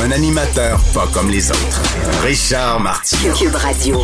[0.00, 1.82] Un animateur pas comme les autres.
[2.22, 3.34] Richard Martineau.
[3.34, 4.02] Cube Radio.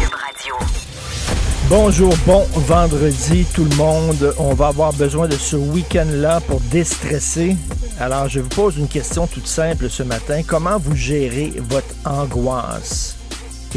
[1.68, 4.34] Bonjour, bon vendredi tout le monde.
[4.38, 7.56] On va avoir besoin de ce week-end-là pour déstresser.
[7.98, 10.42] Alors, je vous pose une question toute simple ce matin.
[10.46, 13.16] Comment vous gérez votre angoisse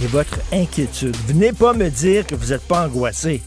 [0.02, 1.16] et votre inquiétude?
[1.28, 3.42] Venez pas me dire que vous n'êtes pas angoissé.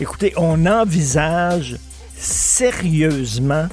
[0.00, 1.76] Écoutez, on envisage
[2.16, 3.68] sérieusement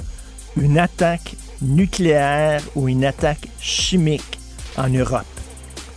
[0.56, 4.38] une attaque nucléaire ou une attaque chimique
[4.76, 5.24] en Europe.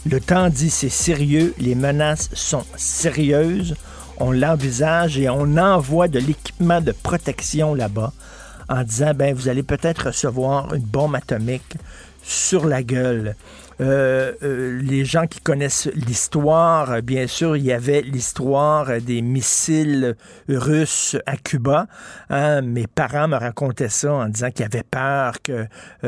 [0.06, 3.76] Le temps dit c'est sérieux, les menaces sont sérieuses,
[4.18, 8.14] on l'envisage et on envoie de l'équipement de protection là-bas
[8.70, 11.76] en disant ben vous allez peut-être recevoir une bombe atomique
[12.24, 13.36] sur la gueule.
[13.82, 19.22] Euh, euh, les gens qui connaissent l'histoire, euh, bien sûr, il y avait l'histoire des
[19.22, 20.18] missiles
[20.50, 21.88] russes à Cuba.
[22.30, 22.62] Hein.
[22.62, 25.68] Mes parents me racontaient ça en disant qu'ils avaient peur que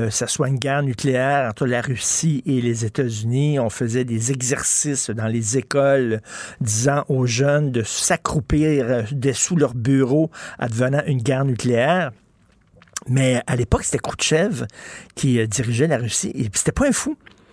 [0.09, 3.59] ça soit une guerre nucléaire entre la Russie et les États-Unis.
[3.59, 6.21] On faisait des exercices dans les écoles
[6.59, 12.11] disant aux jeunes de s'accroupir dessous leur bureau advenant une guerre nucléaire.
[13.07, 14.65] Mais à l'époque, c'était Khrouchtchev
[15.15, 16.31] qui dirigeait la Russie.
[16.35, 17.17] Et c'était pas un fou.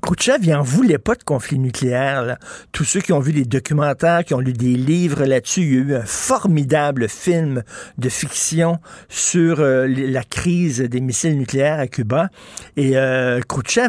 [0.00, 2.36] Khrouchtchev, n'en voulait pas de conflit nucléaire.
[2.72, 5.76] Tous ceux qui ont vu des documentaires, qui ont lu des livres là-dessus, il y
[5.76, 7.62] a eu un formidable film
[7.98, 8.78] de fiction
[9.08, 12.30] sur euh, la crise des missiles nucléaires à Cuba.
[12.76, 13.40] Et euh,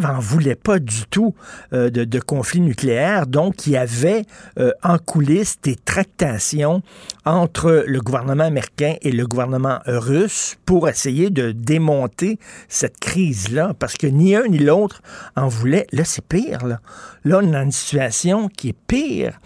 [0.01, 1.33] n'en voulait pas du tout
[1.73, 3.27] euh, de, de, conflit nucléaire.
[3.27, 4.25] Donc, il y avait
[4.59, 6.81] euh, en coulisses des tractations
[7.25, 13.95] entre le gouvernement américain et le gouvernement russe pour essayer de démonter cette crise-là, parce
[13.95, 15.01] que ni un ni l'autre
[15.35, 15.87] en voulait.
[16.01, 16.65] Là, c'est pire.
[16.65, 16.81] Là.
[17.25, 19.39] là, on est dans une situation qui est pire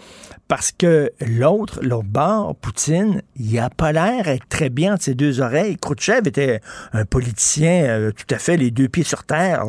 [0.48, 5.14] parce que l'autre, l'autre bord, Poutine, il a pas l'air être très bien de ses
[5.14, 5.76] deux oreilles.
[5.76, 6.62] Khrouchtchev était
[6.94, 9.64] un politicien euh, tout à fait les deux pieds sur terre.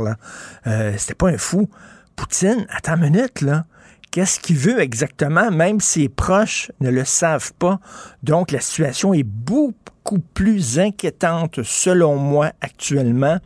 [0.65, 1.67] Euh, C'était pas un fou.
[2.15, 3.65] Poutine, attends une minute, là.
[4.11, 7.81] Qu'est-ce qu'il veut exactement, même ses proches ne le savent pas.
[8.23, 9.73] Donc, la situation est beaucoup
[10.15, 13.37] plus inquiétante, selon moi, actuellement,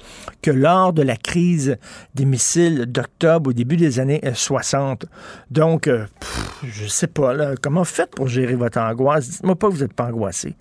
[0.42, 1.78] que lors de la crise
[2.16, 5.06] des missiles d'octobre au début des années 60.
[5.50, 9.30] Donc, euh, pff, je sais pas, là, comment faites pour gérer votre angoisse?
[9.30, 10.56] Dites-moi pas que vous n'êtes pas angoissé.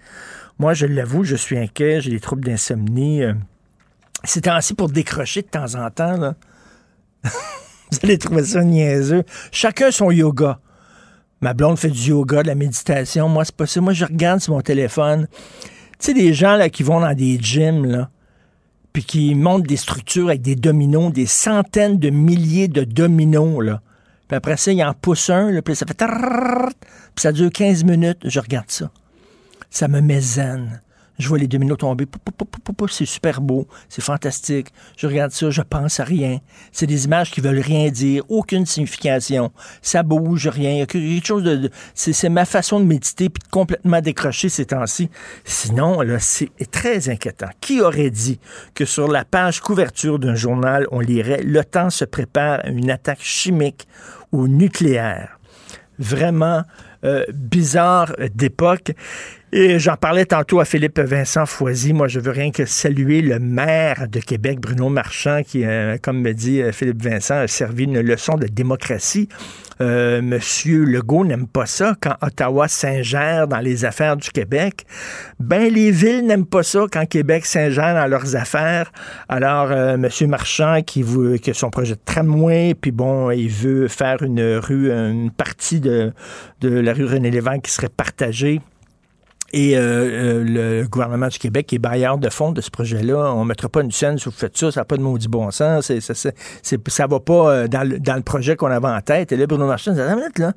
[0.59, 3.23] Moi, je l'avoue, je suis inquiet, j'ai des troubles d'insomnie.
[3.23, 3.35] Euh,
[4.25, 6.35] C'est ainsi pour décrocher de temps en temps, là.
[7.93, 9.25] Vous allez trouver ça niaiseux.
[9.51, 10.61] Chacun son yoga.
[11.41, 13.29] Ma blonde fait du yoga, de la méditation.
[13.29, 13.81] Moi, c'est pas ça.
[13.81, 15.27] Moi, je regarde sur mon téléphone.
[16.01, 18.11] Tu sais, des gens là, qui vont dans des gyms, là,
[18.93, 23.83] puis qui montent des structures avec des dominos, des centaines de milliers de dominos, là.
[24.27, 25.97] Puis après ça, il en pousse un, là, puis ça fait...
[27.15, 28.19] Puis ça dure 15 minutes.
[28.25, 28.91] Je regarde ça.
[29.71, 30.81] Ça me zen.
[31.21, 32.07] Je vois les dominos tomber.
[32.89, 33.69] C'est super beau.
[33.89, 34.69] C'est fantastique.
[34.97, 36.39] Je regarde ça, je pense à rien.
[36.73, 39.53] C'est des images qui veulent rien dire, aucune signification.
[39.83, 40.87] Ça bouge, rien.
[40.87, 41.57] Quelque chose de.
[41.57, 45.11] de c'est ma façon de méditer puis de complètement décrocher ces temps-ci.
[45.45, 47.51] Sinon, là, c'est très inquiétant.
[47.61, 48.41] Qui aurait dit
[48.75, 52.91] que sur la page couverture d'un journal, on lirait Le temps se prépare à une
[52.91, 53.87] attaque chimique
[54.33, 55.39] ou nucléaire?
[55.99, 56.63] Vraiment
[57.05, 58.93] euh, bizarre d'époque.
[59.53, 61.93] Et j'en parlais tantôt à Philippe Vincent Foisy.
[61.93, 66.21] Moi, je veux rien que saluer le maire de Québec, Bruno Marchand, qui, euh, comme
[66.21, 69.29] me dit Philippe Vincent, a servi une leçon de démocratie.
[69.81, 74.85] Euh, Monsieur Legault n'aime pas ça quand Ottawa s'ingère dans les affaires du Québec.
[75.41, 78.93] Ben, les villes n'aiment pas ça quand Québec s'ingère dans leurs affaires.
[79.29, 83.89] Alors, euh, Monsieur Marchand qui veut que son projet de tramway, puis bon, il veut
[83.89, 86.13] faire une rue, une partie de,
[86.61, 88.61] de la rue René Lévesque qui serait partagée.
[89.53, 90.45] Et euh, euh,
[90.83, 93.35] le gouvernement du Québec est bailleur de fonds de ce projet-là.
[93.35, 95.29] On ne mettra pas une scène si vous faites ça, ça n'a pas de maudit
[95.29, 95.87] bon sens.
[95.87, 96.31] C'est, ça,
[96.63, 99.33] ça va pas euh, dans le, dans le projet qu'on avait en tête.
[99.33, 100.53] Et là, Bruno Marchand dit, minute, là,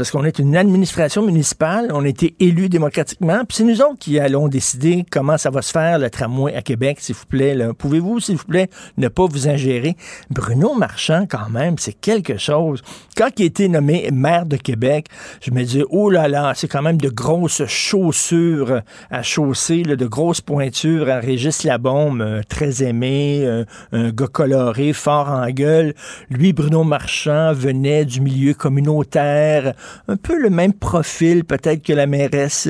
[0.00, 3.98] parce qu'on est une administration municipale, on a été élus démocratiquement, puis c'est nous autres
[3.98, 7.54] qui allons décider comment ça va se faire, le tramway à Québec, s'il vous plaît.
[7.76, 9.98] Pouvez-vous, s'il vous plaît, ne pas vous ingérer?
[10.30, 12.80] Bruno Marchand, quand même, c'est quelque chose.
[13.14, 15.08] Quand il a été nommé maire de Québec,
[15.42, 18.80] je me dis, oh là là, c'est quand même de grosses chaussures
[19.10, 24.94] à chausser, de grosses pointures à Régis Labombe, euh, très aimé, euh, un gars coloré,
[24.94, 25.92] fort en gueule.
[26.30, 29.74] Lui, Bruno Marchand, venait du milieu communautaire,
[30.08, 32.68] un peu le même profil peut-être que la mairesse,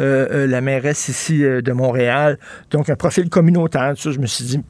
[0.00, 2.38] euh, la mairesse ici de Montréal.
[2.70, 3.94] Donc, un profil communautaire.
[3.96, 4.60] Ça, je me suis dit,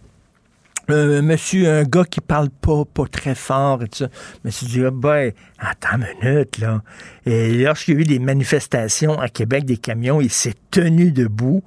[0.90, 4.08] euh, monsieur, un gars qui parle pas, pas très fort et tout ça.
[4.42, 6.82] Je me suis dit, ah ben, attends une minute, là.
[7.26, 11.62] Et lorsqu'il y a eu des manifestations à Québec, des camions, il s'est tenu debout.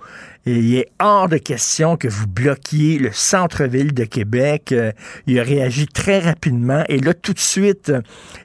[0.46, 4.74] Il est hors de question que vous bloquiez le centre-ville de Québec.
[4.74, 4.92] Euh,
[5.26, 6.84] il a réagi très rapidement.
[6.90, 7.94] Et là, tout de suite,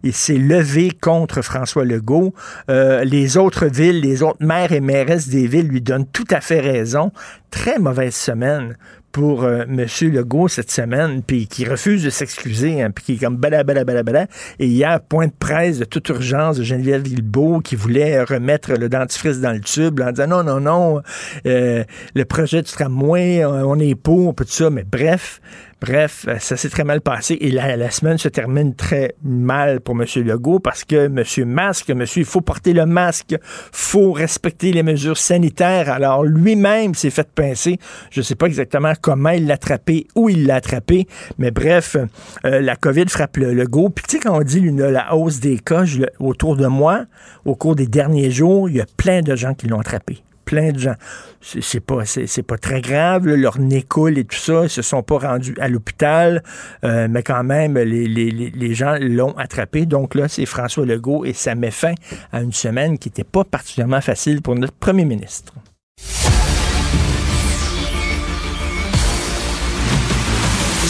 [0.05, 2.35] il s'est levé contre François Legault.
[2.71, 6.41] Euh, les autres villes, les autres maires et mairesses des villes lui donnent tout à
[6.41, 7.11] fait raison.
[7.51, 8.77] Très mauvaise semaine
[9.13, 9.87] pour euh, M.
[10.13, 13.85] Legault cette semaine, puis qui refuse de s'excuser, hein, puis qui est comme bala, bala,
[13.85, 14.27] bala, bala.
[14.59, 18.89] Et a point de presse de toute urgence de Geneviève Guilbeault qui voulait remettre le
[18.89, 21.03] dentifrice dans le tube en disant non, non, non,
[21.47, 21.85] euh,
[22.15, 25.41] le projet du tramway, on est pour, tout ça, mais bref,
[25.81, 29.95] Bref, euh, ça s'est très mal passé et la, semaine se termine très mal pour
[29.95, 30.07] M.
[30.25, 31.49] Legault parce que M.
[31.49, 33.37] Masque, monsieur, il faut porter le masque,
[33.71, 35.89] faut respecter les mesures sanitaires.
[35.89, 37.79] Alors lui-même s'est fait pincer.
[38.11, 41.07] Je ne sais pas exactement comment il l'a attrapé, où il l'a attrapé,
[41.39, 41.97] mais bref,
[42.45, 43.91] euh, la COVID frappe le Legault.
[43.91, 45.85] Puis tu sais, quand on dit la hausse des cas
[46.19, 47.05] autour de moi,
[47.45, 50.73] au cours des derniers jours, il y a plein de gens qui l'ont attrapé plein
[50.73, 50.95] de gens.
[51.43, 54.63] C'est pas, c'est pas très grave, leur nez coule et tout ça.
[54.65, 56.43] Ils se sont pas rendus à l'hôpital,
[56.85, 59.85] euh, mais quand même, les, les, les gens l'ont attrapé.
[59.85, 61.93] Donc là, c'est François Legault et ça met fin
[62.33, 65.53] à une semaine qui n'était pas particulièrement facile pour notre premier ministre.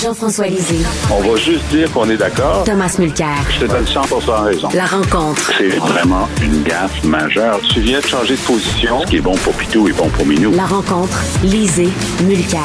[0.02, 0.78] Jean-François Lisée.
[1.10, 2.62] On va juste dire qu'on est d'accord.
[2.62, 3.36] Thomas Mulcair.
[3.50, 4.02] Je te donne 100
[4.44, 4.68] raison.
[4.72, 5.52] La rencontre.
[5.58, 7.60] C'est vraiment une gaffe majeure.
[7.72, 9.00] Tu viens de changer de position.
[9.02, 10.52] Ce qui est bon pour Pitou est bon pour Minou.
[10.54, 11.18] La rencontre.
[11.42, 11.88] Lisée.
[12.22, 12.60] Mulcair.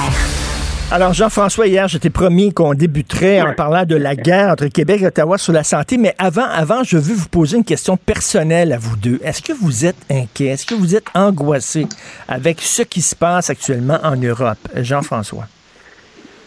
[0.92, 5.08] Alors, Jean-François, hier, j'étais promis qu'on débuterait en parlant de la guerre entre Québec et
[5.08, 8.78] Ottawa sur la santé, mais avant, avant, je veux vous poser une question personnelle à
[8.78, 9.20] vous deux.
[9.24, 10.50] Est-ce que vous êtes inquiet?
[10.50, 11.88] Est-ce que vous êtes angoissé
[12.28, 14.60] avec ce qui se passe actuellement en Europe?
[14.76, 15.48] Jean-François.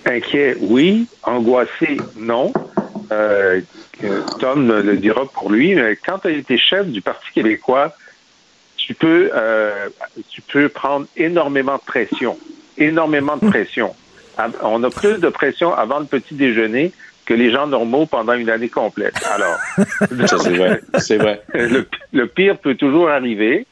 [0.06, 1.06] Inquiet, oui.
[1.22, 2.52] Angoissé, non.
[3.12, 3.60] Euh,
[4.40, 5.74] Tom le dira pour lui.
[5.74, 7.94] Mais quand tu as été chef du Parti québécois,
[8.76, 9.88] tu peux, euh,
[10.28, 12.38] tu peux prendre énormément de pression.
[12.78, 13.94] Énormément de pression.
[14.62, 16.92] On a plus de pression avant le petit déjeuner
[17.24, 19.20] que les gens normaux pendant une année complète.
[19.34, 19.58] Alors,
[20.08, 20.80] c'est vrai.
[20.98, 21.42] C'est vrai.
[22.12, 23.66] Le, pire peut toujours arriver.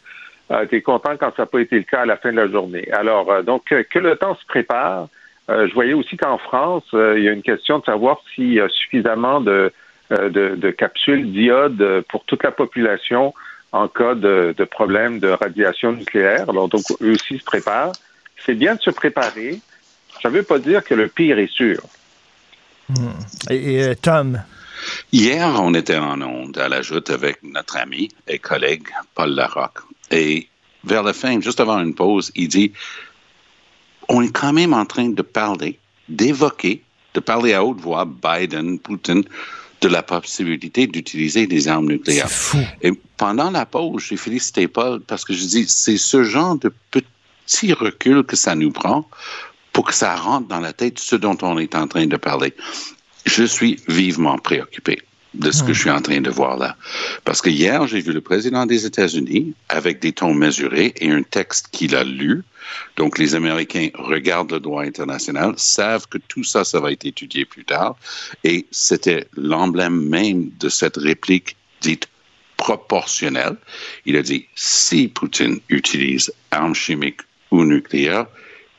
[0.50, 2.36] Euh, tu es content quand ça n'a pas été le cas à la fin de
[2.36, 2.88] la journée.
[2.92, 5.08] Alors, euh, donc, que le temps se prépare.
[5.50, 8.54] Euh, je voyais aussi qu'en France, euh, il y a une question de savoir s'il
[8.54, 9.72] y a suffisamment de,
[10.12, 13.34] euh, de, capsules d'iode pour toute la population
[13.72, 16.48] en cas de, de problème de radiation nucléaire.
[16.48, 17.92] Alors, donc, eux aussi se préparent.
[18.44, 19.60] C'est bien de se préparer.
[20.22, 21.80] Ça ne veut pas dire que le pire est sûr.
[22.88, 23.50] Hmm.
[23.50, 24.42] Et, Tom?
[25.12, 29.80] Hier, on était en onde à la joute avec notre ami et collègue Paul Larocque.
[30.10, 30.48] Et
[30.84, 32.72] vers la fin, juste avant une pause, il dit
[34.08, 35.78] on est quand même en train de parler,
[36.08, 36.82] d'évoquer,
[37.14, 39.22] de parler à haute voix, Biden, Putin,
[39.80, 42.30] de la possibilité d'utiliser des armes nucléaires.
[42.30, 42.58] Fou.
[42.82, 46.72] Et pendant la pause, j'ai félicité Paul parce que je dis, c'est ce genre de
[46.90, 49.08] petit recul que ça nous prend
[49.72, 52.54] pour que ça rentre dans la tête ce dont on est en train de parler.
[53.26, 55.02] Je suis vivement préoccupé
[55.34, 56.76] de ce que je suis en train de voir là.
[57.24, 61.22] Parce que hier, j'ai vu le président des États-Unis avec des tons mesurés et un
[61.22, 62.42] texte qu'il a lu.
[62.96, 67.44] Donc, les Américains regardent le droit international, savent que tout ça, ça va être étudié
[67.44, 67.96] plus tard.
[68.44, 72.08] Et c'était l'emblème même de cette réplique dite
[72.56, 73.56] proportionnelle.
[74.06, 78.26] Il a dit, si Poutine utilise armes chimiques ou nucléaires,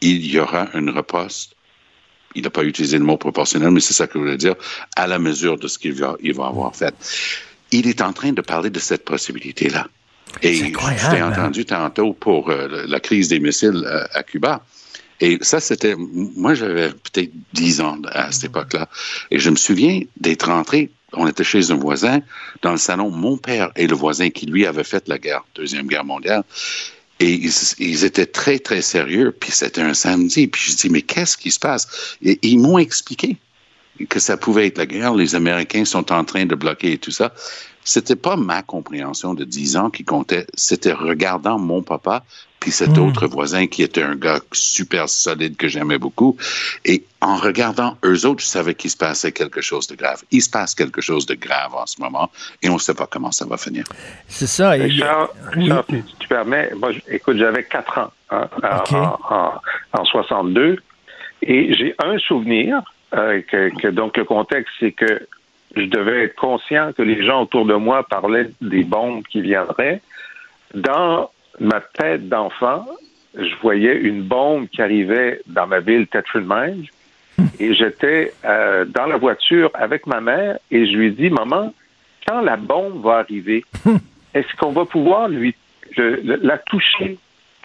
[0.01, 1.54] il y aura une riposte
[2.36, 4.56] il n'a pas utilisé le mot proportionnel, mais c'est ça que je voulais dire,
[4.96, 6.94] à la mesure de ce qu'il va, il va avoir fait.
[7.72, 9.88] Il est en train de parler de cette possibilité-là.
[10.42, 11.32] Et je t'ai hein?
[11.32, 14.63] entendu tantôt pour euh, la crise des missiles euh, à Cuba.
[15.22, 18.89] Et ça, c'était, moi, j'avais peut-être 10 ans à cette époque-là.
[19.32, 22.20] Et je me souviens d'être rentré, on était chez un voisin,
[22.62, 25.88] dans le salon, mon père et le voisin qui, lui, avait fait la guerre, Deuxième
[25.88, 26.44] Guerre mondiale.
[27.19, 27.39] Et
[27.79, 29.31] ils, étaient très, très sérieux.
[29.31, 30.48] Puis c'était un samedi.
[30.48, 32.17] Puis je dis, mais qu'est-ce qui se passe?
[32.22, 33.38] Et ils m'ont expliqué.
[34.10, 37.12] que ça pouvait être la guerre, les Américains sont en train de bloquer et tout
[37.12, 37.34] ça.
[37.88, 42.24] C'était pas ma compréhension de 10 ans qui comptait, c'était regardant mon papa
[42.60, 43.04] puis cet Hmm.
[43.10, 46.36] autre voisin qui était un gars super solide que j'aimais beaucoup.
[46.84, 50.24] Et en regardant eux autres, je savais qu'il se passait quelque chose de grave.
[50.32, 52.32] Il se passe quelque chose de grave en ce moment
[52.63, 53.84] et on ne sait pas comment ça va finir.
[54.27, 54.75] C'est ça.
[54.77, 54.98] Et- oui.
[54.98, 55.27] Charles,
[55.88, 58.94] si tu permets, moi, écoute, j'avais 4 ans hein, en- OK.
[58.94, 59.51] en, en,
[60.01, 60.82] en 62
[61.44, 62.82] et j'ai un souvenir
[63.13, 65.27] euh, que, que donc le contexte, c'est que
[65.75, 70.01] je devais être conscient que les gens autour de moi parlaient des bombes qui viendraient.
[70.74, 71.29] Dans
[71.60, 72.86] ma tête d'enfant,
[73.38, 76.86] je voyais une bombe qui arrivait dans ma ville, Tetford Mines,
[77.60, 81.74] et j'étais euh, dans la voiture avec ma mère et je lui dis, maman,
[82.27, 83.63] quand la bombe va arriver,
[84.34, 85.53] est-ce qu'on va pouvoir lui
[85.98, 87.17] le- la toucher?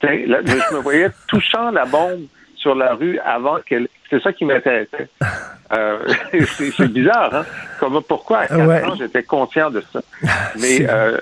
[0.02, 2.22] La- je me voyais touchant la bombe
[2.56, 3.86] sur la rue avant qu'elle.
[4.10, 5.08] C'est ça qui m'intéressait.
[5.72, 6.00] Euh,
[6.76, 7.46] c'est bizarre, hein?
[7.78, 8.84] Comment, pourquoi à 4 Ouais.
[8.84, 10.02] ans j'étais conscient de ça?
[10.58, 11.16] Mais euh,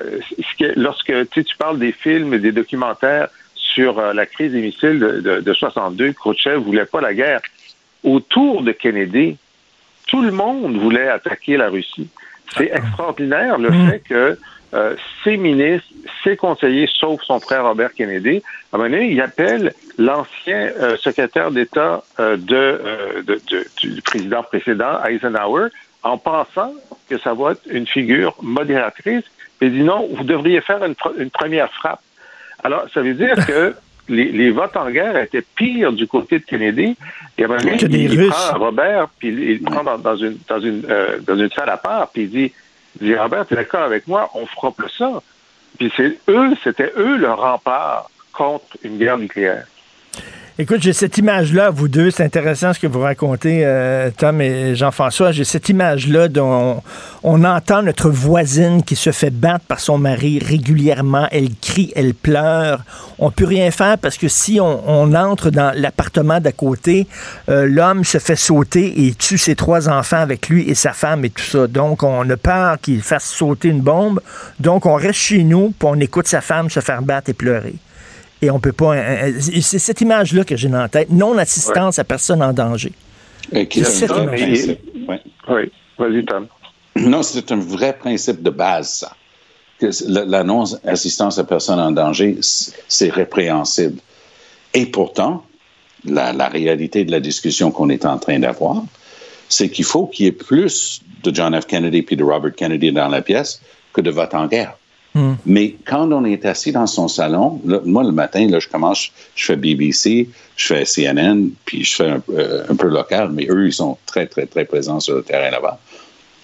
[0.75, 5.21] lorsque tu, parles des films et des documentaires sur euh, la crise des missiles de,
[5.21, 7.43] de, de 62, Khrouchtchev voulait pas la guerre.
[8.05, 9.37] Autour de Kennedy,
[10.07, 12.09] tout le monde voulait attaquer la Russie.
[12.57, 14.39] C'est extraordinaire le fait que
[14.75, 14.95] euh,
[15.25, 15.89] ses ministres,
[16.25, 20.97] ses conseillers, sauf son frère Robert Kennedy, à un moment donné, il appelle l'ancien euh,
[20.99, 25.69] secrétaire d'État euh, de, euh, de- de- du président précédent, Eisenhower,
[26.03, 26.73] en pensant
[27.09, 29.25] que ça va être une figure modératrice.
[29.61, 32.01] Il dit non, vous devriez faire une, pr- une première frappe.
[32.63, 33.75] Alors, ça veut dire que
[34.09, 36.97] les, les votes en guerre étaient pires du côté de Kennedy.
[37.41, 38.29] Un moment donné, Que des il, il Russes.
[38.35, 41.71] prend Robert, puis il, il prend dans, dans une, dans, une, euh, dans une salle
[41.71, 42.53] à part, puis il dit,
[43.01, 45.23] il dit Robert, tu es d'accord avec moi, on fera plus ça.
[45.79, 49.67] Puis c'est eux, c'était eux le rempart contre une guerre nucléaire.
[50.61, 54.75] Écoute, j'ai cette image-là, vous deux, c'est intéressant ce que vous racontez, euh, Tom et
[54.75, 55.31] Jean-François.
[55.31, 56.83] J'ai cette image-là dont
[57.23, 61.29] on, entend notre voisine qui se fait battre par son mari régulièrement.
[61.31, 62.81] Elle crie, elle pleure.
[63.21, 67.07] On peut rien faire parce que si on, on entre dans l'appartement d'à côté,
[67.49, 71.25] euh, l'homme se fait sauter et tue ses trois enfants avec lui et sa femme
[71.25, 71.69] et tout ça.
[71.69, 74.21] Donc, on a peur qu'il fasse sauter une bombe.
[74.59, 77.77] Donc, on reste chez nous, puis on écoute sa femme se faire battre et pleurer.
[78.43, 78.95] Et on peut pas.
[78.97, 81.11] euh, euh, C'est cette image-là que j'ai dans la tête.
[81.11, 82.93] Non-assistance à personne en danger.
[83.53, 84.81] Et qui C'est est un vrai principe.
[85.49, 86.47] Oui, vas-y, Tom.
[86.97, 89.13] Non, c'est un vrai principe de base, ça.
[90.09, 94.01] La, non-assistance à personne en danger, c'est répréhensible.
[94.75, 95.45] Et pourtant,
[96.05, 98.83] la, la réalité de la discussion qu'on est en train d'avoir,
[99.49, 101.67] c'est qu'il faut qu'il y ait plus de John F.
[101.67, 103.61] Kennedy puis de Robert Kennedy dans la pièce
[103.93, 104.77] que de vote en guerre.
[105.47, 109.47] Mais quand on est assis dans son salon, moi le matin, là, je commence, je
[109.47, 113.67] fais BBC, je fais CNN, puis je fais un, euh, un peu local, mais eux,
[113.67, 115.81] ils sont très, très, très présents sur le terrain là-bas.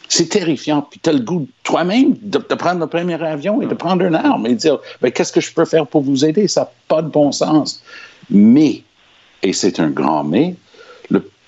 [0.09, 0.83] C'est terrifiant.
[0.83, 4.05] Puis tu as le goût toi-même de, de prendre le premier avion et de prendre
[4.05, 6.49] une arme et de dire ben, qu'est-ce que je peux faire pour vous aider?
[6.49, 7.81] Ça n'a pas de bon sens.
[8.29, 8.83] Mais,
[9.43, 10.57] et c'est un grand mais,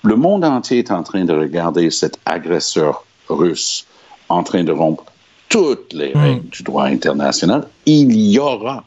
[0.07, 3.85] le monde entier est en train de regarder cet agresseur russe
[4.29, 5.03] en train de rompre
[5.49, 7.67] toutes les règles du droit international.
[7.85, 8.83] Il y aura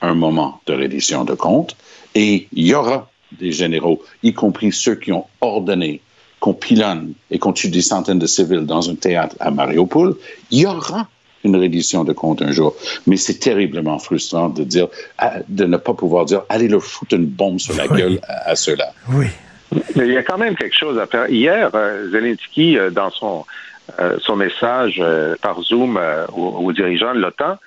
[0.00, 1.76] un moment de reddition de comptes
[2.14, 6.00] et il y aura des généraux, y compris ceux qui ont ordonné
[6.40, 10.14] qu'on pilonne et qu'on tue des centaines de civils dans un théâtre à Mariupol,
[10.50, 11.08] il y aura
[11.42, 12.74] une reddition de comptes un jour.
[13.06, 14.88] Mais c'est terriblement frustrant de dire,
[15.48, 18.56] de ne pas pouvoir dire, allez leur foutre une bombe sur la gueule à, à
[18.56, 18.92] ceux-là.
[19.12, 19.26] Oui.
[19.96, 21.28] Mais il y a quand même quelque chose à faire.
[21.28, 23.44] Hier, euh, Zelensky, euh, dans son,
[24.18, 27.58] son message euh, par Zoom euh, aux, aux dirigeants de l'OTAN,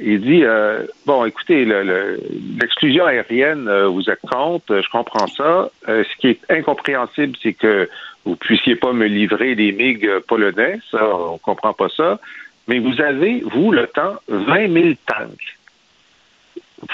[0.00, 2.20] il dit euh, bon, écoutez, le- le-
[2.60, 5.70] l'exclusion aérienne, euh, vous êtes contre, euh, je comprends ça.
[5.88, 7.88] Euh, ce qui est incompréhensible, c'est que
[8.24, 12.20] vous puissiez pas me livrer des MiG euh, polonais, ça, on comprend pas ça.
[12.68, 15.58] Mais vous avez, vous, le temps, 20 000 tanks.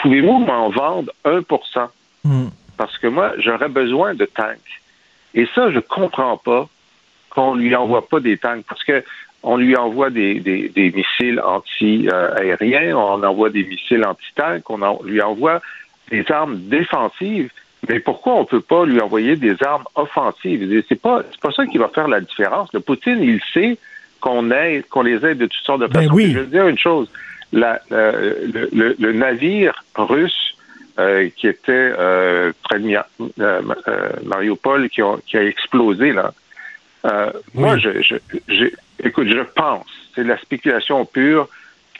[0.01, 1.43] Pouvez-vous m'en vendre 1%
[2.27, 2.49] Hmm.
[2.79, 4.81] Parce que moi, j'aurais besoin de tanks.
[5.35, 6.71] Et ça, je comprends pas
[7.35, 8.65] qu'on lui envoie pas des tanks.
[8.69, 9.03] Parce que
[9.43, 15.01] on lui envoie des, des, des missiles anti-aériens, on envoie des missiles anti-tanks, on en-
[15.05, 15.61] lui envoie
[16.11, 17.51] des armes défensives.
[17.89, 20.83] Mais pourquoi on peut pas lui envoyer des armes offensives?
[20.89, 22.71] C'est pas, c'est pas ça qui va faire la différence.
[22.73, 23.77] Le Poutine, il sait
[24.21, 26.15] qu'on aide, qu'on les aide de toutes sortes de Ben façons.
[26.15, 26.33] oui.
[26.33, 27.11] Je veux dire une chose.
[27.53, 30.57] La- le, le- le navire russe
[30.99, 32.89] euh, qui était euh, près de
[33.41, 36.33] euh, euh, Mariupol, qui, ont- qui a explosé là.
[37.05, 38.15] Euh, Moi, je, je,
[38.49, 38.71] je-
[39.07, 39.85] écoute, je pense,
[40.15, 41.49] c'est de la spéculation pure,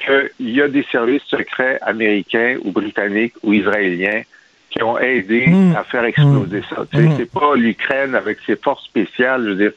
[0.05, 4.23] qu'il y a des services secrets américains ou britanniques ou israéliens
[4.71, 5.77] qui ont aidé Mm.
[5.77, 6.85] à faire exploser ça.
[6.91, 7.15] Tu sais, Mm.
[7.17, 9.45] C'est pas l'Ukraine avec ses forces spéciales.
[9.45, 9.73] Je veux dire,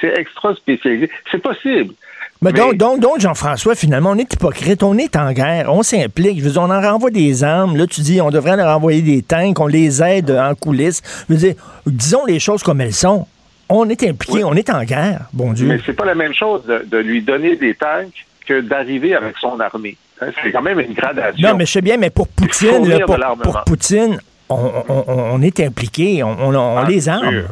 [0.00, 1.10] c'est- extra spécialisé.
[1.30, 1.92] C'est possible.
[2.40, 5.82] Mais, Mais- donc, donc, donc, Jean-François, finalement, on est hypocrite, on est en guerre, on
[5.82, 6.38] s'implique.
[6.40, 7.76] Je veux dire, on en renvoie des armes.
[7.76, 11.02] Là, tu dis, on devrait leur envoyer des tanks, on les aide en coulisses.
[11.28, 11.54] Je veux dire,
[11.86, 13.26] disons les choses comme elles sont.
[13.74, 14.44] On est impliqué, Oui.
[14.44, 15.66] on est en guerre, bon Dieu.
[15.66, 19.36] Mais c'est pas la même chose de, de lui donner des tanks que d'arriver avec
[19.40, 19.96] son armée.
[20.20, 21.48] Hein, C'est quand même une gradation.
[21.50, 23.00] Non, mais je sais bien, mais pour Poutine, là,
[23.42, 24.54] pour, Poutine, on,
[24.88, 27.44] on- on- on est impliqué, on, Ah, les arme.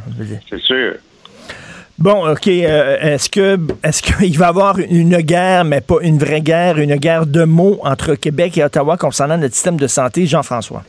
[0.49, 0.95] C'est sûr.
[1.99, 2.49] Bon, OK.
[2.49, 6.79] euh, est-ce que est-ce qu'il va y avoir une guerre, mais pas une vraie guerre,
[6.79, 10.83] une guerre de mots entre Québec et Ottawa concernant notre système de santé, Jean-François?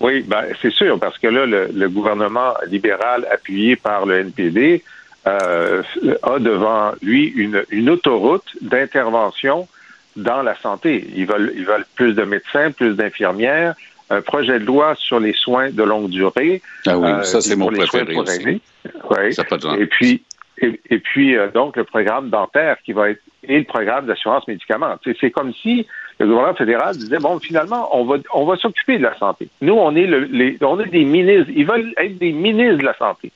[0.00, 4.82] Oui, ben, c'est sûr, parce que là, le, le gouvernement libéral appuyé par le NPD
[5.26, 5.82] euh,
[6.22, 9.68] a devant lui une, une autoroute d'intervention
[10.16, 11.06] dans la santé.
[11.14, 13.74] Ils veulent, ils veulent plus de médecins, plus d'infirmières,
[14.10, 16.62] un projet de loi sur les soins de longue durée.
[16.86, 18.62] Ah oui, euh, ça c'est mon préféré aussi.
[19.10, 19.32] Ouais.
[19.32, 19.80] Ça pas de.
[19.80, 20.22] Et puis,
[20.58, 24.46] et, et puis euh, donc, le programme dentaire qui va être et le programme d'assurance
[24.48, 24.96] médicaments.
[25.20, 25.86] C'est comme si
[26.18, 29.48] le gouvernement fédéral disait bon, finalement, on va on va s'occuper de la santé.
[29.60, 31.50] Nous, on est le, les, on est des ministres.
[31.54, 33.30] Ils veulent être des ministres de la santé.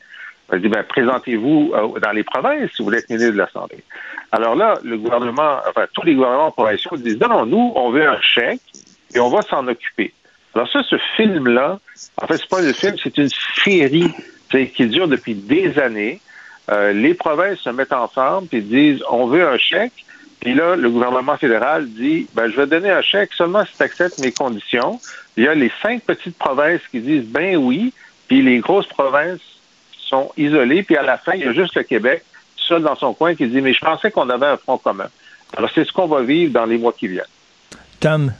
[0.51, 3.49] On dit ben présentez-vous euh, dans les provinces si vous voulez être ministre de la
[3.51, 3.85] santé.
[4.33, 8.07] Alors là, le gouvernement, enfin tous les gouvernements provinciaux disent non, non, nous, on veut
[8.07, 8.61] un chèque
[9.15, 10.13] et on va s'en occuper.
[10.55, 11.79] Alors ça, ce film-là,
[12.21, 13.31] en fait, c'est pas un film, c'est une
[13.65, 14.13] série
[14.75, 16.21] qui dure depuis des années.
[16.71, 20.05] Euh, les provinces se mettent ensemble et disent on veut un chèque.
[20.43, 23.83] Puis là, le gouvernement fédéral dit ben, je vais donner un chèque seulement si tu
[23.83, 25.01] acceptes mes conditions.
[25.37, 27.93] Il y a les cinq petites provinces qui disent ben oui,
[28.27, 29.41] puis les grosses provinces
[29.97, 32.25] sont isolées, puis à la fin, il y a juste le Québec,
[32.57, 35.09] seul dans son coin, qui dit mais je pensais qu'on avait un front commun.
[35.57, 37.25] Alors c'est ce qu'on va vivre dans les mois qui viennent.
[38.01, 38.33] Tom.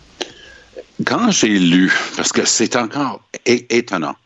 [1.07, 4.17] Quand j'ai lu, parce que c'est encore étonnant,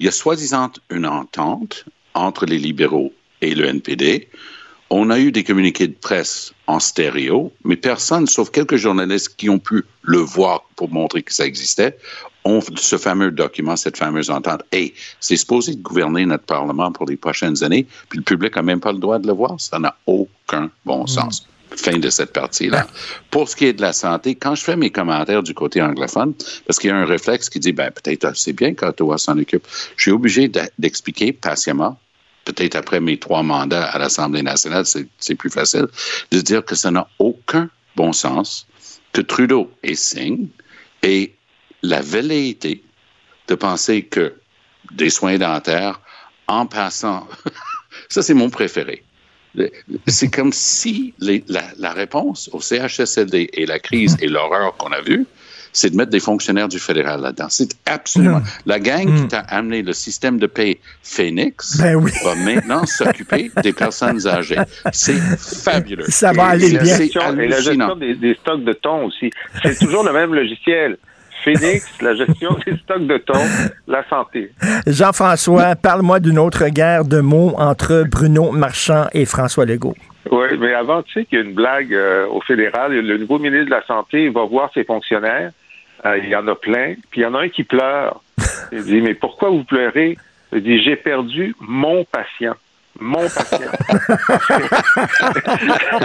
[0.00, 3.12] il y a soi-disant une entente entre les libéraux
[3.42, 4.28] et le NPD.
[4.88, 9.50] On a eu des communiqués de presse en stéréo, mais personne, sauf quelques journalistes qui
[9.50, 11.98] ont pu le voir pour montrer que ça existait,
[12.44, 14.62] ont ce fameux document, cette fameuse entente.
[14.70, 18.78] Et c'est supposé gouverner notre Parlement pour les prochaines années, puis le public n'a même
[18.78, 19.56] pas le droit de le voir.
[19.58, 21.48] Ça n'a aucun bon sens.
[21.74, 22.86] Fin de cette partie-là.
[23.32, 26.32] Pour ce qui est de la santé, quand je fais mes commentaires du côté anglophone,
[26.64, 29.66] parce qu'il y a un réflexe qui dit, ben, peut-être c'est bien qu'Ottawa s'en occupe,
[29.96, 31.98] je suis obligé de- d'expliquer patiemment,
[32.46, 35.86] peut-être après mes trois mandats à l'Assemblée nationale, c'est plus facile,
[36.30, 38.66] de dire que ça n'a aucun bon sens
[39.12, 40.48] que Trudeau et Singh
[41.02, 41.32] aient
[41.82, 42.82] la velléité
[43.48, 44.34] de penser que
[44.92, 46.00] des soins dentaires,
[46.46, 47.26] en passant,
[48.08, 49.02] ça c'est mon préféré.
[50.06, 55.00] C'est comme si les- la réponse au CHSLD et la crise et l'horreur qu'on a
[55.00, 55.26] vue,
[55.72, 57.46] c'est de mettre des fonctionnaires du fédéral là-dedans.
[57.48, 58.42] C'est absolument.
[58.64, 62.12] La gang qui t'a amené le système de paix Phoenix Ben oui.
[62.24, 64.58] va maintenant s'occuper des personnes âgées.
[64.92, 66.04] C'est fabuleux.
[66.08, 66.98] Ça va aller bien.
[66.98, 69.30] et la gestion des, des stocks de thon aussi.
[69.62, 70.96] C'est toujours le même logiciel.
[71.44, 73.38] Phoenix, la gestion des stocks de thon,
[73.86, 74.50] la santé.
[74.86, 79.94] Jean-François, parle-moi d'une autre guerre de mots entre Bruno Marchand et François Legault.
[80.30, 82.92] Oui, mais avant, tu sais qu'il y a une blague euh, au fédéral.
[82.92, 85.52] Le nouveau ministre de la Santé va voir ses fonctionnaires.
[86.04, 86.94] Euh, il y en a plein.
[87.10, 88.20] Puis il y en a un qui pleure.
[88.72, 90.18] Il dit, mais pourquoi vous pleurez?
[90.52, 92.54] Il dit, j'ai perdu mon patient.
[93.00, 93.58] Mon patient.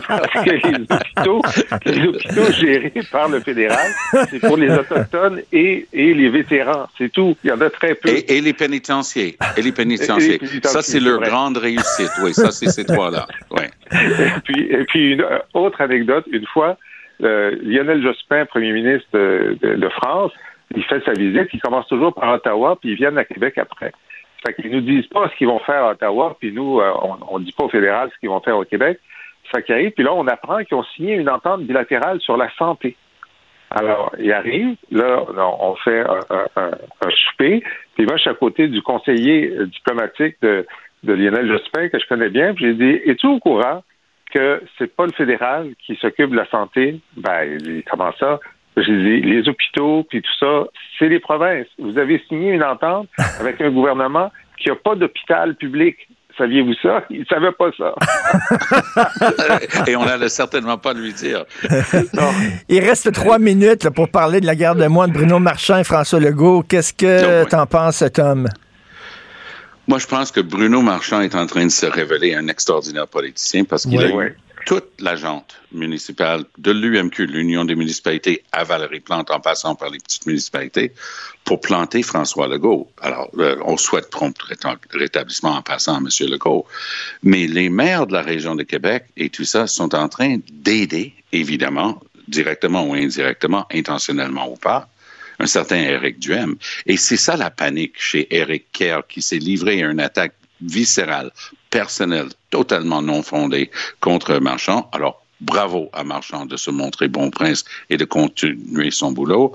[0.08, 1.41] Parce que les hôpitaux,
[1.86, 3.88] les hôpitaux gérés par le fédéral,
[4.30, 6.88] c'est pour les Autochtones et, et les vétérans.
[6.97, 7.36] C'est tout.
[7.43, 8.10] Il y en a très peu.
[8.10, 9.38] Et, et les pénitenciers.
[9.58, 10.27] Et les pénitenciers.
[10.27, 11.30] Et les pénitenciers, ça, c'est leur vrai.
[11.30, 12.12] grande réussite.
[12.23, 13.25] Oui, ça, c'est ces trois-là.
[13.51, 13.63] Oui.
[13.93, 16.77] Et puis, et puis une autre anecdote, une fois,
[17.23, 20.32] euh, Lionel Jospin, premier ministre de, de- de France,
[20.75, 23.91] il fait sa visite, il commence toujours par Ottawa, puis ils viennent à Québec après.
[24.43, 26.91] Fait qu'ils nous disent pas ce qu'ils vont faire à Ottawa, puis nous, euh,
[27.30, 28.99] on ne dit pas au fédéral ce qu'ils vont faire au Québec.
[29.51, 32.49] Fait qu'ils arrivent, puis là, on apprend qu'ils ont signé une entente bilatérale sur la
[32.58, 32.95] santé.
[33.69, 35.23] Alors, il arrive, là,
[35.60, 36.19] on fait un,
[36.58, 37.63] un, un, souper,
[37.95, 40.65] puis moi, je suis à côté du conseiller diplomatique de,
[41.04, 43.82] de Lionel Jospin, que je connais bien, puis j'ai dit, es-tu au courant
[44.34, 46.99] que c'est pas le fédéral qui s'occupe de la santé?
[47.15, 48.39] Ben, il dit, comment ça?
[48.78, 50.64] J'ai dit, les hôpitaux, puis tout ça,
[50.98, 51.68] c'est les provinces.
[51.78, 53.08] Vous avez signé une entente
[53.40, 55.98] avec un gouvernement qui n'a pas d'hôpital public.
[56.38, 57.04] Saviez-vous ça?
[57.10, 57.94] Il ne savait pas ça.
[59.88, 61.44] Et on n'allait certainement pas lui dire.
[62.70, 65.84] Il reste trois minutes là, pour parler de la guerre de de Bruno Marchand et
[65.84, 66.64] François Legault.
[66.64, 68.48] Qu'est-ce que t'en penses, Tom?
[69.88, 73.66] Moi, je pense que Bruno Marchand est en train de se révéler un extraordinaire politicien
[73.66, 74.06] parce qu'il Oui.
[74.06, 74.26] a eu Oui.
[74.65, 79.89] Toute la jante municipale de l'UMQ, l'Union des municipalités, à Valérie Plante, en passant par
[79.89, 80.93] les petites municipalités,
[81.43, 82.89] pour planter François Legault.
[83.02, 84.36] Alors, euh, on souhaite prompt
[84.91, 86.08] rétablissement en passant à M.
[86.30, 86.65] Legault.
[87.24, 91.13] Mais les maires de la région de Québec et tout ça sont en train d'aider,
[91.32, 94.88] évidemment, directement ou indirectement, intentionnellement ou pas,
[95.39, 96.56] un certain Eric Duhem.
[96.86, 101.32] Et c'est ça la panique chez Eric Kerr qui s'est livré à une attaque viscérale,
[101.69, 104.89] personnelle, totalement non fondée contre Marchand.
[104.93, 109.54] Alors, bravo à Marchand de se montrer bon prince et de continuer son boulot.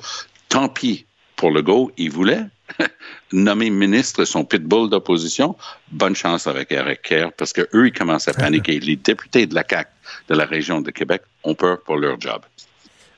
[0.48, 2.44] Tant pis pour le go, il voulait
[3.32, 5.56] nommer ministre son pitbull d'opposition.
[5.92, 8.80] Bonne chance avec Eric Kerr parce que eux, ils commencent à paniquer.
[8.80, 9.90] Les députés de la CAQ
[10.28, 12.42] de la région de Québec ont peur pour leur job.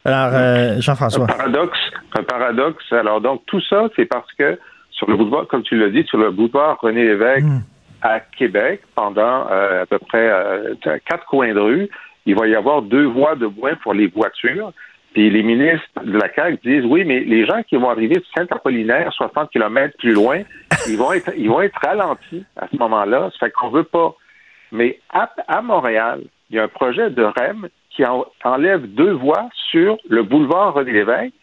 [0.04, 1.24] Alors, euh, Jean-François.
[1.24, 1.78] Un paradoxe,
[2.14, 2.92] un paradoxe.
[2.92, 4.58] Alors, donc, tout ça, c'est parce que
[4.90, 7.60] sur le boulevard, comme tu l'as dit, sur le boulevard René Lévesque hmm.
[8.02, 11.88] À Québec, pendant euh, à peu près euh, quatre coins de rue,
[12.26, 14.72] il va y avoir deux voies de moins pour les voitures.
[15.12, 18.24] Puis les ministres de la CAQ disent oui, mais les gens qui vont arriver de
[18.36, 20.42] Saint-Apollinaire, 60 km plus loin,
[20.86, 23.30] ils vont être, ils vont être ralentis à ce moment-là.
[23.32, 24.14] Ça fait qu'on veut pas.
[24.70, 28.04] Mais à, à Montréal, il y a un projet de REM qui
[28.44, 31.34] enlève deux voies sur le boulevard René Lévesque.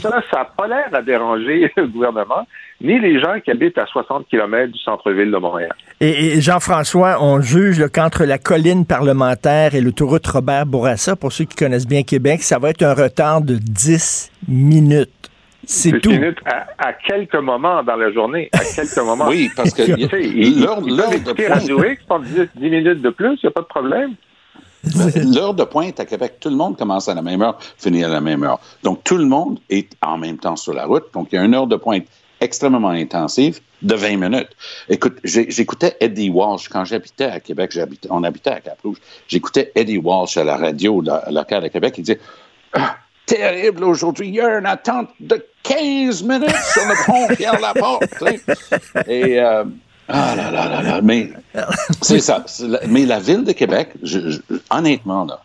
[0.00, 2.46] Ça, ça n'a pas l'air à déranger le gouvernement,
[2.80, 5.74] ni les gens qui habitent à 60 km du centre-ville de Montréal.
[6.00, 11.56] Et, Jean-François, on juge qu'entre la colline parlementaire et l'autoroute Robert Bourassa, pour ceux qui
[11.56, 15.10] connaissent bien Québec, ça va être un retard de 10 minutes.
[15.64, 16.08] C'est tout.
[16.08, 16.38] minutes
[16.78, 18.48] à, quelques moments dans la journée.
[18.52, 19.26] À quelques moments.
[19.28, 22.22] oui, parce que l'heure de pointe...
[22.22, 24.14] 10, 10 minutes de plus, il n'y a pas de problème.
[24.84, 28.08] L'heure de pointe à Québec, tout le monde commence à la même heure, finit à
[28.08, 28.60] la même heure.
[28.82, 31.06] Donc, tout le monde est en même temps sur la route.
[31.12, 32.04] Donc, il y a une heure de pointe
[32.40, 34.50] extrêmement intensive de 20 minutes.
[34.88, 37.78] Écoute, j'écoutais Eddie Walsh quand j'habitais à Québec,
[38.10, 38.98] on habitait à Cap-Rouge.
[39.26, 41.94] J'écoutais Eddie Walsh à la radio locale à Québec.
[41.98, 42.20] Il disait
[42.72, 48.04] ah, Terrible aujourd'hui, il y a une attente de 15 minutes sur le pont Pierre-Laporte.
[50.08, 51.30] Ah là là là là, mais
[52.00, 52.44] c'est ça.
[52.86, 53.90] Mais la ville de Québec,
[54.70, 55.40] honnêtement, là,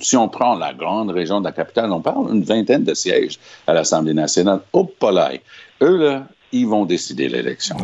[0.00, 3.38] si on prend la grande région de la capitale, on parle d'une vingtaine de sièges
[3.66, 4.60] à l'Assemblée nationale.
[4.72, 5.40] Au Polaï.
[5.80, 7.76] Eux, là, ils vont décider l'élection.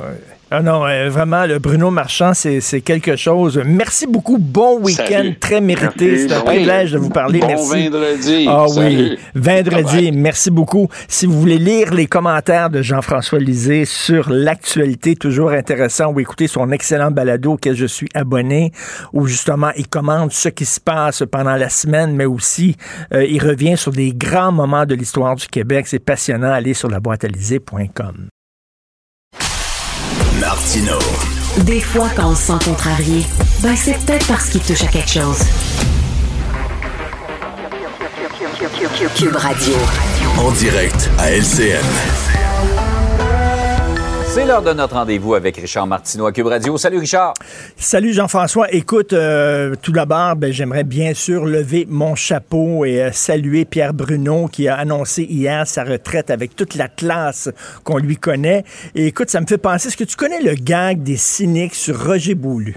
[0.49, 3.61] Ah non, euh, vraiment, le Bruno Marchand, c'est quelque chose.
[3.65, 4.39] Merci beaucoup.
[4.39, 6.29] Bon week-end, très mérité.
[6.29, 7.41] C'est un privilège de vous parler.
[7.41, 7.89] Bon Merci.
[7.89, 8.47] vendredi.
[8.49, 10.13] Ah oui, vendredi.
[10.13, 10.89] Merci beaucoup.
[11.09, 16.47] Si vous voulez lire les commentaires de Jean-François Lisée sur l'actualité, toujours intéressant, ou écouter
[16.47, 18.71] son excellent balado auquel je suis abonné,
[19.13, 22.77] où justement il commente ce qui se passe pendant la semaine, mais aussi
[23.13, 25.89] euh, il revient sur des grands moments de l'histoire du Québec.
[25.89, 26.53] C'est passionnant.
[26.53, 28.29] Allez sur la laboîtealisée.com.
[31.59, 33.25] Des fois, quand on se sent contrarié,
[33.61, 35.39] ben c'est peut-être parce qu'il touche à quelque chose.
[39.15, 39.75] Cube Radio.
[40.37, 42.26] En direct à LCN.
[44.37, 46.77] C'est l'heure de notre rendez-vous avec Richard Martineau à Cube Radio.
[46.77, 47.33] Salut Richard.
[47.79, 48.71] Salut Jean-François.
[48.71, 53.95] Écoute, euh, tout d'abord, ben, j'aimerais bien sûr lever mon chapeau et euh, saluer Pierre
[53.95, 57.49] Bruno qui a annoncé hier sa retraite avec toute la classe
[57.83, 58.65] qu'on lui connaît.
[58.95, 62.05] Et écoute, ça me fait penser, est-ce que tu connais le gag des cyniques sur
[62.05, 62.77] Roger Boulu?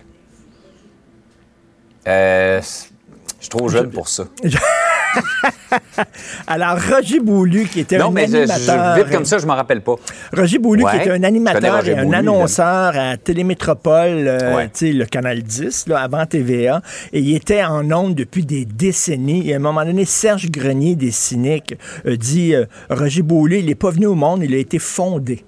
[2.08, 4.24] Euh, je suis trop jeune pour ça.
[6.48, 8.96] Alors, Roger Boulu, qui était un animateur...
[8.96, 9.96] vite comme ça, je m'en rappelle pas.
[10.36, 15.88] Roger Boulu, qui était un animateur et un annonceur à Télémétropole, euh, le Canal 10,
[15.88, 16.82] là, avant TVA,
[17.14, 19.50] et il était en ondes depuis des décennies.
[19.50, 23.76] Et à un moment donné, Serge Grenier, des Cyniques, dit euh, Roger Boulu, il n'est
[23.76, 25.44] pas venu au monde, il a été fondé.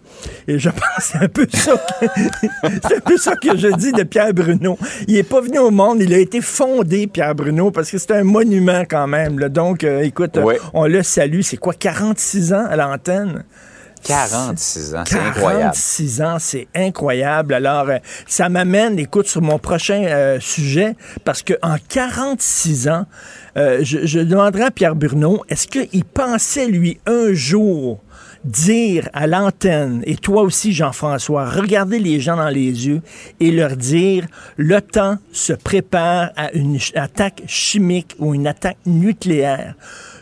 [0.48, 2.06] Et je pense que c'est un peu ça que,
[2.88, 4.78] c'est un peu ça que je dis de Pierre Bruno.
[5.08, 8.12] Il n'est pas venu au monde, il a été fondé, Pierre Bruno, parce que c'est
[8.12, 9.38] un monument quand même.
[9.50, 10.38] Donc, euh, écoute,
[10.74, 11.42] on le salue.
[11.42, 13.44] C'est quoi, 46 ans à l'antenne?
[14.04, 15.62] 46 ans, c'est incroyable.
[15.62, 17.54] 46 ans, c'est incroyable.
[17.54, 17.98] Alors, euh,
[18.28, 23.06] ça m'amène, écoute, sur mon prochain euh, sujet, parce qu'en 46 ans,
[23.56, 28.02] je, je demanderai à Pierre Bruno, est-ce qu'il pensait, lui, un jour
[28.44, 33.02] dire à l'antenne, et toi aussi Jean-François, regarder les gens dans les yeux
[33.40, 34.26] et leur dire,
[34.58, 39.76] le temps se prépare à une attaque chimique ou une attaque nucléaire.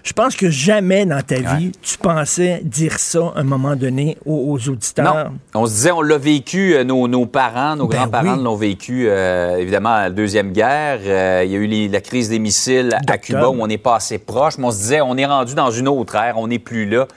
[0.03, 4.17] Je pense que jamais dans ta vie, tu pensais dire ça à un moment donné
[4.25, 5.29] aux, auditeurs.
[5.53, 5.61] Non.
[5.61, 9.57] On se disait, on l'a vécu, euh, nos, parents, nos ben grands-parents l'ont vécu, euh,
[9.57, 10.99] évidemment, à la Deuxième Guerre.
[11.05, 13.97] Euh, il y a eu la crise des missiles à Cuba où on n'est pas
[13.97, 16.59] assez proche, mais on se disait, on est rendu dans une autre ère, on n'est
[16.59, 17.07] plus là.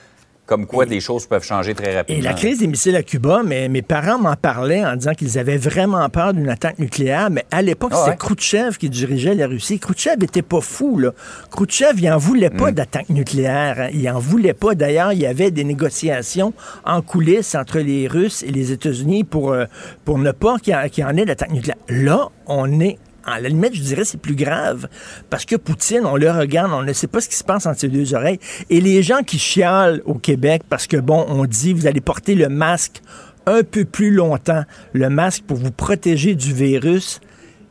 [0.45, 2.19] Comme quoi des choses peuvent changer très rapidement.
[2.19, 5.39] Et la crise des missiles à Cuba, mais mes parents m'en parlaient en disant qu'ils
[5.39, 8.05] avaient vraiment peur d'une attaque nucléaire, mais à l'époque, Ah ouais?
[8.05, 9.79] c'était Khrouchtchev qui dirigeait la Russie.
[9.79, 11.11] Khrouchtchev était pas fou, là.
[11.49, 12.75] Khrouchtchev, il en voulait pas Mm.
[12.75, 13.75] d'attaque nucléaire.
[13.79, 13.89] hein.
[13.93, 14.75] Il en voulait pas.
[14.75, 16.53] D'ailleurs, il y avait des négociations
[16.85, 19.65] en coulisses entre les Russes et les États-Unis pour, euh,
[20.03, 21.77] pour ne pas qu'il y, en- qu'il y en ait d'attaque nucléaire.
[21.87, 24.87] Là, on est à la limite, je dirais, c'est plus grave.
[25.29, 27.79] Parce que Poutine, on le regarde, on ne sait pas ce qui se passe entre
[27.79, 28.39] ses deux oreilles.
[28.69, 32.35] Et les gens qui chialent au Québec parce que, bon, on dit, vous allez porter
[32.35, 33.01] le masque
[33.45, 37.19] un peu plus longtemps, le masque pour vous protéger du virus.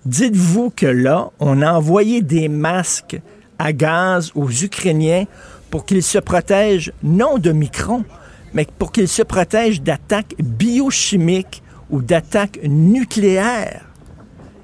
[0.04, 3.20] Dites-vous que là, on a envoyé des masques
[3.58, 5.24] à gaz aux Ukrainiens
[5.70, 8.04] pour qu'ils se protègent non de microns,
[8.52, 13.91] mais pour qu'ils se protègent d'attaques biochimiques ou d'attaques nucléaires.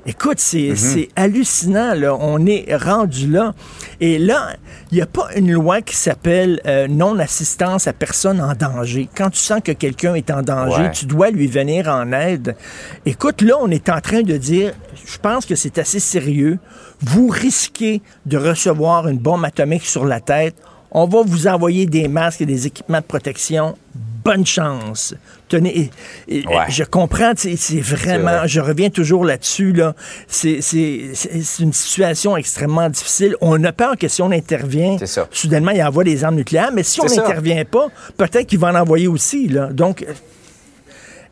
[0.09, 2.16] Écoute, c'est c'est hallucinant, là.
[2.18, 3.53] On est rendu là.
[4.01, 4.57] Et là,
[4.90, 9.07] il n'y a pas une loi qui s'appelle euh, non-assistance à personne en danger.
[9.14, 10.90] Quand tu sens que quelqu'un est en danger, Ouais.
[10.92, 12.57] tu dois lui venir en aide.
[13.05, 14.73] Écoute, là, on est en train de dire,
[15.05, 16.59] je pense que c'est assez sérieux.
[17.03, 20.55] Vous risquez de recevoir une bombe atomique sur la tête.
[20.90, 23.77] On va vous envoyer des masques et des équipements de protection.
[24.24, 25.14] Bonne chance.
[25.48, 25.90] Tenez,
[26.28, 26.64] et- et- Ouais.
[26.68, 28.48] je comprends, c'est vraiment, vrai.
[28.48, 29.94] je reviens toujours là-dessus, là.
[30.26, 30.59] C'est
[31.61, 33.37] une situation extrêmement difficile.
[33.40, 34.96] On a peur que si on intervient,
[35.31, 38.74] soudainement, il envoie des armes nucléaires, mais si on n'intervient pas, peut-être qu'il va en
[38.74, 39.66] envoyer aussi, là.
[39.72, 40.04] Donc,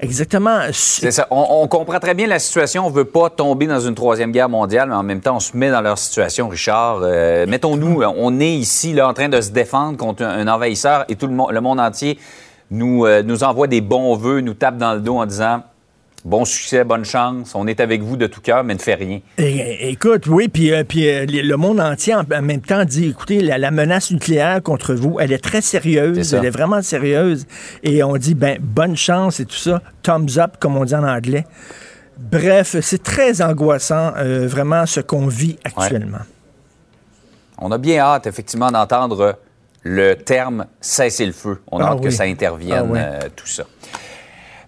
[0.00, 0.60] exactement.
[0.72, 1.26] C'est ça.
[1.30, 2.86] On, on comprend très bien la situation.
[2.86, 5.56] On veut pas tomber dans une troisième guerre mondiale, mais en même temps, on se
[5.56, 7.00] met dans leur situation, Richard.
[7.02, 11.04] Euh, Mettons-nous, on est ici là, en train de se défendre contre un, un envahisseur
[11.08, 12.18] et tout le, monde, le monde entier
[12.70, 15.62] nous, euh, nous envoie des bons vœux, nous tape dans le dos en disant
[16.24, 19.20] bon succès, bonne chance, on est avec vous de tout cœur, mais ne fait rien.
[19.38, 23.10] É- Écoute, oui, puis, euh, puis euh, le monde entier en, en même temps dit,
[23.10, 27.46] écoutez, la, la menace nucléaire contre vous, elle est très sérieuse, elle est vraiment sérieuse.
[27.84, 31.06] Et on dit, ben, bonne chance et tout ça, thumbs up, comme on dit en
[31.06, 31.44] anglais.
[32.18, 36.24] Bref, c'est très angoissant, euh, vraiment, ce qu'on vit actuellement.
[37.58, 39.38] On a bien hâte, effectivement, d'entendre
[39.86, 41.62] le terme cesser le feu.
[41.70, 43.64] On a Ah hâte que ça intervienne, Ah euh, tout ça.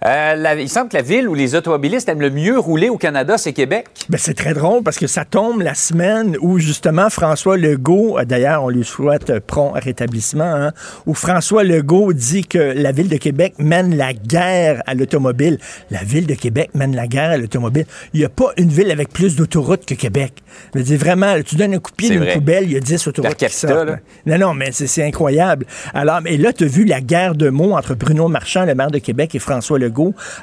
[0.07, 2.97] Euh, la- il semble que la ville où les automobilistes aiment le mieux rouler au
[2.99, 3.87] Canada, c'est Québec.
[4.09, 8.25] Ben, c'est très drôle parce que ça tombe la semaine où justement François Legault, euh,
[8.25, 10.73] d'ailleurs on lui souhaite euh, prompt rétablissement, hein,
[11.07, 15.59] où François Legault dit que la ville de Québec mène la guerre à l'automobile.
[15.91, 17.87] La ville de Québec mène la guerre à l'automobile.
[18.15, 20.33] Il n'y a pas une ville avec plus d'autoroutes que Québec.
[20.75, 22.81] Je veux dire, vraiment, tu donnes un coup de pied d'une poubelle, il y a
[22.81, 23.89] 10 autoroutes qui capita, sortent.
[23.89, 23.97] là.
[24.27, 25.67] Non, non, mais c'est- incroyable.
[25.95, 28.91] Alors, mais là, tu as vu la guerre de mots entre Bruno Marchand, le maire
[28.91, 29.88] de Québec, et François Legault.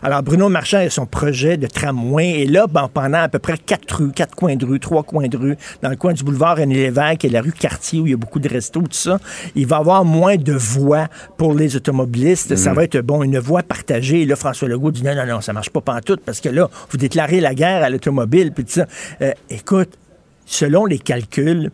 [0.01, 2.41] Alors, Bruno Marchand a son projet de tramway.
[2.41, 5.27] Et là, ben, pendant à peu près quatre rues, quatre coins de rue, trois coins
[5.27, 8.11] de rue, dans le coin du boulevard René Lévesque et la rue Cartier, où il
[8.11, 9.19] y a beaucoup de restos, tout ça,
[9.55, 12.55] il va y avoir moins de voies pour les automobilistes.
[12.55, 14.21] Ça va être, bon, une voie partagée.
[14.21, 16.69] Et là, François Legault dit non, non, non, ça marche pas pantoute parce que là,
[16.89, 18.85] vous déclarez la guerre à l'automobile, puis tout ça.
[19.21, 19.97] Euh, écoute,
[20.45, 21.71] selon les calculs,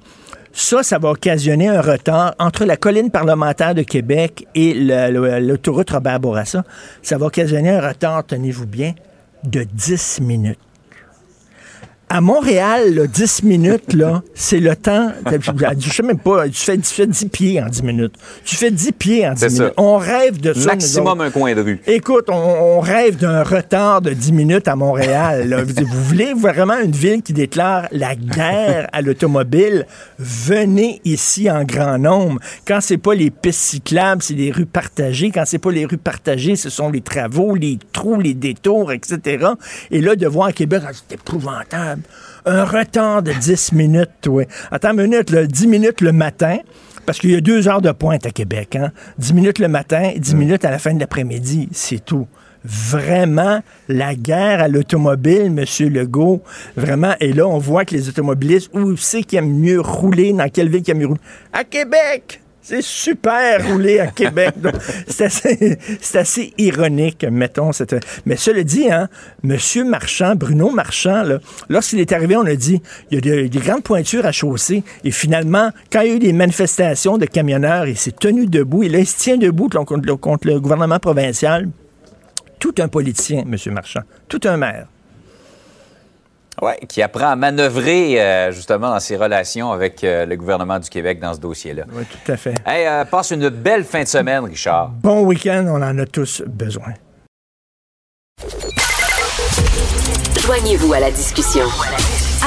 [0.53, 6.19] ça, ça va occasionner un retard entre la colline parlementaire de Québec et l'autoroute Robert
[6.19, 6.63] Bourassa.
[7.01, 8.93] Ça va occasionner un retard, tenez-vous bien,
[9.43, 10.59] de 10 minutes.
[12.13, 15.13] À Montréal, là, 10 minutes, là, c'est le temps.
[15.79, 18.15] Je sais même pas, tu fais, tu fais 10 pieds en 10 minutes.
[18.43, 19.63] Tu fais 10 pieds en 10 C'est ça.
[19.63, 19.73] minutes.
[19.77, 20.65] On rêve de ça.
[20.65, 21.79] Maximum un coin de rue.
[21.87, 25.47] Écoute, on, on rêve d'un retard de 10 minutes à Montréal.
[25.47, 25.63] là.
[25.63, 29.85] Vous, vous voulez vraiment une ville qui déclare la guerre à l'automobile?
[30.19, 32.41] Venez ici en grand nombre.
[32.67, 35.31] Quand c'est pas les pistes cyclables, c'est les rues partagées.
[35.31, 39.45] Quand c'est pas les rues partagées, ce sont les travaux, les trous, les détours, etc.
[39.91, 42.00] Et là, de voir à Québec, ah, c'est épouvantable.
[42.45, 44.45] Un retard de 10 minutes, toi.
[44.71, 46.57] Attends une minute, là, 10 minutes le matin.
[47.05, 48.75] Parce qu'il y a deux heures de pointe à Québec.
[48.75, 48.91] Hein?
[49.17, 51.69] 10 minutes le matin, 10 minutes à la fin de l'après-midi.
[51.71, 52.27] C'est tout.
[52.63, 55.65] Vraiment, la guerre à l'automobile, M.
[55.89, 56.43] Legault,
[56.77, 57.13] vraiment.
[57.19, 60.69] Et là, on voit que les automobilistes, où c'est qu'ils aiment mieux rouler, dans quelle
[60.69, 61.21] ville qu'ils aiment mieux rouler?
[61.53, 62.41] À Québec!
[62.71, 64.53] C'est super rouler à Québec.
[65.05, 65.25] C'est
[66.15, 67.71] assez, ironique, mettons.
[68.25, 69.09] Mais cela dit, hein,
[69.43, 69.57] M.
[69.89, 71.23] Marchand, Bruno Marchand,
[71.67, 74.85] lorsqu'il est arrivé, on a dit il y a des, des grandes pointures à chausser.
[75.03, 78.83] Et finalement, quand il y a eu des manifestations de camionneurs, il s'est tenu debout.
[78.83, 81.67] Et là, il se tient debout contre, contre le gouvernement provincial.
[82.57, 83.73] Tout un politicien, M.
[83.73, 84.03] Marchand.
[84.29, 84.87] Tout un maire.
[86.61, 90.89] Ouais, qui apprend à manœuvrer euh, justement dans ses relations avec euh, le gouvernement du
[90.89, 91.85] Québec dans ce dossier-là.
[91.91, 92.53] Oui, tout à fait.
[92.67, 94.89] Hey, euh, passe une belle fin de semaine, Richard.
[95.01, 96.93] Bon week-end, on en a tous besoin.
[100.39, 101.65] Joignez-vous à la discussion.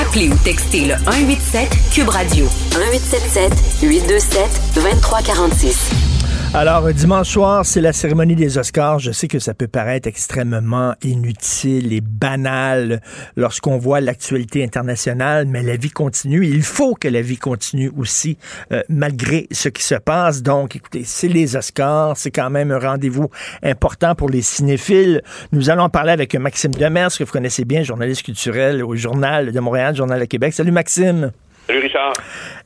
[0.01, 2.45] Appelez ou textez le 187 Cube Radio
[2.77, 6.14] 1877 827 2346.
[6.57, 9.01] Alors, dimanche soir, c'est la cérémonie des Oscars.
[9.01, 13.03] Je sais que ça peut paraître extrêmement inutile et banal
[13.35, 16.47] lorsqu'on voit l'actualité internationale, mais la vie continue.
[16.47, 18.39] Il faut que la vie continue aussi,
[18.71, 20.45] euh, malgré ce qui se passe.
[20.45, 22.17] Donc, écoutez, c'est les Oscars.
[22.17, 23.31] C'est quand même un rendez-vous
[23.65, 25.23] important pour les cinéphiles.
[25.51, 29.59] Nous allons parler avec Maxime Demers, que vous connaissez bien, journaliste culturel au Journal de
[29.59, 30.55] Montréal, Journal de Québec.
[30.55, 31.33] Salut, Maxime.
[31.67, 32.13] Salut Richard.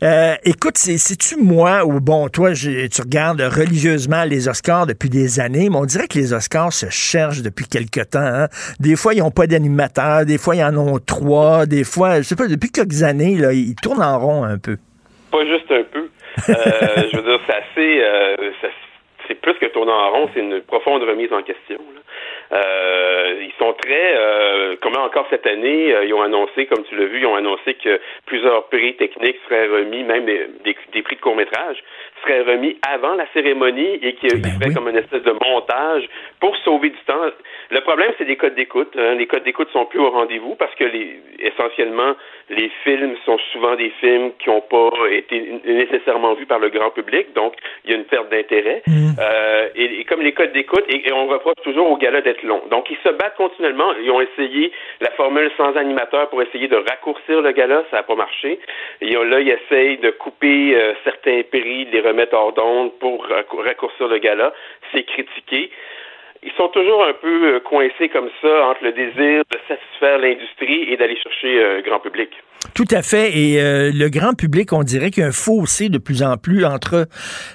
[0.03, 5.69] Euh, écoute, c'est-tu moi ou bon, toi, tu regardes religieusement les Oscars depuis des années,
[5.71, 8.19] mais on dirait que les Oscars se cherchent depuis quelque temps.
[8.19, 8.49] Hein.
[8.81, 12.23] Des fois, ils n'ont pas d'animateur, des fois, ils en ont trois, des fois, je
[12.23, 14.79] sais pas, depuis quelques années, là, ils tournent en rond un peu.
[15.31, 16.09] Pas juste un peu.
[16.49, 16.55] Euh,
[17.13, 18.03] je veux dire, c'est assez.
[18.03, 18.51] Euh,
[19.29, 21.77] c'est plus que tourner en rond, c'est une profonde remise en question.
[21.95, 22.01] Là.
[22.51, 26.97] Euh, ils sont très, euh, comme encore cette année, euh, ils ont annoncé, comme tu
[26.97, 30.47] l'as vu, ils ont annoncé que plusieurs prix techniques seraient remis, même des,
[30.93, 31.77] des prix de court métrage
[32.23, 36.09] seraient remis avant la cérémonie et qu'il ben ferait comme une espèce de montage
[36.41, 37.31] pour sauver du temps.
[37.71, 38.95] Le problème, c'est les codes d'écoute.
[38.97, 39.15] Hein.
[39.15, 42.15] Les codes d'écoute sont plus au rendez-vous parce que les, essentiellement,
[42.49, 46.91] les films sont souvent des films qui n'ont pas été nécessairement vus par le grand
[46.91, 47.55] public, donc
[47.85, 48.83] il y a une perte d'intérêt.
[48.87, 49.11] Mm.
[49.21, 52.63] Euh, et, comme les codes d'écoute, et, on reproche toujours au gala d'être long.
[52.71, 53.93] Donc ils se battent continuellement.
[54.03, 58.03] Ils ont essayé la formule sans animateur pour essayer de raccourcir le gala, ça n'a
[58.03, 58.59] pas marché.
[59.03, 63.27] Et là, ils essayent de couper euh, certains prix, de les remettre hors d'onde pour
[63.65, 64.55] raccourcir le gala.
[64.93, 65.71] C'est critiqué
[66.59, 70.97] sont toujours un peu euh, coincés comme ça entre le désir de satisfaire l'industrie et
[70.97, 72.31] d'aller chercher un grand public.
[72.75, 73.37] Tout à fait.
[73.37, 76.37] Et euh, le grand public, on dirait qu'il y a un fossé de plus en
[76.37, 77.07] plus entre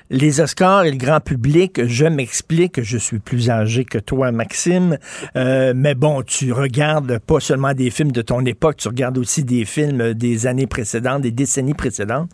[0.09, 1.85] les Oscars et le grand public.
[1.85, 4.97] Je m'explique, je suis plus âgé que toi, Maxime.
[5.35, 9.43] Euh, mais bon, tu regardes pas seulement des films de ton époque, tu regardes aussi
[9.43, 12.29] des films des années précédentes, des décennies précédentes.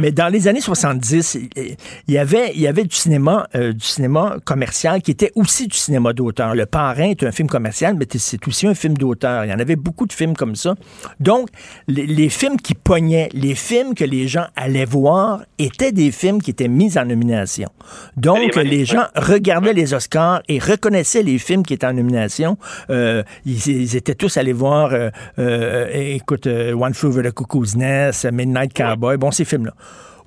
[0.00, 1.76] Mais dans les années 70, il
[2.08, 5.76] y avait, il y avait du cinéma, euh, du cinéma commercial qui était aussi du
[5.76, 6.54] cinéma d'auteur.
[6.54, 9.44] Le Parrain est un film commercial, mais c'est aussi un film d'auteur.
[9.44, 10.74] Il y en avait beaucoup de films comme ça.
[11.20, 11.48] Donc,
[11.88, 16.40] les les, films qui pognaient, les films que les gens allaient voir étaient des films
[16.40, 17.68] qui étaient mis en nomination.
[18.16, 22.58] Donc, les, gens regardaient les Oscars et reconnaissaient les films qui étaient en nomination.
[22.90, 28.30] Euh, ils, étaient tous allés voir, euh, euh, écoute, One Flew Over the Cuckoo's Nest,
[28.30, 29.74] Midnight Cowboy, bon, ces films-là.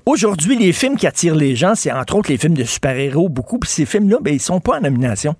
[0.05, 3.57] Aujourd'hui, les films qui attirent les gens, c'est entre autres les films de super-héros, beaucoup,
[3.57, 5.35] puis ces films-là, ben, ils sont pas en nomination.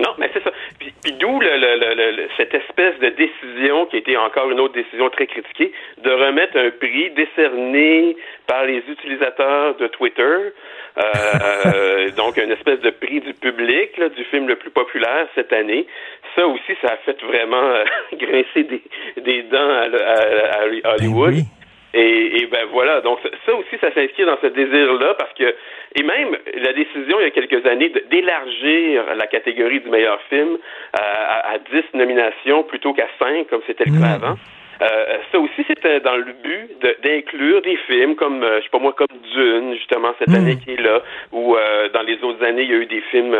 [0.00, 0.50] Non, mais c'est ça.
[0.78, 5.26] Puis d'où le, cette espèce de décision qui a été encore une autre décision très
[5.26, 10.38] critiquée de remettre un prix décerné par les utilisateurs de Twitter,
[10.98, 15.86] euh, donc une espèce de prix du public du film le plus populaire cette année.
[16.34, 17.84] Ça aussi, ça a fait vraiment euh,
[18.14, 18.82] grincer des,
[19.20, 19.84] des dents à,
[20.88, 21.34] à, Hollywood.
[21.34, 21.59] Ben
[21.92, 25.54] et, et, ben voilà, donc ça aussi, ça s'inscrit dans ce désir-là parce que,
[25.96, 30.56] et même la décision il y a quelques années d'élargir la catégorie du meilleur film
[30.92, 34.22] à, à, 10 nominations plutôt qu'à 5 comme c'était le cas mmh.
[34.24, 34.36] avant.
[34.82, 38.78] Euh, ça aussi, c'était dans le but d'inclure des films comme, euh, je sais pas
[38.78, 40.34] moi, comme Dune, justement, cette hmm.
[40.34, 43.02] année qui est là, ou euh, dans les autres années, il y a eu des
[43.10, 43.36] films,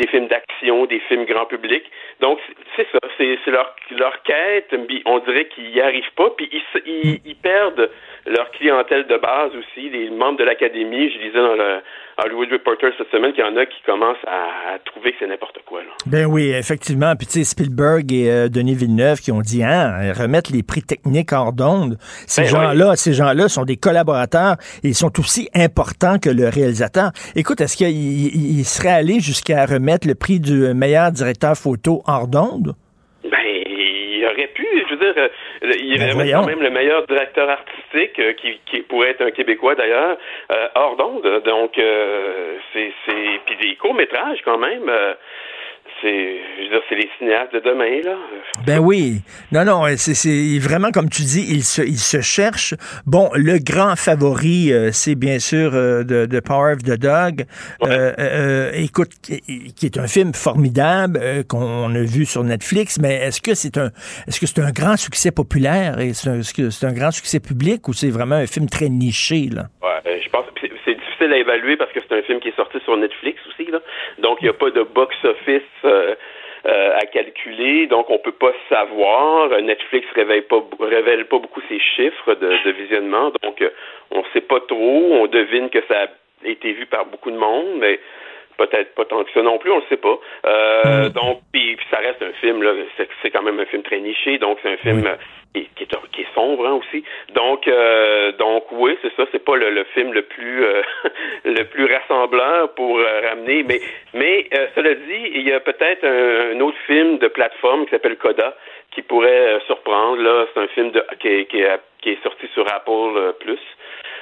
[0.00, 1.82] des films d'action, des films grand public.
[2.20, 2.38] Donc,
[2.76, 4.74] c'est ça, c'est leur, leur quête,
[5.06, 7.90] on dirait qu'ils n'y arrivent pas, puis ils, ils, ils perdent
[8.26, 11.10] leur clientèle de base aussi, les membres de l'académie.
[11.10, 11.80] Je disais dans le
[12.18, 15.58] Hollywood Reporter cette semaine qu'il y en a qui commencent à, trouver que c'est n'importe
[15.66, 15.82] quoi.
[15.82, 15.90] Là.
[16.06, 17.14] Ben oui, effectivement.
[17.14, 20.82] Puis tu sais, Spielberg et euh, Denis Villeneuve qui ont dit, hein, remettre les prix
[20.82, 21.98] techniques hors d'onde.
[22.26, 26.48] Ces ben gens-là, ces gens-là sont des collaborateurs et ils sont aussi importants que le
[26.48, 27.10] réalisateur.
[27.34, 32.74] Écoute, est-ce qu'il serait allé jusqu'à remettre le prix du meilleur directeur photo hors d'onde?
[34.26, 34.66] Il aurait pu.
[34.88, 38.58] Je veux dire, euh, il ben remet quand même le meilleur directeur artistique, euh, qui,
[38.66, 40.16] qui, pourrait être un Québécois d'ailleurs,
[40.52, 41.42] euh, hors d'onde.
[41.44, 41.72] Donc,
[42.72, 44.90] c'est, c'est, puis des courts métrages quand même
[46.00, 48.16] c'est, je veux dire, c'est les cinéastes de demain, là.
[48.66, 49.22] Ben oui.
[49.52, 52.74] Non, non, c'est, vraiment, comme tu dis, ils se, ils se cherchent.
[53.06, 57.44] Bon, le grand favori, euh, c'est bien sûr euh, de, de, Power of the Dog.
[57.82, 63.54] Euh, écoute, qui est un film formidable qu'on a vu sur Netflix, mais est-ce que
[63.54, 63.90] c'est un,
[64.26, 65.98] est-ce que c'est un grand succès populaire?
[65.98, 69.68] Est-ce que c'est un grand succès public ou c'est vraiment un film très niché, là?
[69.82, 70.45] Ouais, je pense
[71.32, 73.70] à évaluer parce que c'est un film qui est sorti sur Netflix aussi.
[73.70, 73.80] Là.
[74.18, 76.14] Donc, il n'y a pas de box-office euh,
[76.66, 77.86] euh, à calculer.
[77.86, 79.48] Donc, on peut pas savoir.
[79.60, 83.32] Netflix révèle pas, révèle pas beaucoup ses chiffres de, visionnement.
[83.42, 83.70] Donc, euh,
[84.10, 85.08] on ne sait pas trop.
[85.12, 88.00] On devine que ça a été vu par beaucoup de monde, mais
[88.56, 90.18] peut-être pas tant que ça non plus, on le sait pas.
[90.46, 92.72] Euh, donc, puis, ça reste un film là,
[93.22, 95.04] c'est quand même un film très niché, donc c'est un film
[95.54, 97.04] qui, qui, est, qui, est, sombre hein, aussi.
[97.34, 100.82] Donc, euh, donc oui, c'est ça, c'est pas le, film le plus euh,
[101.44, 103.80] le plus rassemblant pour euh, ramener, mais
[104.14, 108.56] mais cela dit, il y a peut-être un, autre film de plateforme qui s'appelle Coda
[108.92, 110.22] qui pourrait surprendre.
[110.22, 111.62] Là, c'est un film de, qui, qui,
[112.00, 113.60] qui est sorti sur Apple Plus.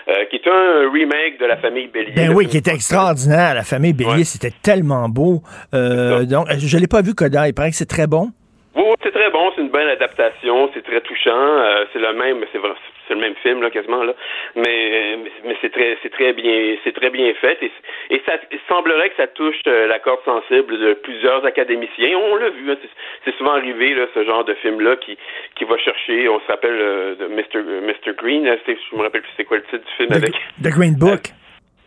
[0.06, 2.12] Euh, qui est un remake de la famille Bélier.
[2.14, 3.54] Ben oui, qui était extraordinaire.
[3.54, 5.40] La famille Bélier, c'était tellement beau.
[5.72, 7.48] Euh, donc, je ne l'ai pas vu, Coda.
[7.48, 8.28] Il paraît que c'est très bon.
[8.76, 12.44] Oui, c'est très bon, c'est une bonne adaptation, c'est très touchant, euh, c'est le même,
[12.50, 12.70] c'est vrai,
[13.06, 14.14] c'est le même film là quasiment là,
[14.56, 17.58] mais mais c'est très c'est très bien c'est très bien fait.
[17.62, 17.70] Et,
[18.10, 22.16] et ça il semblerait que ça touche euh, la corde sensible de plusieurs académiciens.
[22.16, 22.76] On l'a vu, hein,
[23.24, 25.16] c'est souvent arrivé là ce genre de film là qui
[25.56, 29.58] qui va chercher, on s'appelle euh, Mr Mr Green, je me rappelle plus c'est quoi
[29.58, 30.32] le titre du film avec.
[30.62, 31.32] The Green Book.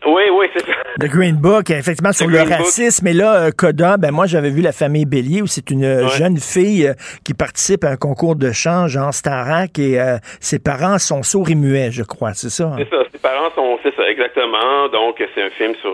[0.05, 0.73] Oui, oui, c'est ça.
[0.99, 3.07] The Green Book, effectivement, sur le racisme.
[3.07, 6.07] Et là, euh, Coda, ben moi, j'avais vu La famille Bélier, où c'est une euh,
[6.07, 6.93] jeune fille euh,
[7.25, 9.99] qui participe à un concours de chant, Jean Starac, et
[10.39, 12.65] ses parents sont sourds et muets, je crois, c'est ça?
[12.65, 12.75] Hein?
[12.77, 14.87] C'est ça, ses parents sont, c'est ça, exactement.
[14.91, 15.93] Donc, c'est un film sur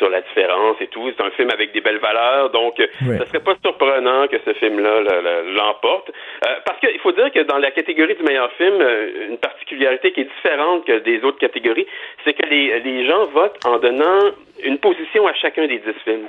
[0.00, 1.10] sur la différence et tout.
[1.14, 4.54] C'est un film avec des belles valeurs, donc ce ça serait pas surprenant que ce
[4.54, 5.02] film-là
[5.54, 6.10] l'emporte.
[6.64, 8.74] parce qu'il faut dire que dans la catégorie du meilleur film,
[9.28, 11.86] une particularité qui est différente que des autres catégories,
[12.24, 14.20] c'est que les, les gens vote en donnant
[14.64, 16.26] une position à chacun des dix films.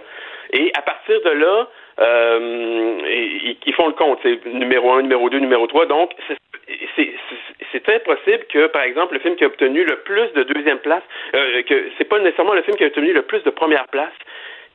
[0.54, 1.68] Et à partir de là,
[2.00, 4.20] euh, ils, font le compte.
[4.24, 5.86] C'est numéro un, numéro deux, numéro trois.
[5.86, 6.36] Donc, c'est
[7.84, 11.04] très possible que, par exemple, le film qui a obtenu le plus de deuxième place,
[11.36, 14.14] euh, que c'est pas nécessairement le film qui a obtenu le plus de première place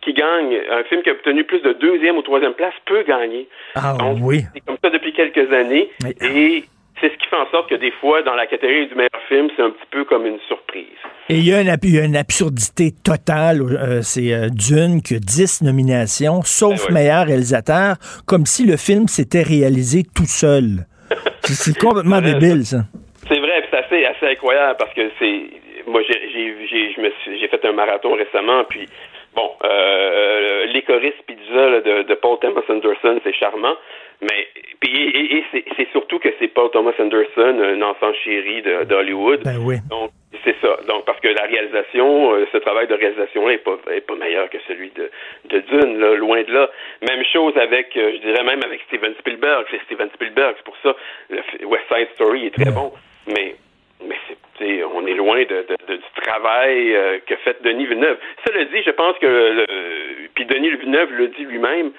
[0.03, 0.61] qui gagne.
[0.70, 3.49] Un film qui a obtenu plus de deuxième ou troisième place peut gagner.
[3.74, 4.42] Ah oui.
[4.55, 5.90] C'est comme ça depuis quelques années.
[6.20, 6.64] Et
[7.01, 9.49] c'est ce qui fait en sorte que des fois, dans la catégorie du meilleur film,
[9.57, 10.86] c'est un petit peu comme une surprise.
[11.28, 13.62] Et il y a une, absurdité totale.
[13.62, 18.76] Euh, c'est euh, Dune qui a 10 nominations, sauf ben meilleur réalisateur, comme si le
[18.76, 20.86] film s'était réalisé tout seul.
[21.55, 22.78] C'est complètement débile, ça.
[23.28, 25.42] C'est vrai, c'est assez, assez incroyable parce que c'est.
[25.86, 28.88] Moi, j'ai fait un marathon récemment, puis
[29.34, 30.66] bon, euh,
[31.26, 33.76] Pizza de, de Paul Thomas Anderson, c'est charmant.
[34.23, 34.49] Mais
[34.83, 35.45] et,
[35.77, 39.43] c'est surtout que c'est pas Thomas Anderson, un enfant chéri d'Hollywood.
[39.45, 39.77] Ben oui.
[39.91, 40.11] Donc
[40.45, 40.77] c'est ça.
[40.89, 44.49] Donc parce que la réalisation, euh, ce travail de réalisation est pas est pas meilleur
[44.51, 45.11] que celui de,
[45.47, 46.71] de Dune, là, loin de là.
[47.09, 49.67] Même chose avec, euh, je dirais même avec Steven Spielberg.
[49.71, 50.95] C'est Steven Spielberg, c'est pour ça
[51.31, 52.93] le West Side Story est très bon.
[53.27, 53.57] Mais
[54.07, 54.17] mais
[54.59, 58.19] c'est on est loin de, du travail euh, que fait Denis Villeneuve.
[58.47, 59.67] Cela dit, je pense que
[60.35, 61.93] puis Denis Villeneuve le dit lui-même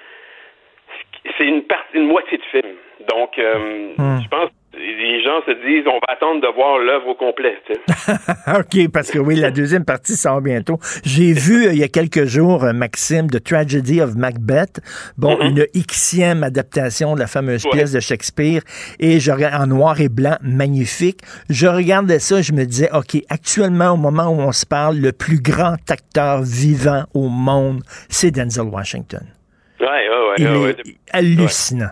[1.36, 2.74] c'est une partie, une moitié de film.
[3.08, 4.22] Donc, euh, hmm.
[4.22, 7.56] je pense que les gens se disent, on va attendre de voir l'œuvre au complet.
[8.58, 10.78] OK, parce que oui, la deuxième partie sort bientôt.
[11.04, 14.80] J'ai vu euh, il y a quelques jours, euh, Maxime, The Tragedy of Macbeth.
[15.16, 15.66] Bon, mm-hmm.
[15.74, 18.62] une xième adaptation de la fameuse pièce de Shakespeare.
[18.98, 21.20] Et je regarde en noir et blanc, magnifique.
[21.48, 25.12] Je regardais ça, je me disais, OK, actuellement, au moment où on se parle, le
[25.12, 29.37] plus grand acteur vivant au monde, c'est Denzel Washington.
[29.80, 31.90] Ouais, ouais, il est hallucinant.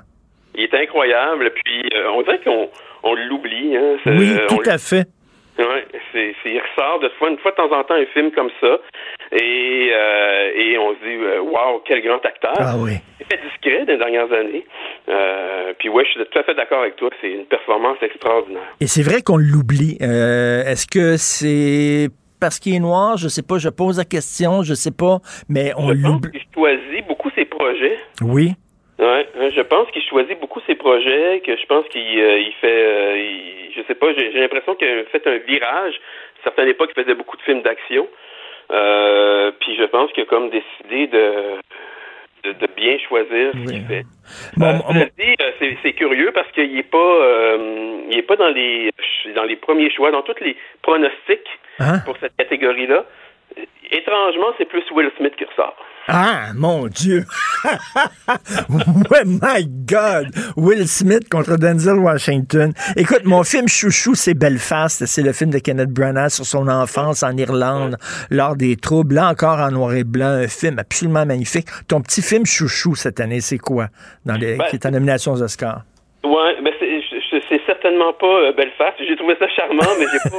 [0.56, 2.68] Il est incroyable, puis euh, on dirait qu'on
[3.02, 3.76] on l'oublie.
[3.76, 5.06] Hein, oui, tout à fait.
[6.12, 8.78] C'est, il ressort de fois, une fois de temps en temps un film comme ça,
[9.32, 12.54] et, euh, et on se dit, euh, waouh, quel grand acteur.
[12.58, 12.92] Ah oui.
[13.20, 14.66] Il fait discret les dernières années.
[15.78, 18.62] puis ouais, je suis tout à fait d'accord avec toi, c'est une performance extraordinaire.
[18.80, 19.96] Et c'est vrai qu'on l'oublie.
[20.00, 22.08] est-ce que c'est
[22.40, 25.72] parce qu'il est noir, je sais pas, je pose la question, je sais pas, mais
[25.76, 26.30] on l'oublie.
[26.34, 27.98] Il choisit beaucoup ses projets.
[28.22, 28.52] Oui.
[28.98, 32.66] Ouais, je pense qu'il choisit beaucoup ses projets, que je pense qu'il euh, il fait,
[32.66, 35.94] euh, je sais pas, j'ai l'impression qu'il a fait un virage.
[36.40, 38.08] À certaines époques, il faisait beaucoup de films d'action.
[38.72, 44.04] Euh, puis je pense qu'il a comme décidé de, de, bien choisir ce qu'il fait.
[44.56, 44.80] Bon,
[45.82, 47.56] c'est curieux parce qu'il est pas,
[48.10, 48.90] il est pas dans les
[49.34, 51.50] dans les premiers choix, dans tous les pronostics
[51.80, 51.98] hein?
[52.06, 53.04] pour cette catégorie-là.
[53.90, 55.76] Étrangement, c'est plus Will Smith qui ressort.
[56.08, 57.24] Ah, mon Dieu!
[59.10, 60.28] ouais, my God!
[60.56, 62.72] Will Smith contre Denzel Washington.
[62.96, 65.04] Écoute, mon film chouchou, c'est Belfast.
[65.06, 67.96] C'est le film de Kenneth Branagh sur son enfance en Irlande
[68.30, 69.16] lors des troubles.
[69.16, 71.66] Là encore en noir et blanc, un film absolument magnifique.
[71.88, 73.86] Ton petit film chouchou cette année, c'est quoi?
[74.24, 75.82] Dans les, ben, qui est en nomination aux Oscars?
[76.24, 76.72] Ouais, mais
[77.48, 78.94] c'est certainement pas euh, Belfast.
[78.98, 80.36] J'ai trouvé ça charmant, mais j'ai pas.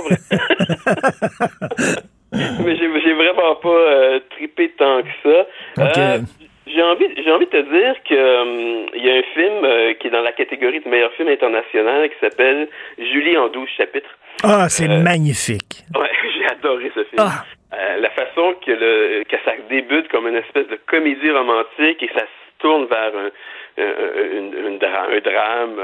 [2.65, 5.47] Mais j'ai vraiment pas euh, tripé tant que ça.
[5.79, 6.19] Euh,
[6.65, 10.07] j'ai envie, j'ai envie de te dire que euh, il y a un film qui
[10.07, 12.67] est dans la catégorie de meilleur film international qui s'appelle
[12.97, 14.09] Julie en 12 chapitres.
[14.43, 15.83] Ah, c'est magnifique.
[15.95, 17.19] Ouais, j'ai adoré ce film.
[17.19, 17.43] Ah.
[17.99, 22.21] la façon que, le, que ça débute comme une espèce de comédie romantique et ça
[22.21, 23.29] se tourne vers un,
[23.83, 25.79] un, un drame.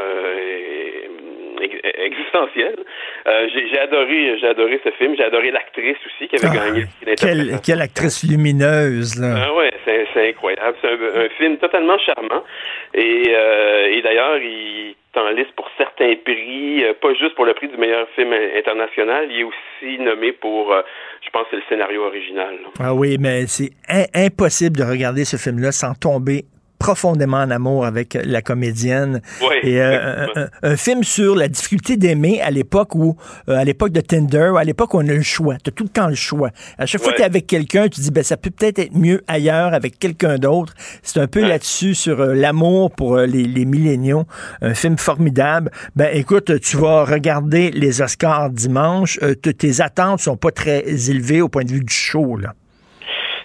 [3.25, 5.15] Euh, j'ai adoré, j'ai adoré ce film.
[5.15, 6.85] J'ai adoré l'actrice aussi qui avait ah, gagné.
[7.17, 9.47] Quelle, quelle actrice lumineuse là.
[9.47, 10.77] Ah ouais, c'est incroyable.
[10.81, 12.43] C'est un, film totalement charmant.
[12.93, 17.45] Et, euh, et d'ailleurs, il est en liste pour certains prix, euh, pas juste pour
[17.45, 19.27] le prix du meilleur film international.
[19.29, 20.75] Il est aussi nommé pour,
[21.23, 22.55] je pense, c'est le scénario original.
[22.79, 23.71] Ah oui, mais c'est
[24.13, 26.43] impossible de regarder ce film-là sans tomber
[26.83, 29.21] profondément en amour avec la comédienne.
[29.63, 30.27] et euh,
[30.63, 33.15] un, film sur la difficulté d'aimer à l'époque où,
[33.47, 35.55] euh, à l'époque de Tinder, à l'époque où on a le choix.
[35.63, 36.49] Tu as tout le temps le choix.
[36.77, 38.93] À chaque fois que tu es avec quelqu'un, tu dis, ben, ça peut peut-être être
[38.93, 40.73] mieux ailleurs avec quelqu'un d'autre.
[41.03, 44.25] C'est un peu là-dessus sur euh, l'amour pour les, les milléniaux.
[44.61, 45.71] Un film formidable.
[45.95, 49.21] Ben, écoute, tu vas regarder les Oscars dimanche.
[49.41, 52.53] tes attentes sont pas très élevées au point de vue du show, là.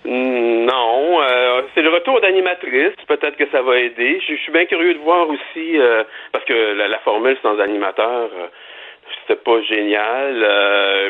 [0.04, 2.94] Non, euh, c'est le retour d'animatrice.
[3.06, 4.20] Peut-être que ça va aider.
[4.26, 8.46] Je, suis bien curieux de voir aussi, euh, parce que la, formule sans animateur, euh,
[9.20, 10.40] c'était pas génial.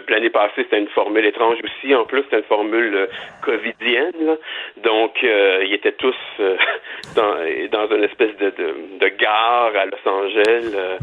[0.08, 1.94] L'année passée, c'était une formule étrange aussi.
[1.94, 3.08] En plus, c'était une formule
[3.42, 4.36] covidienne.
[4.78, 6.16] Donc, ils étaient tous
[7.16, 8.52] dans, une espèce de,
[9.00, 10.98] de, gare à Los Angeles.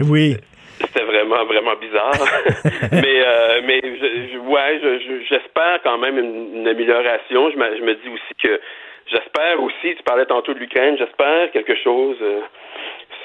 [0.00, 0.36] Oui.
[0.80, 2.12] C'était vraiment, vraiment bizarre.
[2.92, 4.80] mais, euh, mais je, ouais,
[5.28, 7.50] j'espère quand même une, amélioration.
[7.50, 8.60] Je me, je me dis aussi que
[9.06, 12.40] j'espère aussi, tu parlais tantôt de l'Ukraine, j'espère quelque chose euh,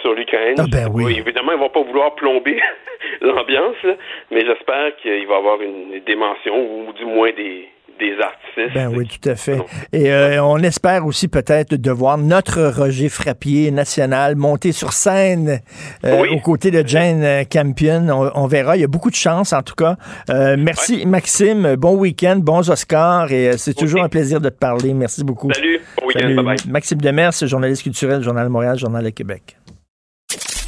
[0.01, 0.55] sur l'Ukraine.
[0.59, 1.17] Ah ben oui.
[1.17, 2.61] Évidemment, ils vont pas vouloir plomber
[3.21, 3.83] l'ambiance,
[4.31, 7.69] mais j'espère qu'il va y avoir une dimension ou du moins des
[7.99, 8.73] des artistes.
[8.73, 9.59] Ben oui, tout à fait.
[9.93, 15.61] Et euh, on espère aussi peut-être de voir notre Roger Frappier national monter sur scène
[16.05, 18.07] euh, aux côtés de Jane euh, Campion.
[18.35, 18.77] On, verra.
[18.77, 19.95] Il y a beaucoup de chance, en tout cas.
[20.57, 21.75] merci, Maxime.
[21.75, 23.31] Bon week-end, bons Oscars.
[23.31, 24.93] Et c'est toujours un plaisir de te parler.
[24.93, 25.51] Merci beaucoup.
[25.53, 25.79] Salut.
[25.99, 26.35] Bon week-end.
[26.35, 26.57] Bye bye.
[26.67, 29.57] Maxime Demers, journaliste culturel, Journal de Montréal, Journal de Québec.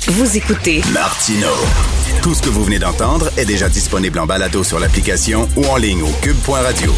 [0.08, 2.01] Vous écoutez Martino.
[2.20, 5.78] Tout ce que vous venez d'entendre est déjà disponible en balado sur l'application ou en
[5.78, 6.92] ligne au cube.radio.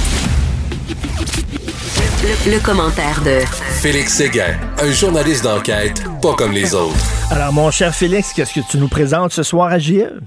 [2.45, 3.39] Le, commentaire de
[3.81, 6.99] Félix Séguin, un journaliste d'enquête pas comme les autres.
[7.31, 10.19] Alors, mon cher Félix, qu'est-ce que tu nous présentes ce soir à JL?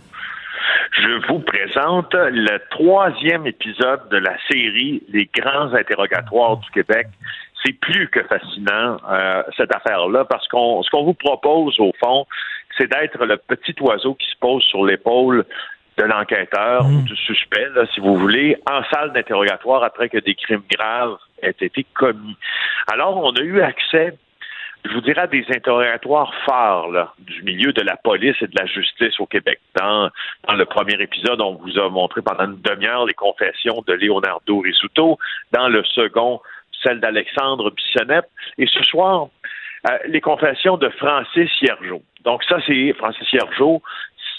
[0.93, 7.09] Je vous présente le troisième épisode de la série Les grands interrogatoires du Québec.
[7.62, 12.26] C'est plus que fascinant, euh, cette affaire-là, parce qu'on ce qu'on vous propose, au fond,
[12.77, 15.45] c'est d'être le petit oiseau qui se pose sur l'épaule
[15.97, 17.05] de l'enquêteur ou mm.
[17.05, 21.87] du suspect, si vous voulez, en salle d'interrogatoire après que des crimes graves aient été
[21.95, 22.37] commis.
[22.93, 24.16] Alors, on a eu accès,
[24.85, 28.66] je vous dirais, à des interrogatoires phares du milieu de la police et de la
[28.66, 29.59] justice au Québec.
[29.74, 30.11] Dans,
[30.47, 34.61] dans le premier épisode, on vous a montré pendant une demi-heure les confessions de Leonardo
[34.61, 35.18] Risuto.
[35.53, 36.41] Dans le second,
[36.83, 38.29] celle d'Alexandre Bissonnette.
[38.59, 39.29] Et ce soir,
[39.89, 42.03] euh, les confessions de Francis Hiergeau.
[42.27, 43.83] Donc ça, c'est Francis Hiergeau,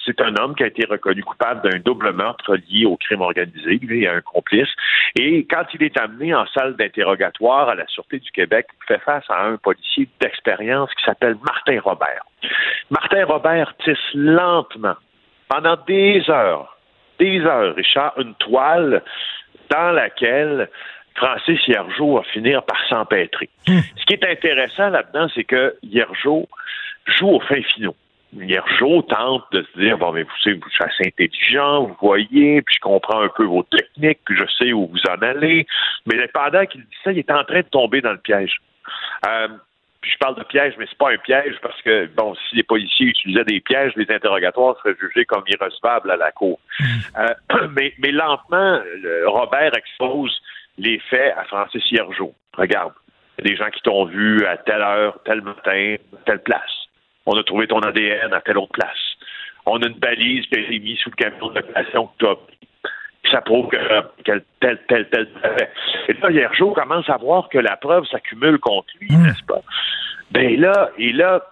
[0.06, 3.80] c'est un homme qui a été reconnu coupable d'un double meurtre lié au crime organisé,
[3.82, 4.70] lui et un complice.
[5.16, 9.02] Et quand il est amené en salle d'interrogatoire à la Sûreté du Québec, il fait
[9.04, 12.24] face à un policier d'expérience qui s'appelle Martin Robert.
[12.90, 14.96] Martin Robert tisse lentement,
[15.50, 16.78] pendant des heures,
[17.20, 19.02] des heures, Richard, une toile
[19.70, 20.70] dans laquelle
[21.16, 23.50] Francis Hiergeau va finir par s'empêtrer.
[23.68, 23.80] Hmm.
[23.96, 26.48] Ce qui est intéressant là-dedans, c'est que Hiergeau
[27.18, 27.96] joue au fin finaux.
[28.34, 32.62] Hiergeau tente de se dire bon mais vous savez vous êtes assez intelligent, vous voyez,
[32.62, 35.66] puis je comprends un peu vos techniques, puis je sais où vous en allez,
[36.06, 38.58] mais pendant qu'il dit ça, il est en train de tomber dans le piège.
[39.28, 39.48] Euh,
[40.02, 42.64] puis je parle de piège, mais c'est pas un piège parce que bon, si les
[42.64, 46.60] policiers utilisaient des pièges, les interrogatoires seraient jugés comme irrecevables à la cour.
[46.80, 46.86] Hmm.
[47.20, 48.80] Euh, mais, mais lentement,
[49.26, 50.40] Robert expose
[50.78, 52.34] les faits à Francis Hiergeau.
[52.56, 52.94] Regarde,
[53.38, 55.96] il y a des gens qui t'ont vu à telle heure, tel matin,
[56.26, 56.87] telle place.
[57.28, 58.98] On a trouvé ton ADN à telle autre place.
[59.66, 62.26] On a une balise qui a été mise sous le camion de location que tu
[62.26, 62.36] as
[63.32, 63.78] ça prouve que,
[64.24, 65.28] tel, tel, tel, tel.
[66.08, 69.24] Et là, Hiergeau commence à voir que la preuve s'accumule contre lui, hmm.
[69.24, 69.62] n'est-ce pas?
[70.32, 71.44] Ben là, et là,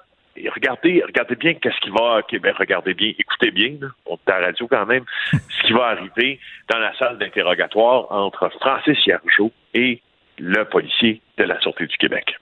[0.54, 2.22] regardez, regardez bien qu'est-ce qui va.
[2.32, 3.74] ben regardez bien, écoutez bien,
[4.06, 6.40] on est à la radio quand même, ce qui va arriver
[6.72, 10.02] dans la salle d'interrogatoire entre Francis Hiergeau et
[10.38, 12.38] le policier de la Sûreté du Québec.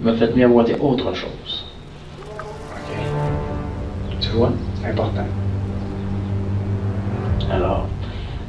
[0.00, 1.67] Me faites miroiter autre chose.
[4.20, 4.52] Tu vois,
[4.84, 5.26] important.
[7.50, 7.86] Alors,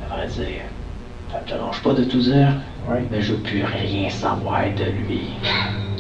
[0.10, 0.64] à vrai dire,
[1.32, 2.54] ça te dérange pas de tout dire?
[2.90, 2.98] Oui.
[3.12, 5.30] Mais je veux plus rien savoir de lui.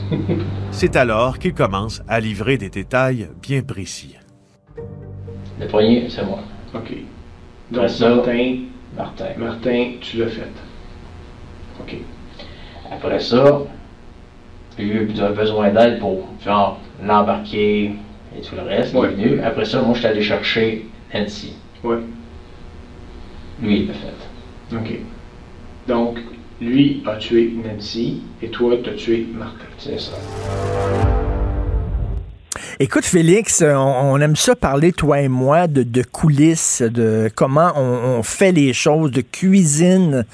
[0.71, 4.15] C'est alors qu'il commence à livrer des détails bien précis.
[5.59, 6.39] Le premier, c'est moi.
[6.73, 6.93] OK.
[7.69, 8.55] Donc, ça, Martin,
[8.95, 9.25] Martin.
[9.37, 10.51] Martin, tu l'as fait.
[11.81, 11.97] OK.
[12.91, 13.59] Après ça,
[14.79, 15.05] il a eu
[15.35, 17.93] besoin d'aide pour, genre, l'embarquer
[18.39, 18.93] et tout le reste.
[18.93, 19.09] Ouais.
[19.17, 19.41] Il est venu.
[19.41, 21.53] Après ça, moi, je suis allé chercher Nancy.
[21.83, 21.97] Ouais.
[23.61, 24.75] Lui, il l'a fait.
[24.75, 24.99] OK.
[25.87, 26.19] Donc,
[26.61, 29.65] lui a tué Nancy et toi, tu as tué Martin.
[29.77, 30.11] C'est ça.
[32.79, 37.71] Écoute, Félix, on, on aime ça parler, toi et moi, de, de coulisses, de comment
[37.75, 40.25] on, on fait les choses, de cuisine.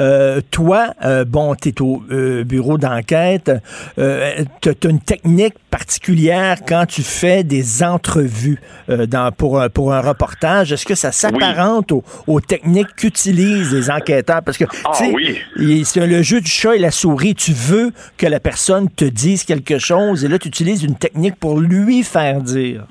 [0.00, 3.50] Euh, toi, euh, bon, tu es au euh, bureau d'enquête.
[3.98, 8.60] Euh, tu as une technique particulière quand tu fais des entrevues
[8.90, 10.72] euh, dans, pour, un- pour un reportage.
[10.72, 14.42] Est-ce que ça s'apparente aux, aux techniques qu'utilisent les enquêteurs?
[14.42, 15.38] Parce que, Ah oui.
[15.84, 17.34] c'est le jeu du chat et la souris.
[17.34, 21.36] Tu veux que la personne te dise quelque chose et là, tu utilises une technique
[21.36, 22.84] pour lui faire dire?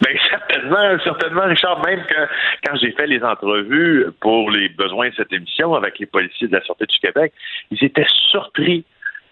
[0.00, 2.26] Ben, certainement, certainement, Richard, même que
[2.66, 6.56] quand j'ai fait les entrevues pour les besoins de cette émission avec les policiers de
[6.56, 7.32] la Sûreté du Québec,
[7.70, 8.84] ils étaient surpris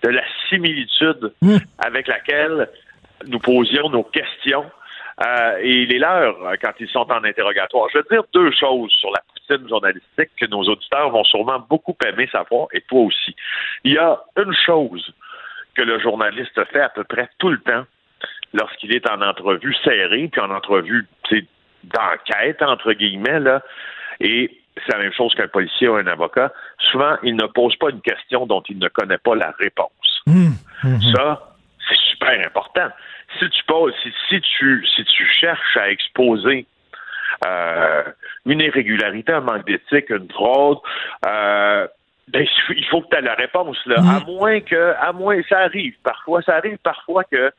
[0.02, 1.32] de la similitude
[1.78, 2.68] avec laquelle
[3.26, 4.64] nous posions nos questions
[5.26, 7.88] euh, et les leurs euh, quand ils sont en interrogatoire.
[7.92, 11.96] Je veux dire deux choses sur la poutine journalistique que nos auditeurs vont sûrement beaucoup
[12.06, 13.34] aimer savoir, et toi aussi.
[13.82, 15.12] Il y a une chose
[15.74, 17.84] que le journaliste fait à peu près tout le temps
[18.52, 21.06] lorsqu'il est en entrevue serrée, puis en entrevue
[21.84, 23.62] d'enquête, entre guillemets, là,
[24.20, 24.50] et
[24.86, 26.52] c'est la même chose qu'un policier ou un avocat,
[26.90, 30.22] souvent, il ne pose pas une question dont il ne connaît pas la réponse.
[31.14, 31.54] Ça,
[31.88, 32.88] c'est super important.
[33.38, 36.66] Si tu poses, si, si tu si tu cherches à exposer
[37.46, 38.04] euh,
[38.46, 40.78] une irrégularité, un manque d'éthique, une fraude,
[41.26, 41.86] euh,
[42.28, 43.96] ben, il faut que tu aies la réponse là.
[43.98, 47.52] À moins que, à moins, ça arrive parfois, ça arrive parfois que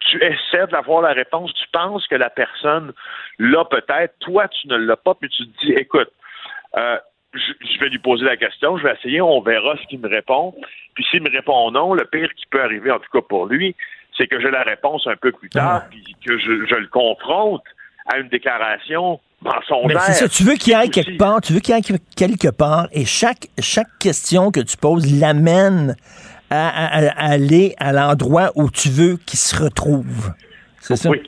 [0.00, 2.92] tu essaies d'avoir la réponse, tu penses que la personne
[3.38, 6.10] l'a peut-être, toi tu ne l'as pas, puis tu te dis, écoute,
[6.76, 6.98] euh,
[7.32, 10.54] je, vais lui poser la question, je vais essayer, on verra ce qu'il me répond.
[10.94, 13.74] Puis s'il me répond non, le pire qui peut arriver, en tout cas pour lui,
[14.16, 17.64] c'est que j'ai la réponse un peu plus tard, puis que je, je le confronte
[18.12, 19.86] à une déclaration mensongère.
[19.88, 22.88] Mais c'est ça, tu veux qu'il aille quelque part, tu veux qu'il aille quelque part,
[22.92, 25.96] et chaque, chaque question que tu poses l'amène
[26.50, 30.32] à, aller à l'endroit où tu veux qu'il se retrouve.
[30.80, 31.08] C'est ça?
[31.10, 31.22] Oui,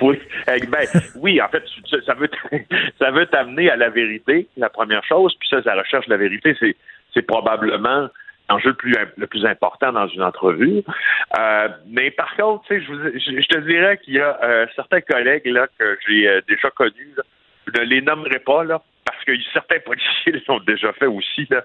[0.00, 0.20] oui.
[0.52, 0.86] Eh Ben,
[1.16, 1.62] oui, en fait,
[2.04, 2.28] ça veut
[2.98, 6.16] ça veut t'amener à la vérité, la première chose, puis ça, la recherche de la
[6.18, 6.76] vérité, c'est
[7.14, 8.08] c'est probablement
[8.50, 10.82] l'enjeu le plus, le plus important dans une entrevue.
[11.38, 15.68] Euh, mais par contre, je, je- te dirais qu'il y a euh, certains collègues là
[15.78, 17.14] que j'ai euh, déjà connus,
[17.72, 21.62] je ne les nommerai pas là, parce que certains policiers l'ont déjà fait aussi là.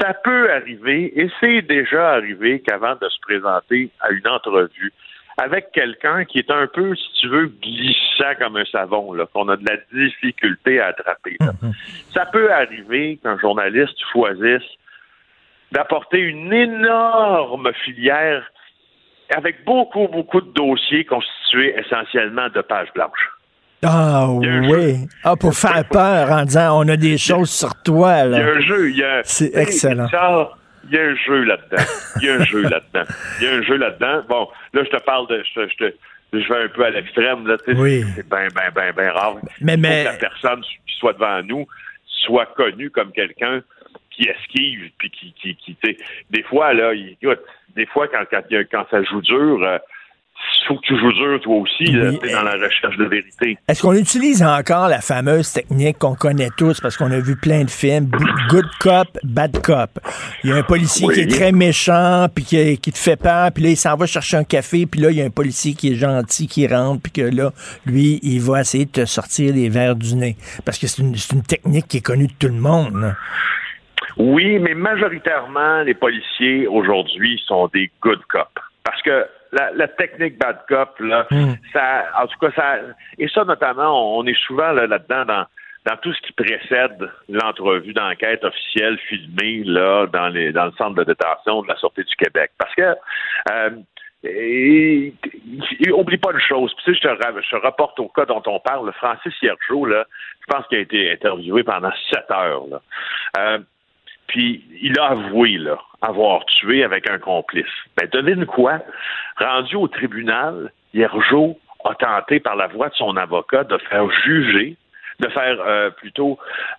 [0.00, 4.92] Ça peut arriver, et c'est déjà arrivé qu'avant de se présenter à une entrevue,
[5.38, 9.56] avec quelqu'un qui est un peu, si tu veux, glissant comme un savon, qu'on a
[9.56, 11.36] de la difficulté à attraper.
[11.40, 11.52] là.
[12.12, 14.68] Ça peut arriver qu'un journaliste choisisse
[15.72, 18.44] d'apporter une énorme filière
[19.34, 23.30] avec beaucoup, beaucoup de dossiers constitués essentiellement de pages blanches.
[23.84, 25.08] Ah oui.
[25.24, 28.24] Ah, pour faire peur en disant on a des choses sur toi.
[28.26, 28.52] Il y a Là.
[28.56, 29.22] un jeu, il y a.
[29.24, 30.06] C'est excellent.
[30.88, 31.82] Il y a un jeu là-dedans.
[32.20, 33.14] Il y a un jeu là-dedans.
[33.40, 34.22] Il y a un jeu là-dedans.
[34.28, 35.42] Bon, là, je te parle de.
[35.54, 35.94] Je, je, te-
[36.32, 37.56] je vais un peu à l'extrême, là.
[37.58, 38.04] tu sais, Oui.
[38.16, 39.36] C'est bien, bien, bien, bien rare.
[39.60, 41.66] Mais- mais- que la personne qui soit devant nous
[42.06, 43.62] soit connue comme quelqu'un
[44.10, 45.96] qui esquive, puis qui, qui, qui tu sais,
[46.30, 47.40] des fois, là, il- écoute,
[47.74, 49.78] des fois, quand, quand, quand ça joue dur, euh,
[50.68, 53.58] faut que tu joues dur toi aussi, Oui, tu sais, dans la recherche de vérité.
[53.68, 57.64] Est-ce qu'on utilise encore la fameuse technique qu'on connaît tous parce qu'on a vu plein
[57.64, 58.08] de films,
[58.48, 59.90] good cop, bad cop.
[60.44, 61.14] Il y a un policier Oui.
[61.14, 64.06] qui est très méchant puis qui, qui te fait peur, puis là il s'en va
[64.06, 67.02] chercher un café, puis là il y a un policier qui est gentil qui rentre
[67.02, 67.50] puis que là
[67.86, 71.16] lui il va essayer de te sortir les verres du nez parce que c'est une,
[71.16, 73.00] c'est une technique qui est connue de tout le monde.
[73.00, 73.16] là.
[74.18, 78.46] Oui, mais majoritairement, les policiers aujourd'hui sont des good cops.
[78.84, 81.26] Parce que la, la technique bad cop, là,
[81.72, 82.76] ça, en tout cas, ça,
[83.18, 85.46] et ça notamment, on est souvent là, là-dedans dans,
[85.84, 90.94] dans tout ce qui précède l'entrevue d'enquête officielle filmée là dans les dans le centre
[90.94, 92.50] de détention de la Sûreté du Québec.
[92.58, 92.94] Parce que
[93.50, 93.70] euh,
[94.24, 95.12] et,
[95.80, 98.24] et oublie pas une chose, puis tu sais, je te, je te rapporte au cas
[98.24, 100.04] dont on parle, le Francis Hiergeau, là,
[100.40, 102.62] je pense qu'il a été interviewé pendant sept heures.
[102.70, 102.80] Là.
[103.38, 103.58] Euh,
[104.32, 107.66] puis il a avoué là, avoir tué avec un complice.
[107.98, 108.80] Ben, devine quoi?
[109.36, 114.76] Rendu au tribunal, Hiergeau a tenté par la voix de son avocat de faire juger,
[115.20, 116.38] de faire euh, plutôt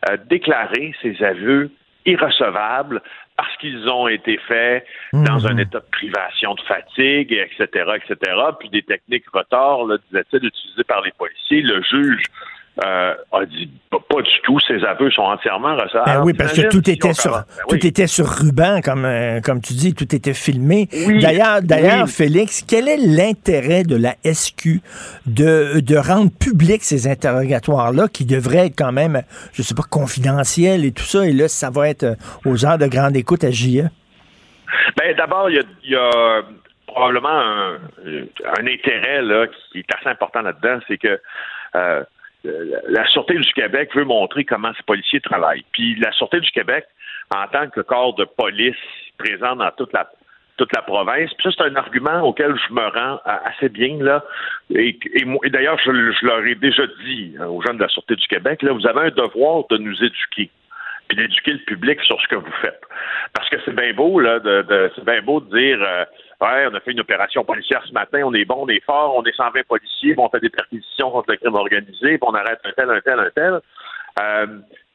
[0.09, 1.69] euh, déclarer ses aveux
[2.07, 3.03] irrecevables
[3.37, 8.17] parce qu'ils ont été faits dans un état de privation de fatigue, etc., etc.,
[8.59, 11.61] puis des techniques retors, là, disait-il, utilisées par les policiers.
[11.61, 12.23] Le juge
[12.83, 14.59] euh, a dit pas du tout.
[14.61, 16.05] Ses aveux sont entièrement recevables.
[16.05, 17.79] Ben oui, parce que tout était sur Ben oui.
[17.79, 20.87] tout était sur ruban, comme euh, comme tu dis, tout était filmé.
[21.07, 22.11] Oui, D'ailleurs, d'ailleurs, oui.
[22.11, 24.81] Félix, quel est l'intérêt de la SQ
[25.27, 29.21] de de rendre public ces interrogatoires-là, qui devraient être quand même,
[29.53, 32.15] je sais pas, confidentiels et tout ça, et là, ça va être euh,
[32.45, 33.51] aux heures de grande écoute à?
[33.51, 33.83] JE.
[34.97, 36.41] Ben, d'abord, il y a, il y a
[36.87, 37.77] probablement un,
[38.57, 41.19] un intérêt là, qui est assez important là-dedans, c'est que
[41.75, 42.03] euh,
[42.43, 45.65] la Sûreté du Québec veut montrer comment ces policiers travaillent.
[45.71, 46.85] Puis la Sûreté du Québec,
[47.33, 48.75] en tant que corps de police
[49.17, 51.33] présent dans toute la province.
[51.33, 54.23] Puis ça, c'est un argument auquel je me rends assez bien, là.
[54.75, 54.97] Et,
[55.45, 58.61] d'ailleurs, je, je leur ai déjà dit hein, aux gens de la Sûreté du Québec,
[58.61, 60.49] là, vous avez un devoir de nous éduquer
[61.13, 62.81] puis d'éduquer le public sur ce que vous faites.
[63.33, 66.05] Parce que c'est bien beau, là, de, de- c'est bien beau de dire euh,
[66.41, 69.15] Ouais, on a fait une opération policière ce matin, on est bon, on est fort,
[69.15, 72.59] on est 120 policiers, on fait des perquisitions contre le crime organisé, puis on arrête
[72.65, 73.59] un tel, un tel, un tel.
[74.21, 74.47] Euh,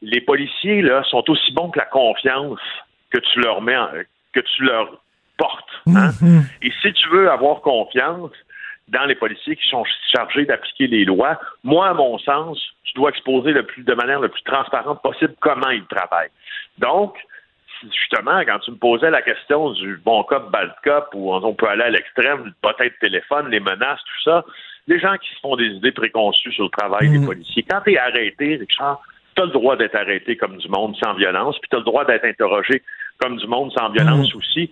[0.03, 2.61] les policiers, là, sont aussi bons que la confiance
[3.11, 3.89] que tu leur mets en-
[4.35, 5.01] que tu leur
[5.39, 5.65] portes.
[5.87, 6.11] hein?
[6.63, 8.31] Et si tu veux avoir confiance
[8.89, 9.85] dans les policiers qui sont
[10.15, 14.21] chargés d'appliquer les lois, moi, à mon sens, tu dois exposer le plus, de manière
[14.21, 16.31] la plus transparente possible comment ils travaillent.
[16.79, 17.17] Donc,
[17.83, 21.69] justement, quand tu me posais la question du bon cop, bad cop, où on peut
[21.69, 24.45] aller à l'extrême, le potin de téléphone, les menaces, tout ça,
[24.87, 27.93] les gens qui se font des idées préconçues sur le travail des policiers, quand tu
[27.93, 29.03] es arrêté, Richard,
[29.37, 31.85] tu as le droit d'être arrêté comme du monde sans violence, puis tu as le
[31.85, 32.83] droit d'être interrogé
[33.19, 34.71] comme du monde sans violence aussi,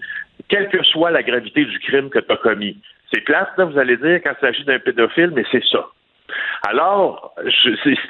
[0.48, 2.76] quelle que soit la gravité du crime que tu as commis.
[3.12, 5.86] C'est plate, là, vous allez dire, quand il s'agit d'un pédophile, mais c'est ça.
[6.66, 7.34] Alors,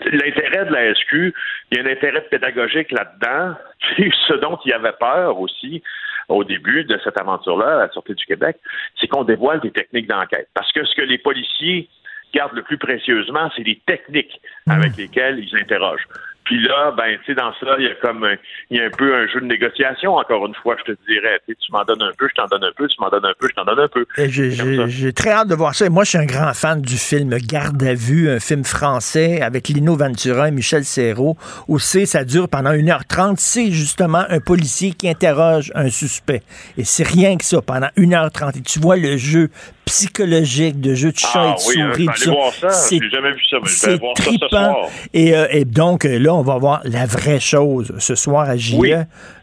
[0.07, 1.35] l'intérêt de la SQ,
[1.71, 5.83] il y a un intérêt pédagogique là-dedans, puis ce dont il y avait peur aussi
[6.29, 8.57] au début de cette aventure-là à la Sûreté du Québec,
[9.01, 10.49] c'est qu'on dévoile des techniques d'enquête.
[10.55, 11.89] Parce que ce que les policiers
[12.35, 16.07] gardent le plus précieusement, c'est les techniques avec lesquelles ils interrogent.
[16.47, 18.37] Puis là, ben, tu sais, dans ça, il y a comme un,
[18.71, 21.41] il y a un peu un jeu de négociation, encore une fois, je te dirais.
[21.47, 23.49] Tu m'en donnes un peu, je t'en donne un peu, tu m'en donnes un peu,
[23.49, 24.07] je t'en donne un peu.
[24.17, 25.87] J'ai très hâte de voir ça.
[25.87, 29.43] Et moi, je suis un grand fan du film Garde à vue, un film français
[29.43, 31.37] avec Lino Ventura et Michel Serrault,
[31.67, 33.35] où c'est, ça dure pendant 1h30.
[33.39, 36.43] C'est justement un policier qui interroge un suspect.
[36.79, 38.59] Et c'est rien que ça, pendant 1h30.
[38.59, 39.51] Et tu vois le jeu
[39.87, 42.31] psychologique de jeu de chat Ah et de oui, souris.
[42.37, 42.71] voir ça.
[42.71, 44.49] C'est- J'ai jamais vu ça, mais je vais c'est aller voir ça ce trippant.
[44.49, 44.77] soir.
[45.15, 48.57] Et, euh, et donc, euh, là, on va voir la vraie chose ce soir à
[48.57, 48.75] JE.
[48.77, 48.93] Oui.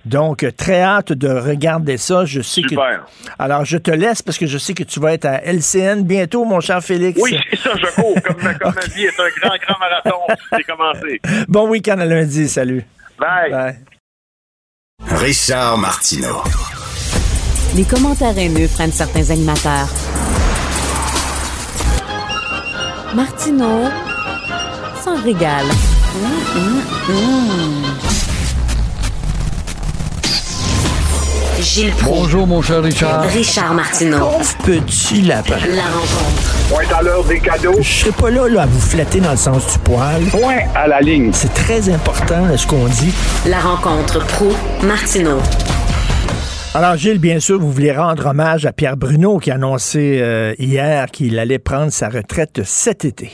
[0.05, 2.25] Donc, euh, très hâte de regarder ça.
[2.25, 3.05] Je sais Super.
[3.05, 3.29] que.
[3.39, 6.43] Alors, je te laisse parce que je sais que tu vas être à LCN bientôt,
[6.43, 7.19] mon cher Félix.
[7.21, 8.21] Oui, c'est ça, je cours.
[8.21, 10.19] Comme, ma- comme ma vie est un grand, grand marathon.
[10.51, 11.21] C'est commencé.
[11.47, 12.49] Bon week-end à lundi.
[12.49, 12.83] Salut.
[13.17, 13.49] Bye.
[13.49, 13.75] Bye.
[15.21, 16.41] Richard Martineau.
[17.75, 19.87] Les commentaires haineux prennent certains animateurs.
[23.15, 23.89] Martineau
[25.03, 25.65] s'en régale.
[31.59, 32.03] Gilles Proulx.
[32.03, 33.23] Bonjour, mon cher Richard.
[33.23, 34.19] Richard Martineau.
[34.19, 35.55] Pauvre petit lapin.
[35.73, 36.55] La rencontre.
[36.69, 37.77] Point à l'heure des cadeaux.
[37.81, 40.21] Je serai pas là, là à vous flatter dans le sens du poil.
[40.25, 41.31] Point à la ligne.
[41.33, 43.11] C'est très important là, ce qu'on dit.
[43.47, 44.51] La rencontre pro
[44.83, 45.39] martineau
[46.75, 50.53] Alors, Gilles, bien sûr, vous voulez rendre hommage à Pierre Bruno qui a annoncé euh,
[50.57, 53.29] hier qu'il allait prendre sa retraite cet été.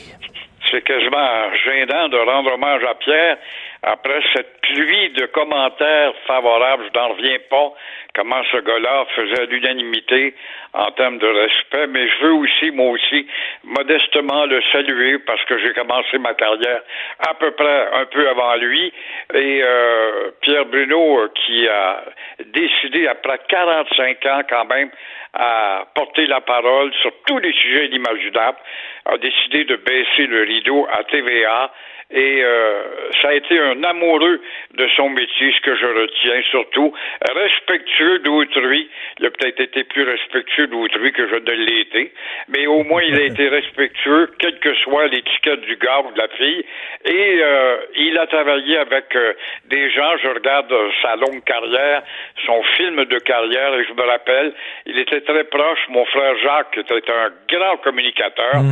[0.70, 3.38] C'est quasiment gênant de rendre hommage à Pierre
[3.84, 6.84] après cette pluie de commentaires favorables.
[6.94, 7.72] Je n'en reviens pas
[8.14, 10.36] comment ce gars-là faisait l'unanimité
[10.74, 13.26] en termes de respect, mais je veux aussi, moi aussi,
[13.64, 16.82] modestement le saluer parce que j'ai commencé ma carrière
[17.28, 18.94] à peu près un peu avant lui.
[19.34, 22.04] Et euh, Pierre Bruno, euh, qui a
[22.46, 24.90] décidé après 45 ans quand même
[25.34, 28.58] à porter la parole sur tous les sujets inimaginables,
[29.06, 31.72] a décidé de baisser le rideau à TVA
[32.12, 32.84] et euh,
[33.22, 34.42] ça a été un amoureux
[34.74, 36.92] de son métier, ce que je retiens surtout,
[37.36, 38.90] respectueux d'autrui.
[39.20, 42.12] Il a peut-être été plus respectueux d'autrui que je ne l'ai été,
[42.48, 46.18] mais au moins il a été respectueux, quelle que soit l'étiquette du gars ou de
[46.18, 46.66] la fille.
[47.06, 49.34] Et euh, il a travaillé avec euh,
[49.66, 52.02] des gens, je regarde sa longue carrière,
[52.44, 54.54] son film de carrière, et je me rappelle,
[54.88, 58.64] il était très proche, mon frère Jacques était un grand communicateur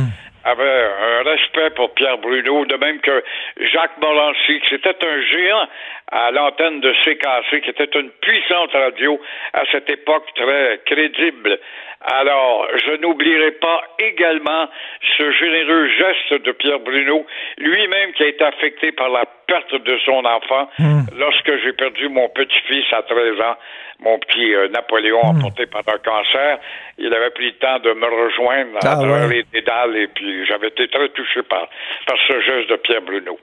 [0.48, 3.22] avait un respect pour Pierre Bruno, de même que
[3.72, 5.68] Jacques Morancy, qui c'était un géant
[6.10, 9.20] à l'antenne de CKC, qui était une puissante radio
[9.52, 11.58] à cette époque très crédible.
[12.00, 14.68] Alors, je n'oublierai pas également
[15.16, 17.26] ce généreux geste de Pierre Bruno,
[17.58, 20.68] lui-même qui a été affecté par la perte de son enfant
[21.18, 23.56] lorsque j'ai perdu mon petit-fils à 13 ans,
[24.02, 26.58] mon petit euh, Napoléon emporté par un cancer.
[26.98, 29.36] Il avait pris le temps de me rejoindre à Ah, ouais.
[29.36, 31.68] les pédales et puis j'avais été très touché par,
[32.06, 33.38] par ce geste de Pierre Bruno.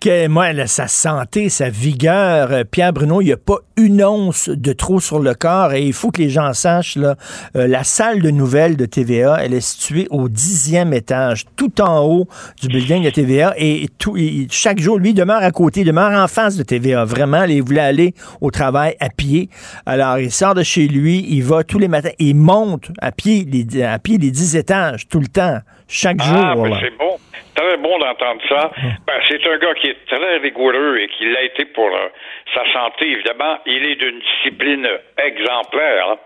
[0.00, 4.02] Que, moi, là, sa santé, sa vigueur, euh, Pierre Bruno, il n'y a pas une
[4.04, 7.14] once de trop sur le corps et il faut que les gens sachent, là,
[7.56, 12.04] euh, la salle de nouvelles de TVA, elle est située au dixième étage, tout en
[12.04, 12.26] haut
[12.60, 15.86] du building de TVA et tout, il- chaque jour, lui, il demeure à côté, il
[15.86, 19.48] demeure en face de TVA, vraiment, il voulait aller au travail à pied.
[19.86, 23.44] Alors, il sort de chez lui, il va tous les matins, il monte à pied
[23.44, 26.64] les, à pied les dix étages, tout le temps, chaque Ah, jour.
[26.64, 27.16] ben c'est bon.
[27.54, 28.70] Très bon d'entendre ça.
[29.06, 32.08] Ben, c'est un gars qui est très rigoureux et qui l'a été pour euh,
[32.54, 33.58] sa santé, évidemment.
[33.66, 34.86] Il est d'une discipline
[35.18, 36.10] exemplaire.
[36.12, 36.16] hein.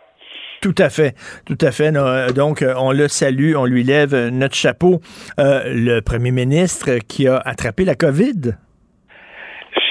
[0.61, 1.15] Tout à fait,
[1.47, 1.91] tout à fait.
[1.97, 5.01] Euh, Donc, euh, on le salue, on lui lève notre chapeau.
[5.39, 8.53] Euh, le premier ministre qui a attrapé la COVID.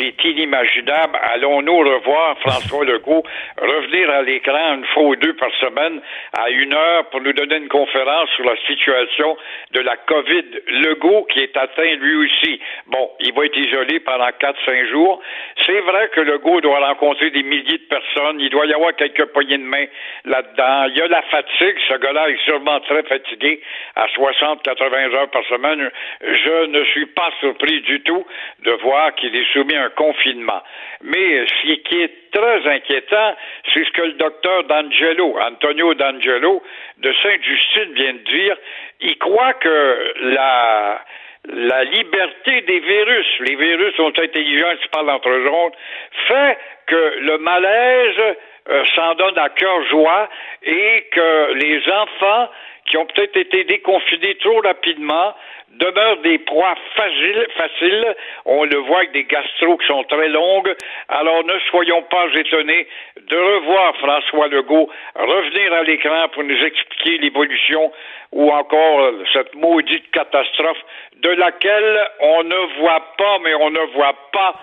[0.04, 1.18] C'est inimaginable.
[1.34, 3.24] Allons-nous revoir François Legault?
[3.58, 6.02] Revenir à l'écran une fois ou deux par semaine
[6.38, 9.38] à une heure pour nous donner une conférence sur la situation
[9.72, 10.44] de la COVID.
[10.68, 12.60] Legault qui est atteint lui aussi.
[12.88, 15.22] Bon, il va être isolé pendant 4-5 jours.
[15.66, 18.42] C'est vrai que Legault doit rencontrer des milliers de personnes.
[18.42, 19.86] Il doit y avoir quelques poignées de main
[20.26, 20.88] là-dedans.
[20.90, 21.78] Il y a la fatigue.
[21.88, 23.62] Ce gars-là est sûrement très fatigué
[23.96, 25.90] à 60-80 heures par semaine.
[26.22, 28.26] Je ne suis pas surpris du tout
[28.64, 30.62] de voir qu'il est soumis à un confinement.
[31.02, 33.36] Mais ce qui est très inquiétant,
[33.74, 36.62] c'est ce que le docteur D'Angelo, Antonio D'Angelo,
[36.98, 38.58] de Sainte-Justine vient de dire.
[39.02, 41.02] Il croit que la,
[41.84, 45.78] liberté des virus, les virus sont intelligents, ils se parlent entre eux autres,
[46.28, 48.36] fait que le malaise
[48.70, 50.30] euh, s'en donne à cœur joie
[50.64, 52.50] et que les enfants
[52.86, 55.34] qui ont peut-être été déconfinés trop rapidement
[55.80, 58.16] demeurent des proies faciles, faciles.
[58.46, 60.74] On le voit avec des gastros qui sont très longues.
[61.10, 62.88] Alors ne soyons pas étonnés
[63.28, 67.92] de revoir François Legault revenir à l'écran pour nous expliquer l'évolution
[68.32, 70.84] ou encore euh, cette maudite catastrophe
[71.18, 74.56] de laquelle on ne voit pas, mais on ne voit pas.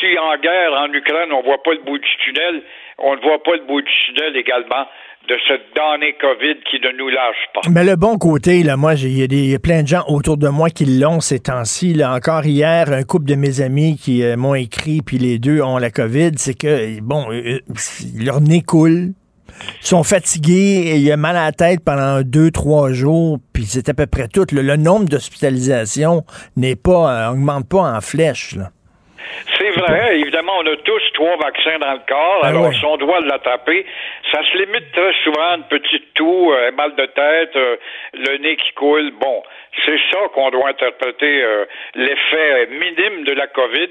[0.00, 2.62] Si en guerre en Ukraine, on voit pas le bout du tunnel,
[2.98, 4.86] on ne voit pas le bout du tunnel également
[5.28, 7.60] de cette damnée COVID qui ne nous lâche pas.
[7.70, 10.48] Mais le bon côté, là, moi, il y a y plein de gens autour de
[10.48, 11.94] moi qui l'ont ces temps-ci.
[11.94, 12.12] Là.
[12.12, 15.78] Encore hier, un couple de mes amis qui euh, m'ont écrit, puis les deux ont
[15.78, 17.58] la COVID, c'est que, bon, euh, euh,
[18.18, 19.12] leur nez coule.
[19.82, 23.64] Ils sont fatigués, et il a mal à la tête pendant deux, trois jours, puis
[23.64, 24.46] c'est à peu près tout.
[24.52, 26.24] Le, le nombre d'hospitalisations
[26.56, 28.56] n'est pas, euh, augmente pas en flèche.
[28.56, 28.70] Là.
[29.58, 32.74] C'est vrai, évidemment, on a tous trois vaccins dans le corps, Ah alors ouais.
[32.74, 33.86] si on doit l'attraper,
[34.32, 37.76] ça se limite très souvent à une petite toux, euh, un mal de tête, euh,
[38.14, 39.12] le nez qui coule.
[39.20, 39.42] Bon,
[39.84, 41.64] c'est ça qu'on doit interpréter euh,
[41.94, 43.88] l'effet minime de la COVID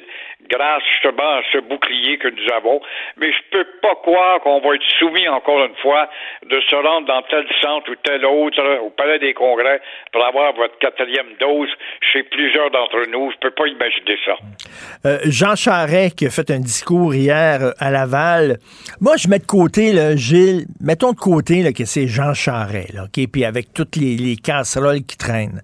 [0.50, 2.82] grâce justement à ce bouclier que nous avons.
[3.18, 6.10] Mais je peux pas croire qu'on va être soumis encore une fois
[6.44, 10.24] de se rendre dans tel centre ou tel autre euh, au Palais des Congrès pour
[10.26, 11.70] avoir votre quatrième dose
[12.12, 13.32] chez plusieurs d'entre nous.
[13.32, 14.36] Je peux pas imaginer ça.
[15.06, 18.58] Euh, Jean Charest qui a fait un discours hier euh, à Laval.
[19.00, 22.94] Moi, je mets de côté, là, Gilles, mettons de côté là, que c'est Jean Charest,
[22.94, 25.62] là, OK, puis avec toutes les casseroles qui traînent.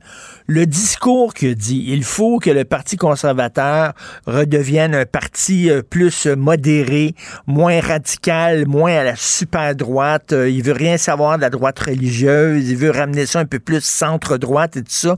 [0.49, 3.91] Le discours qu'il dit, il faut que le Parti conservateur
[4.25, 7.15] redevienne un parti euh, plus modéré,
[7.47, 10.31] moins radical, moins à la super droite.
[10.31, 12.69] Euh, il veut rien savoir de la droite religieuse.
[12.69, 15.17] Il veut ramener ça un peu plus centre-droite et tout ça.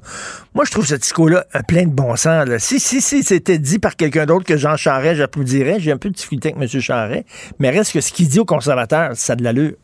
[0.55, 2.49] Moi, je trouve ce discours-là plein de bon sens.
[2.57, 5.79] Si, si, si c'était dit par quelqu'un d'autre que Jean Charest, j'applaudirais.
[5.79, 6.81] J'ai un peu de difficulté avec M.
[6.81, 7.25] Charest.
[7.59, 9.75] Mais reste que ce qu'il dit aux conservateurs, ça de l'allure.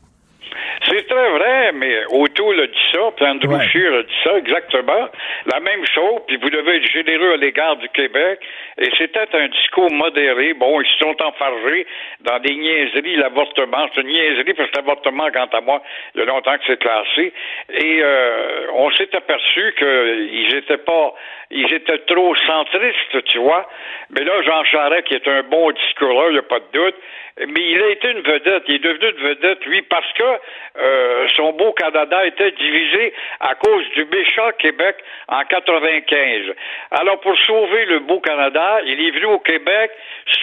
[0.87, 5.09] C'est très vrai, mais O'Toole a dit ça, puis Andrew Scheer a dit ça, exactement.
[5.51, 8.39] La même chose, puis vous devez être généreux à l'égard du Québec.
[8.77, 10.53] Et c'était un discours modéré.
[10.53, 11.87] Bon, ils se sont enfargés
[12.21, 13.87] dans des niaiseries, l'avortement.
[13.93, 15.81] C'est une niaiserie, parce que l'avortement, quant à moi,
[16.13, 17.33] il y a longtemps que c'est classé.
[17.69, 21.13] Et euh, on s'est aperçu qu'ils étaient pas,
[21.51, 23.67] ils étaient trop centristes, tu vois.
[24.09, 26.95] Mais là, Jean Charest, qui est un bon discoureur, il n'y a pas de doute,
[27.37, 28.63] mais il a été une vedette.
[28.67, 33.55] Il est devenu une vedette, lui, parce que euh, son beau Canada était divisé à
[33.55, 34.95] cause du méchant Québec
[35.27, 36.53] en 95.
[36.91, 39.91] Alors, pour sauver le beau Canada, il est venu au Québec,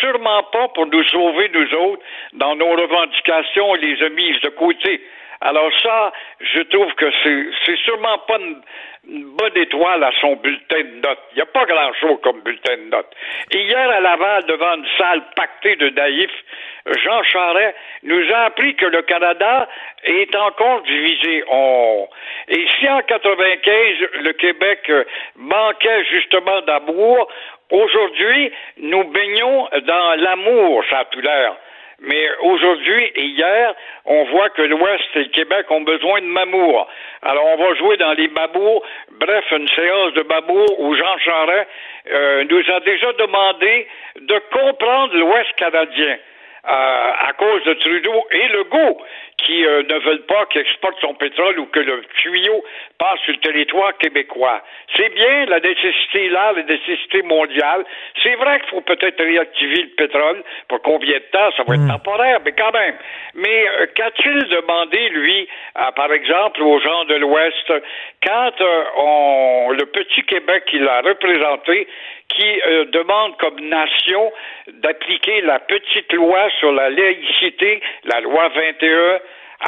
[0.00, 2.02] sûrement pas pour nous sauver, nous autres,
[2.34, 5.00] dans nos revendications, il les a mises de côté.
[5.44, 8.62] Alors ça, je trouve que c'est, sûrement pas une,
[9.04, 11.18] bonne étoile à son bulletin de notes.
[11.32, 13.12] Il n'y a pas grand-chose comme bulletin de notes.
[13.52, 16.44] Hier, à Laval, devant une salle pactée de naïfs,
[17.02, 17.74] Jean Charest
[18.04, 19.68] nous a appris que le Canada
[20.04, 21.42] est encore divisé.
[21.50, 22.08] On...
[22.46, 27.28] Et si en 95, le Québec euh, manquait justement d'amour,
[27.72, 31.56] aujourd'hui, nous baignons dans l'amour, ça a l'air.
[32.02, 33.74] Mais aujourd'hui et hier,
[34.06, 36.88] on voit que l'Ouest et le Québec ont besoin de mamour.
[37.22, 38.82] Alors, on va jouer dans les babours.
[39.20, 41.68] Bref, une séance de babours où Jean Charest
[42.12, 43.86] euh, nous a déjà demandé
[44.20, 46.16] de comprendre l'Ouest canadien.
[46.64, 49.02] Euh, à cause de Trudeau et Legault
[49.38, 52.64] qui euh, ne veulent pas qu'il exporte son pétrole ou que le tuyau
[52.98, 54.62] passe sur le territoire québécois.
[54.96, 57.84] C'est bien la nécessité là, la nécessité mondiale.
[58.22, 61.88] C'est vrai qu'il faut peut-être réactiver le pétrole pour combien de temps, ça va être
[61.88, 62.94] temporaire, mais quand même.
[63.34, 67.72] Mais euh, qu'a-t-il demandé, lui, à, par exemple, aux gens de l'Ouest,
[68.24, 71.88] quand euh, on, le petit Québec qu'il a représenté,
[72.36, 74.32] qui euh, demande comme nation
[74.68, 79.20] d'appliquer la petite loi sur la laïcité, la loi 21,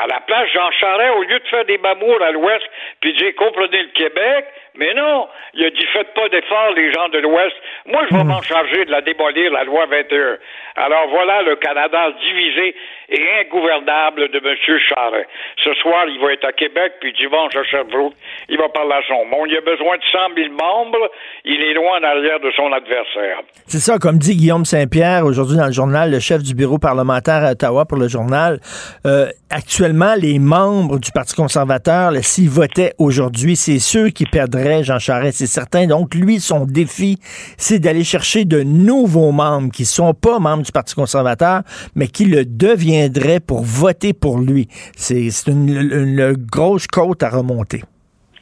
[0.03, 2.65] à la place Jean Charest, au lieu de faire des mamours à l'Ouest,
[3.01, 4.47] puis dire comprenez le Québec,
[4.77, 7.55] mais non, il a dit faites pas d'efforts les gens de l'Ouest.
[7.87, 10.39] Moi, je vais m'en charger de la démolir, la loi 21.
[10.77, 12.75] Alors voilà le Canada divisé
[13.11, 14.79] et ingouvernable de M.
[14.89, 15.29] Charest.
[15.63, 18.15] Ce soir, il va être à Québec, puis dimanche à Sherbrooke,
[18.49, 19.47] il va parler à son monde.
[19.49, 21.11] Il a besoin de 100 000 membres,
[21.45, 23.43] il est loin en arrière de son adversaire.
[23.67, 27.45] C'est ça, comme dit Guillaume Saint-Pierre aujourd'hui dans le journal, le chef du bureau parlementaire
[27.45, 28.59] à Ottawa pour le journal.
[29.07, 34.99] Euh, actuellement, les membres du Parti conservateur, s'ils votaient aujourd'hui, c'est ceux qui perdraient Jean
[34.99, 35.87] Charest, c'est certain.
[35.87, 37.19] Donc, lui, son défi,
[37.57, 41.63] c'est d'aller chercher de nouveaux membres qui sont pas membres du Parti conservateur,
[41.95, 44.69] mais qui le deviendraient pour voter pour lui.
[44.97, 47.83] C'est une, grosse côte à remonter.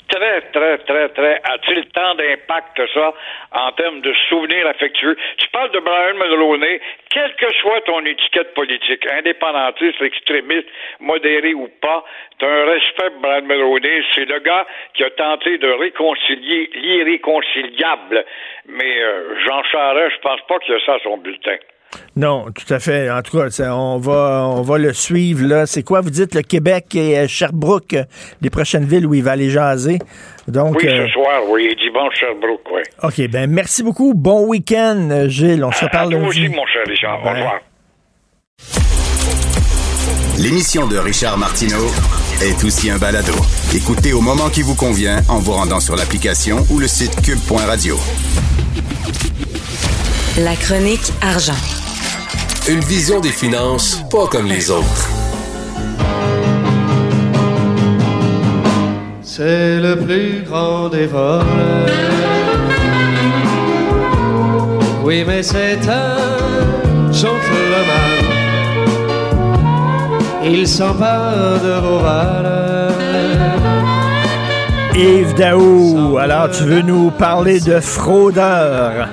[0.08, 1.01] Très, très, très.
[1.72, 3.14] A-t-il tant d'impact que ça
[3.52, 5.16] en termes de souvenirs affectueux?
[5.38, 10.68] Tu parles de Brian Mulroney, quelle que soit ton étiquette politique, indépendantiste, extrémiste,
[11.00, 12.04] modéré ou pas,
[12.38, 14.02] tu as un respect pour Brian Mulroney.
[14.14, 18.24] C'est le gars qui a tenté de réconcilier l'irréconciliable.
[18.66, 21.56] Mais euh, Jean Charest, je pense pas qu'il a ça à son bulletin.
[22.16, 23.10] Non, tout à fait.
[23.10, 25.46] En tout cas, on va, on va le suivre.
[25.46, 25.66] là.
[25.66, 27.96] C'est quoi, vous dites, le Québec et euh, Sherbrooke,
[28.40, 29.98] les prochaines villes où il va aller jaser?
[30.49, 32.82] Donc, oui, euh, ce soir, oui, dimanche, Sherbrooke, oui.
[33.03, 34.12] OK, ben merci beaucoup.
[34.14, 35.64] Bon week-end, euh, Gilles.
[35.64, 36.16] On se toi lundi.
[36.16, 37.20] aussi, mon cher Richard.
[37.20, 37.34] Au Ben.
[37.36, 37.61] revoir.
[40.38, 41.86] L'émission de Richard Martineau
[42.43, 43.32] est aussi un balado.
[43.74, 47.97] Écoutez au moment qui vous convient en vous rendant sur l'application ou le site cube.radio.
[50.38, 51.53] La chronique argent.
[52.68, 55.09] Une vision des finances pas comme les autres.
[59.34, 61.42] C'est le plus grand des vols.
[65.02, 68.18] Oui, mais c'est un gentleman.
[70.44, 72.92] Il s'empare de vos valeurs.
[74.94, 79.08] Yves Daou, alors tu veux nous parler de fraudeurs?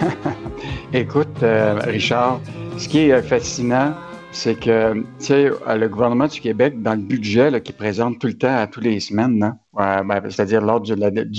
[0.92, 2.38] Écoute, euh, Richard,
[2.78, 3.94] ce qui est euh, fascinant,
[4.36, 8.18] c'est que, tu sais, euh, le gouvernement du Québec, dans le budget là, qu'il présente
[8.18, 10.94] tout le temps, à tous les semaines, ben, c'est-à-dire lors du,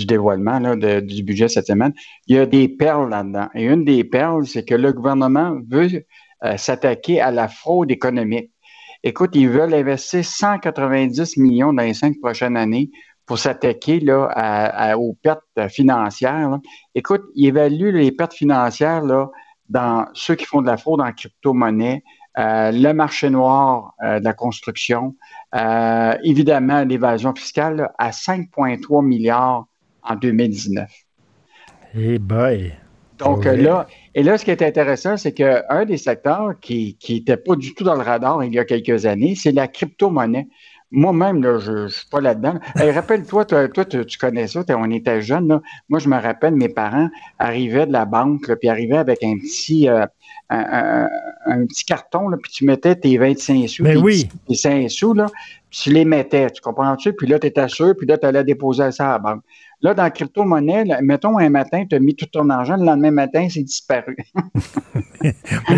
[0.06, 1.94] dévoilement du budget cette semaine,
[2.26, 3.50] il y a des perles là-dedans.
[3.54, 6.06] Et une des perles, c'est que le gouvernement veut
[6.44, 8.52] euh, s'attaquer à la fraude économique.
[9.04, 12.90] Écoute, ils veulent investir 190 millions dans les cinq prochaines années
[13.28, 16.58] pour s'attaquer là, aux pertes financières.
[16.96, 19.30] Écoute, ils évaluent les pertes financières là,
[19.70, 22.04] dans ceux qui font de la fraude en crypto-monnaie,
[22.38, 25.16] euh, le marché noir euh, de la construction,
[25.56, 29.66] euh, évidemment l'évasion fiscale là, à 5,3 milliards
[30.04, 30.90] en 2019.
[31.96, 32.74] Eh boy.
[33.18, 33.62] Donc Oui.
[33.62, 37.56] là, et là, ce qui est intéressant, c'est qu'un des secteurs qui qui était pas
[37.56, 40.48] du tout dans le radar il y a quelques années, c'est la crypto-monnaie.
[40.92, 42.56] Moi-même, là, je ne suis pas là-dedans.
[42.78, 45.48] Hey, Rappelle-toi, toi, toi tu, tu connais ça, on était jeunes.
[45.48, 45.62] Là.
[45.90, 47.10] Moi, je me rappelle, mes parents
[47.40, 50.06] arrivaient de la banque, là, puis arrivaient avec un petit, euh,
[50.50, 50.60] un,
[51.06, 51.10] un-
[51.50, 54.30] un petit carton, là, puis tu mettais tes 25 sous, Mais tes, oui.
[54.48, 55.26] tes 5 sous, là,
[55.70, 57.14] puis tu les mettais, tu comprends-tu?
[57.14, 59.42] Puis là, tu étais sûr, puis là, tu allais déposer ça à la banque.
[59.84, 63.12] Là, dans la crypto-monnaie, mettons un matin, tu as mis tout ton argent, le lendemain
[63.12, 64.18] matin, c'est disparu.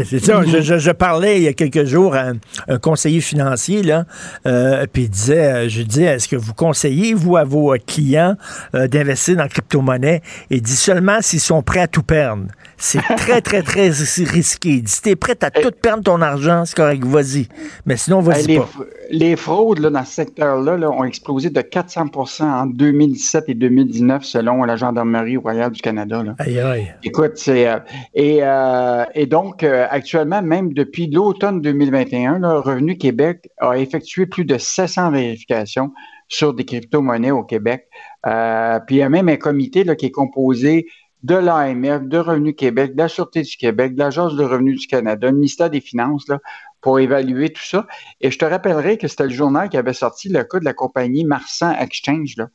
[0.05, 0.41] C'est ça.
[0.45, 2.31] Je, je- je parlais il y a quelques jours à
[2.67, 4.05] un, conseiller financier, là,
[4.45, 8.35] euh, puis il disait, euh, je disais, est-ce que vous conseillez, vous, à vos clients
[8.75, 10.21] euh, d'investir dans la crypto-monnaie?
[10.49, 12.43] Et il dit seulement s'ils sont prêts à tout perdre.
[12.77, 14.69] C'est très, très, très ris- risqué.
[14.69, 17.47] Il dit, si t'es prêt à tout perdre ton argent, c'est correct, vas-y.
[17.85, 18.69] Mais sinon, vas-y les, pas.
[19.11, 22.05] les fraudes là, dans ce secteur-là là, ont explosé de 400
[22.41, 23.53] en 2017 et
[23.89, 26.23] 2019 selon la Gendarmerie royale du Canada.
[26.23, 26.35] Là.
[26.39, 26.93] Aïe, aïe.
[27.03, 27.79] Écoute, c'est euh,
[28.13, 34.25] et, euh, et donc euh, actuellement, même depuis l'automne 2021, là, Revenu Québec a effectué
[34.25, 35.91] plus de 700 vérifications
[36.27, 37.87] sur des crypto-monnaies au Québec.
[38.25, 40.87] Euh, puis il y a même un comité là, qui est composé
[41.23, 44.87] de l'AMF, de Revenu Québec, de la Sûreté du Québec, de l'Agence de revenus du
[44.87, 46.39] Canada, du ministère des Finances, là,
[46.81, 47.87] pour évaluer tout ça.
[48.21, 50.73] Et je te rappellerai que c'était le journal qui avait sorti le cas de la
[50.73, 52.35] compagnie Marsan Exchange.
[52.37, 52.47] Là.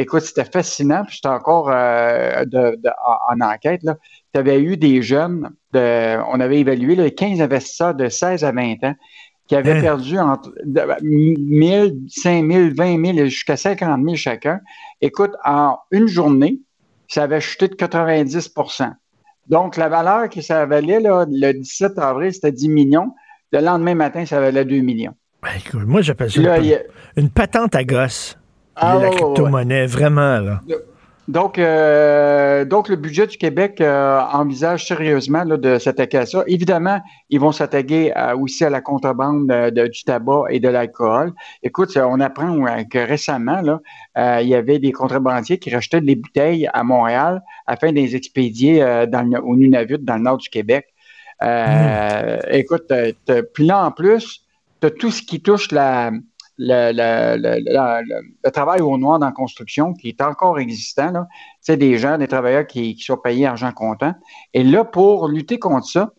[0.00, 3.82] Écoute, c'était fascinant, puis j'étais encore euh, de, de- en, en enquête.
[4.32, 8.52] Tu avais eu des jeunes, de, on avait évalué là, 15 investisseurs de 16 à
[8.52, 8.94] 20 ans
[9.48, 9.80] qui avaient Hein?
[9.80, 14.60] perdu entre de- 1000, 5000, 20 000 jusqu'à 50 000 chacun.
[15.00, 16.60] Écoute, en une journée,
[17.08, 18.92] ça avait chuté de 90%
[19.48, 23.14] Donc, la valeur que ça valait là, le 17 avril, c'était 10 millions.
[23.50, 25.14] Le lendemain matin, ça valait 2 millions.
[25.42, 26.82] Ben, écoute, moi, j'appelle ça Là, une, il y a-
[27.16, 28.37] une patente à gosse.
[28.80, 30.60] Ah, la ouais, crypto-monnaie, vraiment, là.
[31.26, 36.42] Donc, euh, donc, le budget du Québec euh, envisage sérieusement là, de s'attaquer à ça.
[36.46, 40.70] Évidemment, ils vont s'attaquer à- aussi à la contrebande euh, de- du tabac et de
[40.70, 41.32] l'alcool.
[41.62, 43.80] Écoute, on apprend euh, que récemment, là,
[44.16, 48.16] euh, il y avait des contrebandiers qui rachetaient des bouteilles à Montréal afin de les
[48.16, 50.86] expédier euh, dans le- au Nunavut, dans le nord du Québec.
[51.42, 52.90] Euh, Écoute,
[53.52, 54.42] puis là, en plus,
[54.80, 56.10] tu as tout ce qui touche la,
[56.58, 61.10] le, travail au noir dans la construction qui est encore existant.
[61.12, 61.28] Là.
[61.76, 64.14] Des gens, des travailleurs qui, sont payés argent comptant.
[64.54, 66.12] Et là, pour lutter contre ça,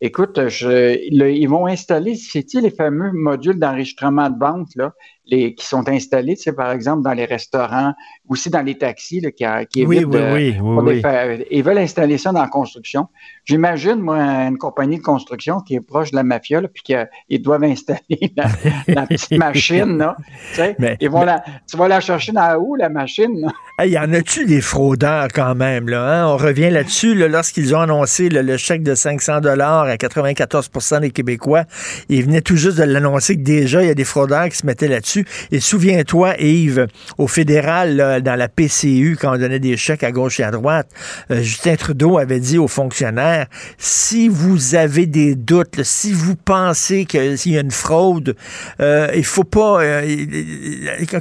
[0.00, 4.92] écoute, ils vont installer, c'est-tu les fameux modules d'enregistrement de vente là,
[5.26, 7.92] les, qui sont installés, tu sais, par exemple, dans les restaurants,
[8.28, 11.78] aussi dans les taxis, là, qui, qui Oui, oui, de- oui, pour des Ils veulent
[11.78, 13.08] installer ça dans la construction.
[13.44, 17.42] J'imagine, moi, une compagnie de construction qui est proche de la mafia, là, puis qu'ils
[17.42, 18.46] doivent installer la,
[18.88, 20.16] la petite machine, là.
[20.50, 23.46] Tu sais, Mais- ils vont la, tu vas la chercher dans où, la machine?
[23.78, 26.22] Hey, y en a-tu des fraudeurs quand même, là?
[26.22, 26.28] hein?
[26.28, 31.00] On revient là-dessus, là, lorsqu'ils ont annoncé le, le chèque de 500 dollars à 94%
[31.00, 31.64] des Québécois.
[32.08, 34.64] Ils venaient tout juste de l'annoncer que déjà, il y a des fraudeurs qui se
[34.66, 35.15] mettaient là-dessus.
[35.52, 36.86] Et souviens-toi, Yves,
[37.18, 40.50] au fédéral, là, dans la PCU, quand on donnait des chèques à gauche et à
[40.50, 40.88] droite,
[41.30, 43.46] euh, Justin Trudeau avait dit aux fonctionnaires,
[43.78, 48.36] si vous avez des doutes, là, si vous pensez qu'il y a une fraude,
[48.80, 49.82] euh, il faut pas...
[49.82, 50.16] euh,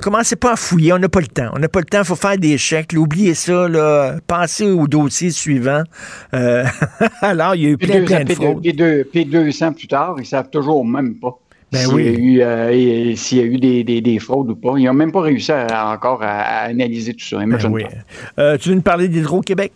[0.01, 1.49] commencez pas à fouiller, on n'a pas le temps.
[1.53, 2.93] On n'a pas le temps, il faut faire des chèques.
[2.93, 5.83] là, oubliez ça, là, pensez au dossier suivant.
[6.33, 6.65] Euh,
[7.21, 8.61] alors, il y a eu plein, deux, plein de puis deux- fraudes.
[8.61, 11.37] puis deux- puis 200 plus tard, ils savent toujours même pas.
[11.71, 12.03] Ben s'il oui.
[12.03, 14.73] y a eu, euh, s'il y a eu des, des- des fraudes ou pas.
[14.77, 17.37] Ils n'ont même pas réussi à- encore à, analyser tout ça.
[17.37, 17.83] Ben oui.
[18.39, 19.71] Euh, tu veux nous parler d'Hydro-Québec?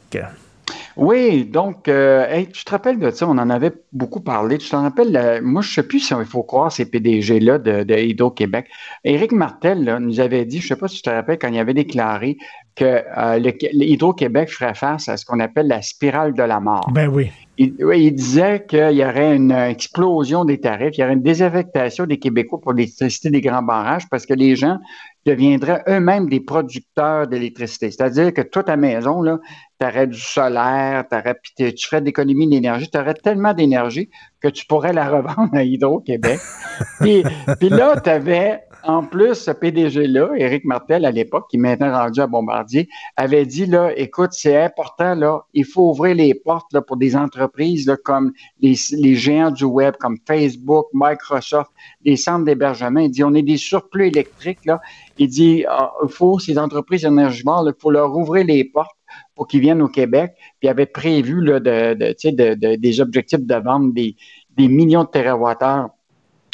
[0.96, 4.58] Oui, donc, euh, hey, tu te rappelles de ça, on en avait beaucoup parlé.
[4.58, 7.84] Tu t'en rappelles, euh, moi, je sais plus si il faut croire ces PDG-là de,
[7.84, 8.68] de Hydro-Québec.
[9.06, 11.58] Éric Martel là, nous avait dit, je sais pas si tu te rappelles, quand il
[11.60, 12.38] avait déclaré
[12.76, 16.60] que euh, le, le Hydro-Québec ferait face à ce qu'on appelle la spirale de la
[16.60, 16.90] mort.
[16.94, 17.32] Ben oui.
[17.62, 21.22] Il, oui, il disait qu'il y aurait une explosion des tarifs, il y aurait une
[21.22, 24.78] désaffectation des Québécois pour l'électricité des grands barrages parce que les gens
[25.26, 27.92] deviendraient eux-mêmes des producteurs d'électricité.
[27.92, 32.90] C'est-à-dire que toute ta maison, tu aurais du solaire, puis tu tu ferais d'économie d'énergie,
[32.90, 36.40] tu aurais tellement d'énergie que tu pourrais la revendre à Hydro-Québec.
[37.02, 37.24] puis,
[37.60, 41.96] puis là, tu avais en plus ce PDG-là, Éric Martel à l'époque, qui est maintenant
[41.96, 46.80] rendu à Bombardier, avait dit là, écoute, c'est important, là, il faut ouvrir les portes
[46.88, 48.32] pour des entreprises comme
[48.62, 48.74] les,
[49.16, 51.70] géants du web, comme Facebook, Microsoft,
[52.04, 53.00] les centres d'hébergement.
[53.02, 54.80] Il dit, on est des surplus électriques, là.
[55.20, 58.98] Il dit, ah, il faut, ces entreprises énergivores, il faut leur ouvrir les portes
[59.36, 60.34] pour qu'ils viennent au Québec.
[60.60, 64.16] Puis avait prévu là, de- des objectifs de vendre des,
[64.58, 65.90] des millions de térawattheures,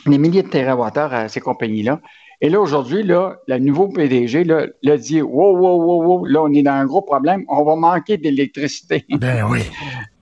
[0.05, 2.01] des milliers de térawattheures à ces compagnies-là.
[2.41, 4.67] Et là, aujourd'hui, là, le nouveau PDG là,
[4.97, 8.17] dit Wow, wow, wow, wow, là, on est dans un gros problème, on va manquer
[8.17, 9.05] d'électricité.
[9.19, 9.61] Ben oui.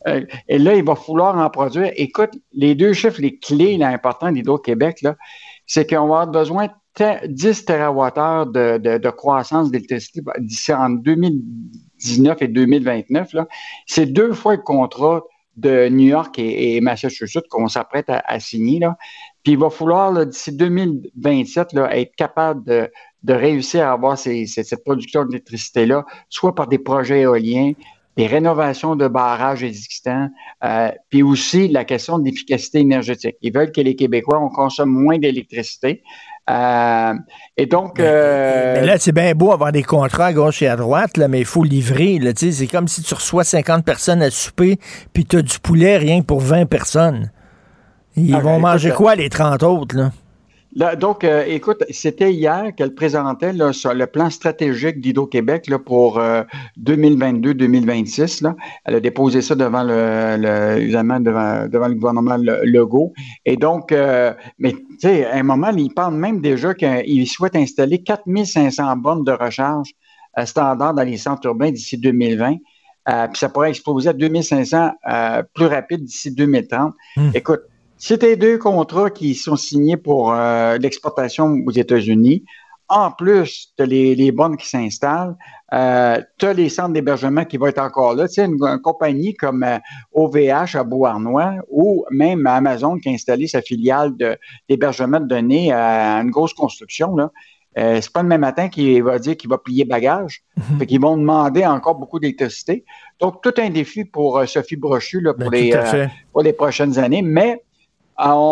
[0.06, 1.90] Euh, Et là, il va falloir en produire.
[1.96, 5.16] Écoute, les deux chiffres, les clés là, importants d'Hydro-Québec, là,
[5.66, 10.74] c'est qu'on va avoir besoin de te- 10 TWh de, de, de croissance d'électricité d'ici
[10.74, 13.32] en 2019 et 2029.
[13.32, 13.48] là.
[13.86, 15.22] C'est deux fois le contrat
[15.56, 18.80] de New York et, Massachusetts qu'on s'apprête à, signer.
[18.80, 18.98] Là.
[19.44, 22.90] Puis il va falloir, d'ici 2027, là, être capable de,
[23.24, 27.74] de réussir à avoir ces, cette production d'électricité-là, soit par des projets éoliens,
[28.16, 30.30] des rénovations de barrages existants,
[30.64, 33.36] euh, puis aussi la question de l'efficacité énergétique.
[33.42, 36.04] Ils veulent que les Québécois on consomme moins d'électricité.
[36.50, 37.14] Euh,
[37.56, 38.00] et donc.
[38.00, 41.28] Euh, mais, là, c'est bien beau avoir des contrats à gauche et à droite, là,
[41.28, 42.20] mais il faut livrer.
[42.36, 44.78] C'est comme si tu reçois 50 personnes à souper,
[45.14, 47.32] puis tu as du poulet rien que pour 20 personnes.
[48.16, 49.96] Ils ah, vont manger quoi, les 30 autres?
[49.98, 50.12] Là?
[50.96, 56.20] donc, euh, écoute, c'était hier qu'elle présentait là, sur le plan stratégique d'Hydro-Québec pour
[56.80, 58.46] 2022-2026.
[58.46, 58.52] Euh,
[58.86, 61.20] elle a déposé ça devant le, le devant,
[61.68, 63.14] devant, le gouvernement Legault.
[63.46, 67.56] Et donc, euh, mais tu sais, à un moment, il parle même déjà qu'il souhaite
[67.56, 69.92] installer 4500 bornes de recharge
[70.46, 72.56] standard dans les centres urbains d'ici 2020.
[73.06, 74.92] puis ça pourrait exploser à 2500
[75.54, 76.94] plus rapide d'ici 2030.
[77.16, 77.30] Hmm.
[77.36, 77.62] Écoute,
[78.04, 82.44] c'était deux contrats qui sont signés pour euh, l'exportation aux États-Unis.
[82.90, 85.38] En plus de les, les bonnes qui s'installent,
[85.74, 88.28] euh, tu as les centres d'hébergement qui vont être encore là.
[88.28, 89.66] Tu sais, une, compagnie comme
[90.12, 90.36] OVH
[90.76, 94.12] euh, à Beauharnois ou même Amazon qui a installé sa filiale
[94.68, 97.16] d'hébergement de, données à une grosse construction.
[97.16, 97.32] Là.
[97.78, 100.44] Euh, c'est pas le même matin qu'il va dire qu'il va plier bagage.
[100.58, 102.84] Mm Fait qu'ils vont demander encore beaucoup d'électricité.
[103.22, 107.22] Donc, tout un défi pour Sophie Brochu là, pour, ben, les, pour les prochaines années.
[107.22, 107.64] Mais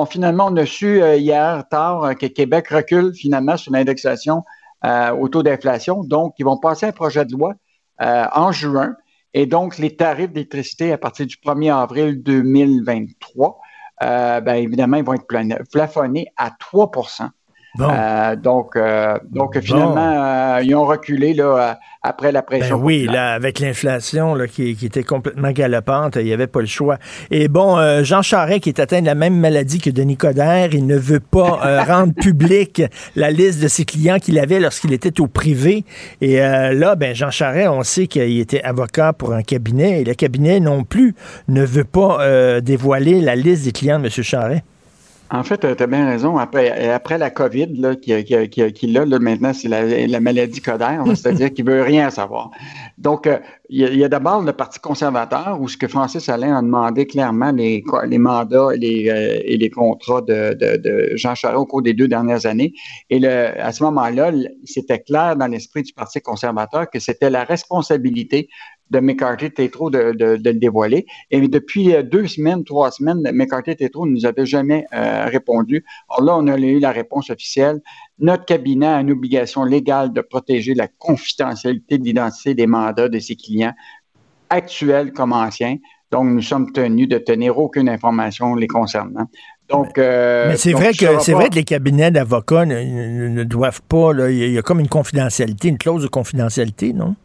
[0.09, 4.43] finalement, on a su euh, hier tard euh, que Québec recule finalement sur l'indexation
[4.85, 6.03] euh, au taux d'inflation.
[6.03, 7.53] Donc, ils vont passer un projet de loi
[7.99, 8.95] en juin.
[9.35, 13.59] Et donc, les tarifs d'électricité à partir du 1er avril 2023,
[14.01, 15.27] ben, évidemment, ils vont être
[15.71, 16.89] plafonnés à 3
[17.80, 22.77] euh, donc, euh, donc finalement, euh, ils ont reculé là, après la pression.
[22.77, 26.65] Ben oui, là, avec l'inflation qui, qui, était complètement galopante, il n'y avait pas le
[26.65, 26.98] choix.
[27.30, 30.85] Et bon, Jean Charest, qui est atteint de la même maladie que Denis Coderre, il
[30.85, 32.84] ne veut pas rendre public
[33.15, 35.85] la liste de ses clients qu'il avait lorsqu'il était au privé.
[36.19, 40.14] Et là, ben, Jean Charest, on sait qu'il était avocat pour un cabinet, et le
[40.14, 41.15] cabinet non plus
[41.48, 44.11] ne veut pas dévoiler la liste des clients de M.
[44.11, 44.64] Charest.
[45.33, 46.37] En fait, tu as bien raison.
[46.37, 51.53] Après, la COVID, qui, qui, qui, qui là, maintenant, c'est la, la, maladie codère, c'est-à-dire
[51.53, 52.51] qu'il veut rien savoir.
[52.97, 53.39] Donc, euh,
[53.69, 57.53] il y a, d'abord le Parti conservateur, où ce que Francis Alain a demandé clairement
[57.53, 57.81] les,
[58.17, 62.73] mandats et les, euh, contrats de, Jean Charest au cours des deux dernières années.
[63.09, 64.33] Et à ce moment-là,
[64.65, 68.49] c'était clair dans l'esprit du Parti conservateur que c'était la responsabilité
[68.91, 71.05] de McCarthy Tétro de, de, de, le dévoiler.
[71.31, 75.84] Et depuis euh, deux semaines, trois semaines, McCarthy Tétro ne nous avait jamais euh, répondu.
[76.09, 77.81] Alors là, on a eu la réponse officielle.
[78.19, 83.19] Notre cabinet a une obligation légale de protéger la confidentialité de l'identité des mandats de
[83.19, 83.73] ses clients,
[84.49, 85.77] actuels comme anciens.
[86.11, 89.27] Donc, nous sommes tenus de tenir aucune information les concernant.
[89.69, 94.11] Donc, euh, mais c'est vrai que c'est vrai que les cabinets d'avocats ne, doivent pas.
[94.11, 97.15] Là, il y a comme une confidentialité, une clause de confidentialité, non?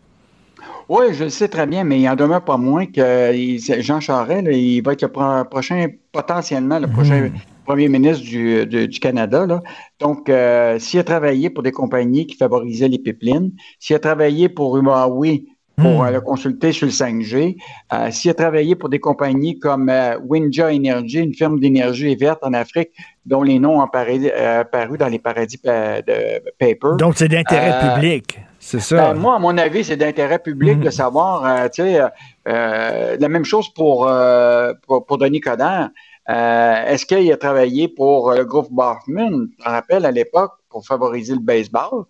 [0.88, 3.32] Oui, je le sais très bien, mais il en demeure pas moins que
[3.80, 7.32] Jean Charest, il va être le prochain, potentiellement le prochain hmm.
[7.64, 9.46] premier ministre du, Canada.
[9.98, 13.50] Donc, euh, s'il a travaillé pour des compagnies qui favorisaient les pipelines,
[13.80, 15.46] s'il a travaillé pour Huawei
[15.76, 16.06] pour hmm.
[16.06, 17.56] euh, le consulter sur le 5G,
[17.92, 19.92] euh, s'il a travaillé pour des compagnies comme
[20.22, 22.90] Winja Energy, une firme d'énergie verte en Afrique,
[23.26, 26.96] dont les noms ont apparu, dans les paradis de paper.
[26.96, 28.38] Donc, c'est d'intérêt public.
[28.66, 28.96] C'est ça.
[28.96, 30.90] Ben, moi, à mon avis, c'est d'intérêt public de mm.
[30.90, 32.00] savoir, euh, tu sais,
[32.48, 35.90] euh, la même chose pour, euh, pour, Denis Coderre.
[36.28, 41.34] Est-ce qu'il a travaillé pour le groupe Bachman, je me rappelle à l'époque, pour favoriser
[41.34, 42.06] le baseball?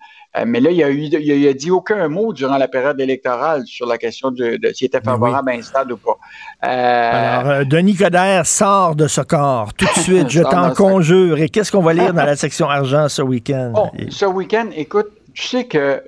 [0.46, 3.86] mais là, il a, eu, il a, dit aucun mot durant la période électorale sur
[3.86, 6.18] la question de, s'il était ben favorable à un stade ou pas.
[6.60, 10.30] Alors, Denis Coderre sort de ce corps tout de suite.
[10.30, 11.38] je t'en conjure.
[11.38, 13.72] Et qu'est-ce qu'on va lire dans la section argent ce week-end?
[13.76, 16.02] Oh, ce week-end, écoute, tu sais que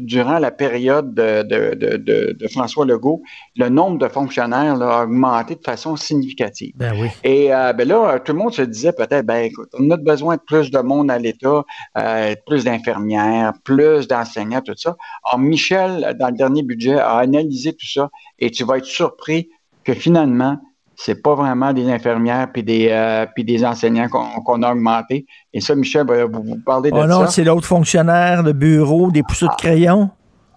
[0.00, 3.22] durant la période de, François Legault,
[3.56, 6.72] le nombre de fonctionnaires a augmenté de façon significative.
[6.76, 7.08] Ben oui.
[7.24, 10.36] Et euh, ben là, tout le monde se disait peut-être, ben écoute, on a besoin
[10.36, 11.64] de plus de monde à l'État,
[11.98, 14.96] euh, plus d'infirmières, plus d'enseignants, tout ça.
[15.24, 18.08] Alors, Michel, dans le dernier budget, a analysé tout ça
[18.38, 19.50] et tu vas être surpris
[19.82, 20.58] que finalement,
[20.96, 25.26] c'est pas vraiment des infirmières puis des, euh, puis des enseignants qu'on a augmenté.
[25.52, 29.22] Et ça, Michel, vous, vous parlez de oh non, c'est l'autre fonctionnaire, de bureau, des
[29.22, 30.10] pousseux de crayon.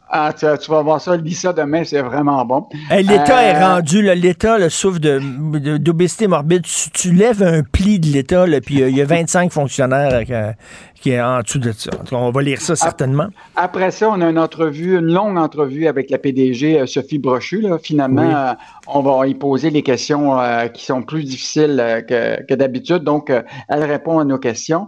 [0.09, 2.67] Ah, tu, tu vas voir ça, lis ça demain, c'est vraiment bon.
[2.91, 5.19] L'État Euh, est rendu, là, l'État là, souffre de-
[5.59, 6.63] de- d'obésité morbide.
[6.63, 10.23] Tu, tu lèves un pli de l'État, puis euh, il y a 25 fonctionnaires euh,
[10.23, 11.91] qui- qui est en dessous de ça.
[12.11, 13.27] On va lire ça certainement.
[13.55, 17.61] Après ça, on a une entrevue, une longue entrevue avec la PDG euh, Sophie Brochu.
[17.61, 17.77] Là.
[17.77, 18.33] Finalement, Oui.
[18.33, 18.53] euh,
[18.87, 23.03] on va y poser les questions euh, qui sont plus difficiles euh, que, que d'habitude.
[23.03, 24.87] Donc, euh, elle répond à nos questions.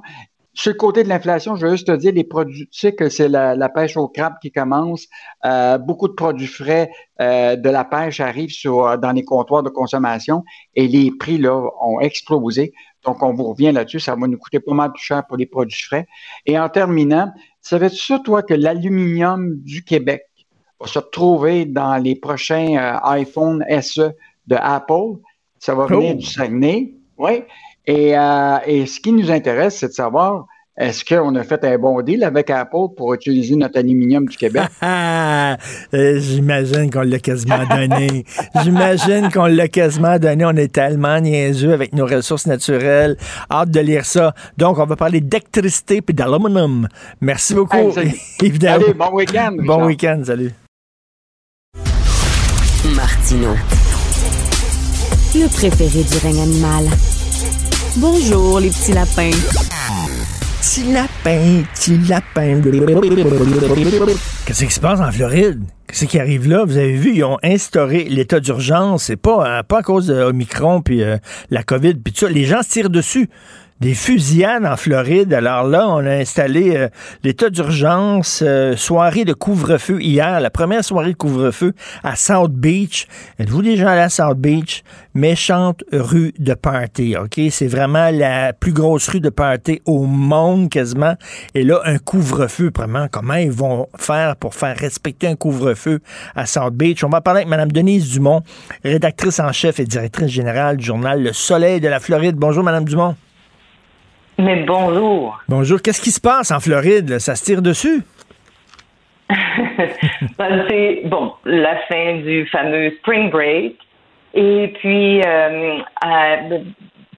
[0.53, 3.07] Sur le côté de l'inflation, je veux juste te dire, les produits, tu sais que
[3.07, 5.05] c'est la, la pêche au crabe qui commence.
[5.45, 6.89] Euh, beaucoup de produits frais
[7.21, 10.43] euh, de la pêche arrivent sur, euh, dans les comptoirs de consommation
[10.75, 12.73] et les prix là ont explosé.
[13.05, 13.99] Donc, on vous revient là-dessus.
[14.01, 16.07] Ça va nous coûter pas mal plus cher pour les produits frais.
[16.45, 17.31] Et en terminant,
[17.61, 20.23] savais-tu ça, toi, que l'aluminium du Québec
[20.81, 24.11] va se retrouver dans les prochains euh, iPhone SE
[24.47, 25.19] de Apple?
[25.59, 26.17] Ça va venir Oh.
[26.17, 26.95] du Saguenay.
[27.17, 27.43] Oui.
[27.89, 30.45] Et, euh, et ce qui nous intéresse, c'est de savoir
[30.77, 34.61] est-ce qu'on a fait un bon deal avec Apple pour utiliser notre aluminium du Québec?
[34.79, 35.57] Ah,
[35.95, 38.25] euh, J'imagine qu'on l'a quasiment donné.
[38.61, 40.45] J'imagine qu'on l'a quasiment donné.
[40.45, 43.17] On est tellement niaiseux avec nos ressources naturelles.
[43.49, 44.35] Hâte de lire ça.
[44.55, 46.87] Donc, on va parler d'électricité et d'aluminium.
[47.21, 47.75] Merci beaucoup.
[47.75, 48.13] Hey.
[48.43, 48.85] Évidemment.
[48.85, 49.57] Allez, bon week-end.
[49.65, 50.21] Bon week-end.
[50.23, 50.51] Salut.
[52.95, 53.55] Martino.
[55.33, 56.85] Le préféré du règne animal.
[57.97, 59.31] Bonjour, les petits lapins.
[60.61, 62.61] Petit lapin, petit lapin.
[64.45, 65.61] Qu'est-ce qui se passe en Floride?
[65.87, 66.65] Qu'est-ce qui arrive là?
[66.65, 69.05] Vous avez vu, ils ont instauré l'état d'urgence.
[69.05, 71.17] C'est pas, euh, pas à cause de Omicron puis euh,
[71.49, 72.31] la COVID puis tout ça.
[72.31, 73.29] Les gens se tirent dessus.
[73.79, 75.33] Des fusillades en Floride.
[75.33, 76.89] Alors là, on a installé euh,
[77.23, 81.71] l'état d'urgence, euh, soirée de couvre-feu hier, la première soirée de couvre-feu
[82.03, 83.07] à South Beach.
[83.39, 84.83] Êtes-vous déjà allé à South Beach?
[85.13, 87.39] Méchante rue de party, OK?
[87.51, 91.15] C'est vraiment la plus grosse rue de party au monde quasiment.
[91.55, 96.01] Et là, un couvre-feu, vraiment, comment ils vont faire pour faire respecter un couvre-feu
[96.35, 97.05] à South Beach?
[97.05, 98.43] On va parler avec Mme Denise Dumont,
[98.83, 102.35] rédactrice en chef et directrice générale du journal Le Soleil de la Floride.
[102.35, 103.15] Bonjour, Mme Dumont.
[104.39, 105.37] Mais bonjour.
[105.49, 105.81] Bonjour.
[105.81, 107.09] Qu'est-ce qui se passe en Floride?
[107.09, 107.19] là?
[107.19, 108.03] Ça se tire dessus?
[110.37, 113.75] Ben, c'est bon, la fin du fameux spring break.
[114.33, 116.59] Et puis, euh, euh,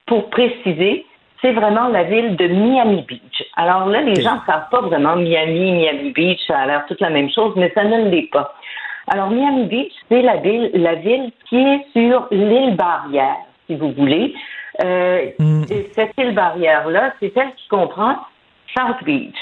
[0.07, 1.06] pour préciser,
[1.41, 3.43] c'est vraiment la ville de Miami Beach.
[3.56, 7.02] Alors là, les gens ne savent pas vraiment Miami, Miami Beach, ça a l'air toute
[7.02, 8.56] la même chose, mais ça ne l'est pas.
[9.07, 13.38] Alors, Miami Beach, c'est la ville, la ville qui est sur l'île barrière,
[13.68, 14.34] si vous voulez.
[14.84, 15.31] Euh,
[15.69, 18.15] et cette île barrière-là, c'est celle qui comprend
[18.76, 19.35] South Beach.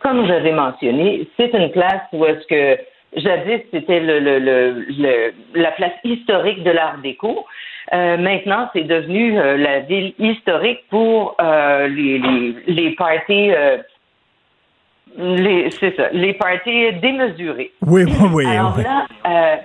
[0.00, 2.80] Comme j'avais mentionné, c'est une place où est-ce que
[3.16, 7.44] jadis c'était le, le, le, le- la place historique de l'Art déco.
[7.92, 13.52] Euh, maintenant, c'est devenu euh, la ville historique pour euh, les, les, les parties.
[13.52, 13.78] euh,
[15.18, 17.72] les, c'est ça, les parties démesurées.
[17.82, 18.46] Oui, oui, oui.
[18.46, 18.84] Alors oui.
[18.84, 19.58] là,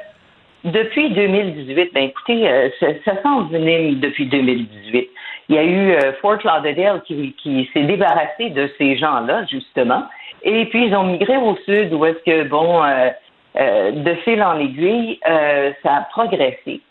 [0.66, 5.10] depuis 2018, ben écoutez, euh, ça, ça s'envenime depuis 2018.
[5.50, 10.04] Il y a eu euh, Fort Lauderdale qui, s'est débarrassé de ces gens-là, justement.
[10.44, 14.60] Et puis, ils ont migré au sud où est-ce que, bon, euh, de fil en
[14.60, 16.82] aiguille, ça a progressé.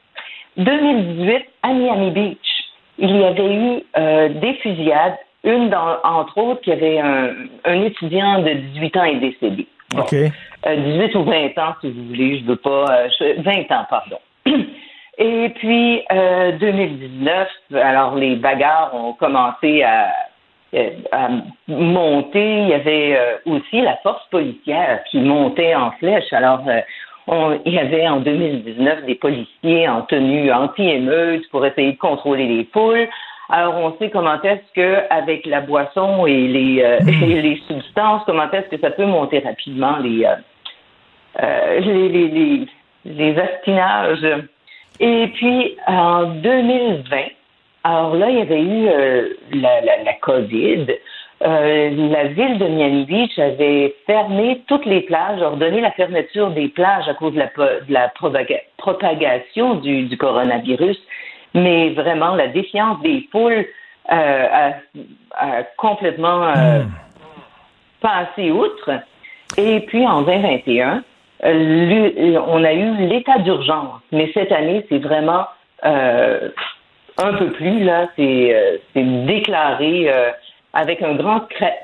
[0.56, 2.64] 2018, à Miami Beach,
[2.98, 5.16] il y avait eu des fusillades.
[5.42, 9.66] Une, dans- entre autres, qui avait un, étudiant de 18 ans est décédé.
[10.14, 10.28] Euh,
[10.66, 12.86] 18 ou 20 ans, si vous voulez, je veux pas.
[12.90, 14.18] euh, je- 20 ans, pardon.
[15.18, 20.08] Et puis, euh, 2019, alors les bagarres ont commencé à,
[20.74, 21.28] euh, à
[21.68, 22.62] monter.
[22.62, 26.32] Il y avait euh, aussi la force policière qui montait en flèche.
[26.32, 26.80] Alors, euh,
[27.28, 32.46] on- il y avait en 2019 des policiers en tenue anti-émeute pour essayer de contrôler
[32.48, 33.08] les foules.
[33.50, 38.22] Alors, on sait comment est-ce que, avec la boisson et les, euh, et les substances,
[38.26, 40.36] comment est-ce que ça peut monter rapidement les, euh, euh,
[41.40, 42.66] les, les, les,
[43.04, 44.26] les astinages.
[45.00, 47.16] Et puis, en 2020,
[47.82, 50.86] alors là, il y avait eu euh, la, la, la COVID.
[51.44, 56.68] Euh, la ville de Miami Beach avait fermé toutes les plages, ordonné la fermeture des
[56.68, 60.96] plages à cause de la, de la propaga- propagation du, du coronavirus.
[61.54, 63.66] Mais vraiment, la défiance des foules
[64.12, 64.72] euh, a,
[65.36, 66.82] a complètement euh,
[68.00, 68.90] passé outre.
[69.58, 71.04] Et puis, en 2021, euh, l'u-
[71.44, 74.00] on a eu l'état d'urgence.
[74.12, 75.46] Mais cette année, c'est vraiment
[75.84, 76.48] euh,
[77.22, 78.54] un peu plus, là, c'est
[78.96, 80.30] euh, déclaré euh,
[80.72, 81.42] avec un grand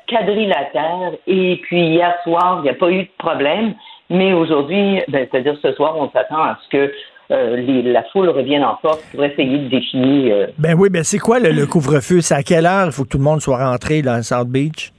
[0.08, 1.12] quadrilatère.
[1.26, 3.74] Et puis, hier soir, il n'y a pas eu de problème.
[4.08, 6.92] Mais aujourd'hui, ben, c'est-à-dire ce soir, on s'attend à ce que
[7.30, 11.04] euh, les- la foule revienne en force pour essayer de définir euh, Ben oui, ben
[11.04, 12.20] c'est quoi le, le couvre-feu?
[12.22, 14.90] C'est à quelle heure il faut que tout le monde soit rentré dans South Beach?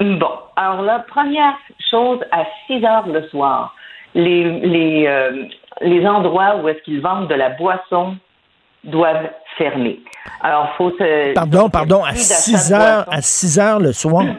[0.00, 1.54] Bon, alors la première
[1.90, 3.74] chose, à 6 heures le soir,
[4.14, 5.44] les, les, euh,
[5.80, 8.16] les endroits où est-ce qu'ils vendent de la boisson
[8.84, 10.00] doivent fermer.
[10.40, 11.34] Alors, faut se...
[11.34, 14.24] Pardon, pardon, à 6 heures, à 6 heures le soir?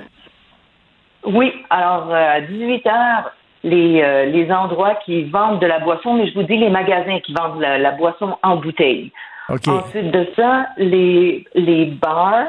[1.26, 3.32] Oui, alors euh, à 18 heures,
[3.64, 7.20] les, euh, les endroits qui vendent de la boisson, mais je vous dis les magasins
[7.22, 9.10] qui vendent la, la boisson en bouteille.
[9.50, 12.48] Ensuite de ça, les, les bars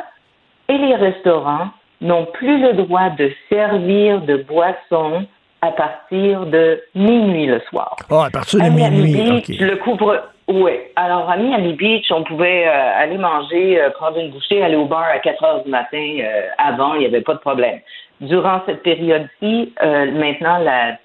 [0.68, 1.68] et les restaurants
[2.00, 5.26] n'ont plus le droit de servir de boisson
[5.62, 7.96] à partir de minuit le soir.
[8.10, 10.22] Oh, à partir de Miami minuit, Beach, le couvre.
[10.46, 10.72] Oui.
[10.96, 14.84] Alors, à Miami Beach, on pouvait euh, aller manger, euh, prendre une bouchée, aller au
[14.84, 16.18] bar à 4 heures du matin.
[16.20, 17.80] euh, avant, il n'y avait pas de problème.
[18.20, 20.96] Durant cette période-ci, maintenant, la,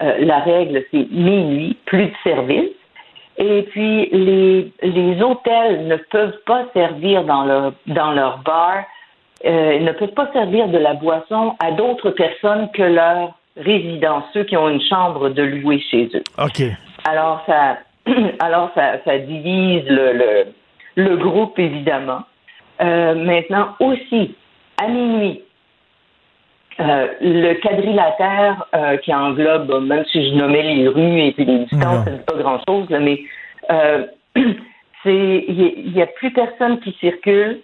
[0.00, 2.70] la règle, c'est minuit, plus de service.
[3.38, 8.84] Et puis, les, les hôtels ne peuvent pas servir dans leur, dans leur bar,
[9.44, 14.44] euh, ne peuvent pas servir de la boisson à d'autres personnes que leurs résidents, ceux
[14.44, 16.22] qui ont une chambre de louer chez eux.
[16.38, 16.62] OK.
[17.04, 17.78] Alors, ça,
[18.40, 20.46] alors ça, ça divise le, le,
[20.96, 22.22] le groupe, évidemment.
[22.80, 24.34] Euh, maintenant, aussi,
[24.82, 25.42] à minuit,
[26.80, 31.58] euh, le quadrilatère euh, qui englobe, même si je nommais les rues et puis les
[31.64, 33.20] distances, dit pas grand-chose, mais
[33.70, 34.06] euh,
[35.02, 37.60] c'est il n'y a, plus personne qui circule.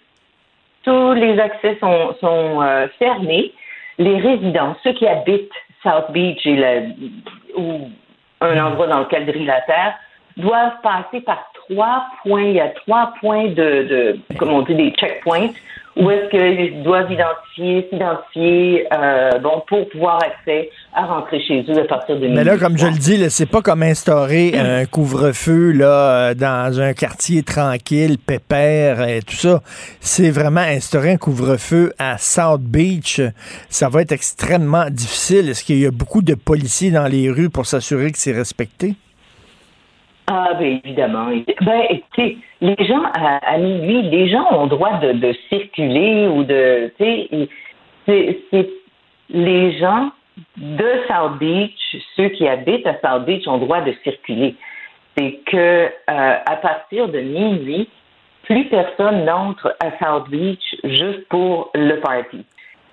[0.86, 3.52] Tous les accès sont, sont euh, fermés.
[3.98, 5.50] Les résidents, ceux qui habitent
[5.82, 6.80] South Beach et la,
[7.56, 7.90] ou
[8.40, 9.94] un endroit dans le quadrilatère,
[10.36, 12.44] doivent passer par trois points.
[12.44, 15.48] Il y a trois points de, de comme on dit, des checkpoints
[15.97, 21.81] où est-ce qu'ils doivent identifier, s'identifier, euh, bon, pour pouvoir accès à rentrer chez eux
[21.81, 24.85] à partir de Mais là, comme je le dis, là, c'est pas comme instaurer un
[24.85, 29.62] couvre-feu là, euh, dans un quartier tranquille, pépère et tout ça.
[30.01, 33.23] C'est vraiment instaurer un couvre-feu à South Beach.
[33.70, 35.48] Ça va être extrêmement difficile.
[35.48, 38.97] Est-ce qu'il y a beaucoup de policiers dans les rues pour s'assurer que c'est respecté?
[40.28, 41.28] Ah, ben évidemment.
[41.62, 41.82] Ben,
[42.61, 46.93] les gens, à, minuit, les gens ont droit de, de circuler ou de.
[46.98, 47.48] Tu
[48.07, 48.69] sais, c'est
[49.31, 50.11] les gens
[50.57, 54.57] de South Beach, ceux qui habitent à South Beach, ont droit de circuler.
[55.16, 57.89] C'est que euh, à partir de minuit,
[58.43, 62.44] plus personne n'entre à South Beach juste pour le party.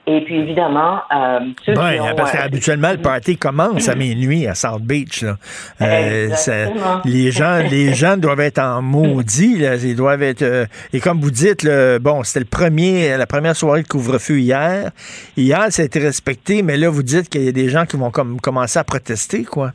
[0.06, 4.46] Et puis évidemment, euh, ceux qui ont, parce euh, qu'habituellement, le party commence à minuit
[4.48, 5.22] à South Beach.
[5.22, 5.38] Là.
[5.82, 6.68] Euh, ça-
[7.06, 9.60] les, gens, les gens doivent être en maudit.
[9.60, 9.76] Là.
[9.76, 10.42] Ils doivent être.
[10.42, 14.40] euh, et comme vous dites, le, bon, c'était le premier, la première soirée de couvre-feu
[14.40, 14.92] hier.
[15.38, 17.96] Hier, ça a été respecté, mais là, vous dites qu'il y a des gens qui
[17.96, 19.72] vont comme, commencer à protester, quoi.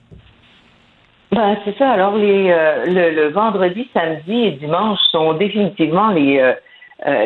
[1.33, 1.91] Ben, c'est ça.
[1.91, 6.55] Alors, les, euh, le, le vendredi, samedi et dimanche sont définitivement les,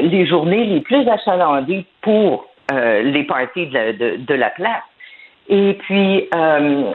[0.03, 4.83] les journées les plus achalandées pour euh, les parties de la, de, de la place.
[5.49, 6.93] Et puis, euh,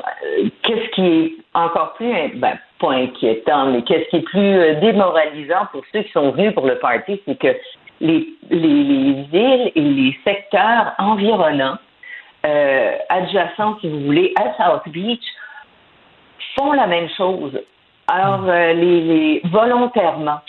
[0.63, 5.67] qu'est-ce qui est encore plus, ben, pas inquiétant, mais qu'est-ce qui est plus euh, démoralisant
[5.71, 7.55] pour ceux qui sont venus pour le party, c'est que
[7.99, 11.77] les, les, les villes et les secteurs environnants,
[12.45, 15.23] euh, adjacents, si vous voulez, à South Beach,
[16.57, 17.59] font la même chose.
[18.07, 20.39] Alors, euh, les, les volontairement.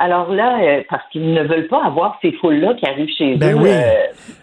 [0.00, 3.56] Alors là, euh, parce qu'ils ne veulent pas avoir ces foules-là qui arrivent chez Ben
[3.56, 3.62] eux.
[3.62, 3.68] oui.
[3.72, 3.90] euh,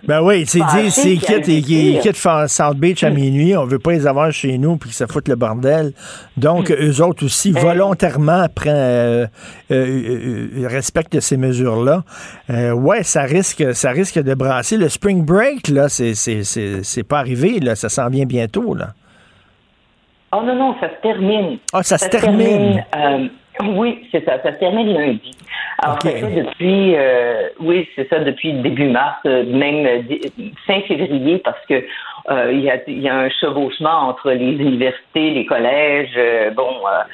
[0.03, 2.17] Ben oui, c'est dit, c'est quitte, ils quittent
[2.47, 5.29] South Beach à minuit, on veut pas les avoir chez nous puis que ça foute
[5.29, 5.93] le bordel.
[6.35, 9.29] Donc, eux autres aussi, volontairement, prennent,
[9.71, 12.03] euh, respectent ces mesures-là.
[12.49, 14.75] Ouais, ça risque, ça risque de brasser.
[14.75, 18.75] Le spring break, là, c'est, c'est, c'est, c'est pas arrivé, là, ça s'en vient bientôt,
[18.75, 18.89] là.
[20.33, 21.59] Oh non, non, ça se termine.
[21.71, 22.83] Ah, ça se termine.
[23.63, 25.31] Oui, c'est ça, ça se termine lundi.
[25.79, 30.01] Alors, ça fait depuis, euh, oui, c'est ça, depuis début mars, euh, même euh,
[30.65, 31.83] fin février, parce que
[32.31, 36.51] euh, il y, a, il y a un chevauchement entre les universités, les collèges, euh,
[36.51, 36.69] bon.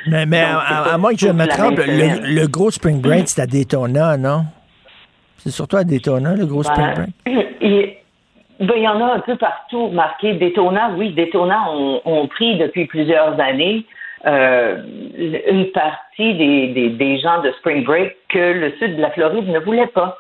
[0.07, 0.61] Mais, mais donc,
[0.91, 4.45] à, moins que je me trompe, le, gros spring break, c'est à Daytona, non?
[5.37, 7.09] C'est surtout à Daytona, le gros spring break?
[7.25, 7.93] Ben, il
[8.59, 10.33] ben, il y en a un peu partout marqué.
[10.33, 13.85] Daytona, oui, Daytona ont, ont pris depuis plusieurs années
[14.25, 14.77] euh,
[15.17, 19.47] une partie des, des, des gens de Spring Break que le sud de la Floride
[19.47, 20.17] ne voulait pas.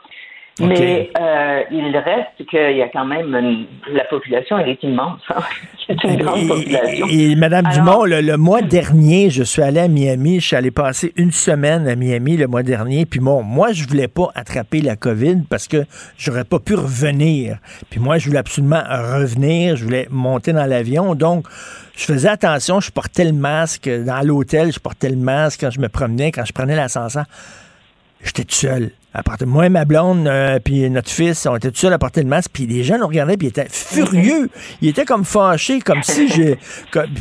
[0.67, 5.21] Mais euh, il reste qu'il y a quand même une- la population, elle est immense.
[5.29, 5.41] hein.
[5.87, 7.07] C'est une grande population.
[7.09, 10.39] Et, et Madame Alors- Dumont, le, le mois dernier, je suis allé à Miami.
[10.39, 13.05] Je suis allé passer une semaine à Miami le mois dernier.
[13.05, 15.83] Puis bon, moi, je voulais pas attraper la COVID parce que
[16.17, 17.57] j'aurais pas pu revenir.
[17.89, 19.75] Puis moi, je voulais absolument revenir.
[19.75, 21.13] Je voulais monter dans l'avion.
[21.15, 21.47] Donc,
[21.97, 22.79] je faisais attention.
[22.79, 24.71] Je portais le masque dans l'hôtel.
[24.71, 27.25] Je portais le masque quand je me promenais, quand je prenais l'ascenseur.
[28.23, 28.91] J'étais tout seul.
[29.45, 32.29] Moi et ma blonde, euh, puis notre fils, on était tout seuls à porter le
[32.29, 34.49] masque, puis les gens nous regardaient, puis ils étaient furieux.
[34.81, 36.57] Ils étaient comme fâchés, comme si j'ai...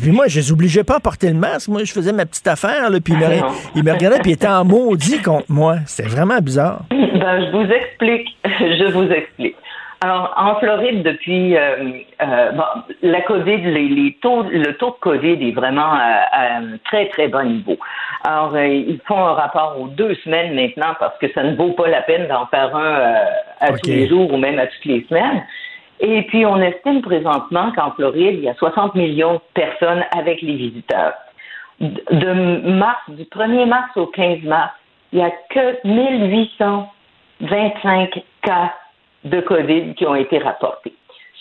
[0.00, 1.68] puis moi, je les obligeais pas à porter le masque.
[1.68, 3.26] Moi, je faisais ma petite affaire, là, puis ils me,
[3.74, 5.78] ils me regardaient, puis ils étaient en maudit contre moi.
[5.86, 6.84] C'était vraiment bizarre.
[6.90, 8.28] Ben, je vous explique.
[8.60, 9.56] Je vous explique.
[10.02, 12.64] Alors, en Floride, depuis euh, euh, bon,
[13.02, 17.10] la COVID, les, les taux, le taux de COVID est vraiment à, à un très,
[17.10, 17.76] très bas niveau.
[18.24, 21.72] Alors, euh, ils font un rapport aux deux semaines maintenant parce que ça ne vaut
[21.72, 23.26] pas la peine d'en faire un euh,
[23.60, 25.44] à tous les jours ou même à toutes les semaines.
[26.00, 30.40] Et puis, on estime présentement qu'en Floride, il y a 60 millions de personnes avec
[30.40, 31.12] les visiteurs.
[31.78, 32.32] De de
[32.70, 34.72] mars, du 1er mars au 15 mars,
[35.12, 38.72] il n'y a que 1825 cas
[39.24, 40.94] de COVID qui ont été rapportés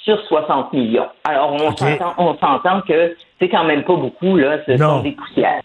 [0.03, 1.07] sur 60 millions.
[1.27, 4.97] Alors, on s'entend- que c'est quand même pas beaucoup, là, ce Non.
[4.97, 5.61] sont des poussières.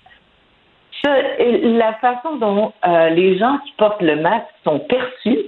[1.02, 5.38] Ce- et la façon dont euh, les gens qui portent le masque sont perçus,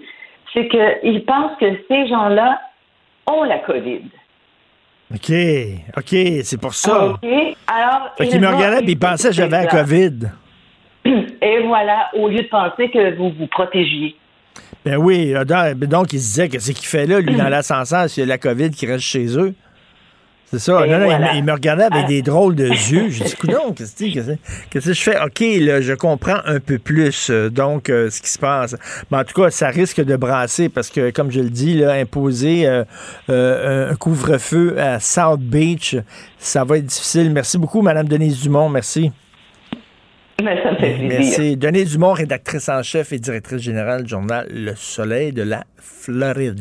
[0.52, 2.60] c'est qu'ils pensent que ces gens-là
[3.26, 4.02] ont la COVID.
[5.14, 5.32] OK,
[5.96, 7.06] OK, c'est pour ça.
[7.10, 7.18] OK?
[7.68, 9.66] Alors, Fait ils qu'ils me regardaient, puis ils pensaient que j'avais la.
[9.66, 10.18] COVID.
[11.40, 14.16] Et voilà, au lieu de penser que vous vous protégiez.
[14.86, 17.48] Ben oui, là, donc, donc il se disait que c'est qu'il fait là, lui, dans
[17.50, 19.52] l'ascenseur, s'il y a la COVID qui reste chez eux.
[20.48, 20.74] C'est ça.
[20.74, 21.32] Non, non, il voilà.
[21.32, 22.08] me- il, me regardait avec Ah.
[22.08, 23.10] des drôles de yeux.
[23.10, 24.38] J'ai dit, coudonc, qu'est-ce que c'est-
[24.70, 25.20] qu'est-ce que je fais?
[25.20, 28.76] OK, là, je comprends un peu plus, euh, donc, euh, ce qui se passe.
[29.10, 31.94] Mais en tout cas, ça risque de brasser parce que, comme je le dis, là,
[31.94, 32.84] imposer euh,
[33.28, 35.96] euh, un couvre-feu à South Beach,
[36.38, 37.32] ça va être difficile.
[37.32, 38.68] Merci beaucoup, Mme Denise Dumont.
[38.68, 39.10] Merci.
[40.42, 41.08] Mais ça me fait plaisir.
[41.08, 41.56] Merci.
[41.56, 46.60] Denise Dumont, rédactrice en chef et directrice générale du journal Le Soleil de la Floride.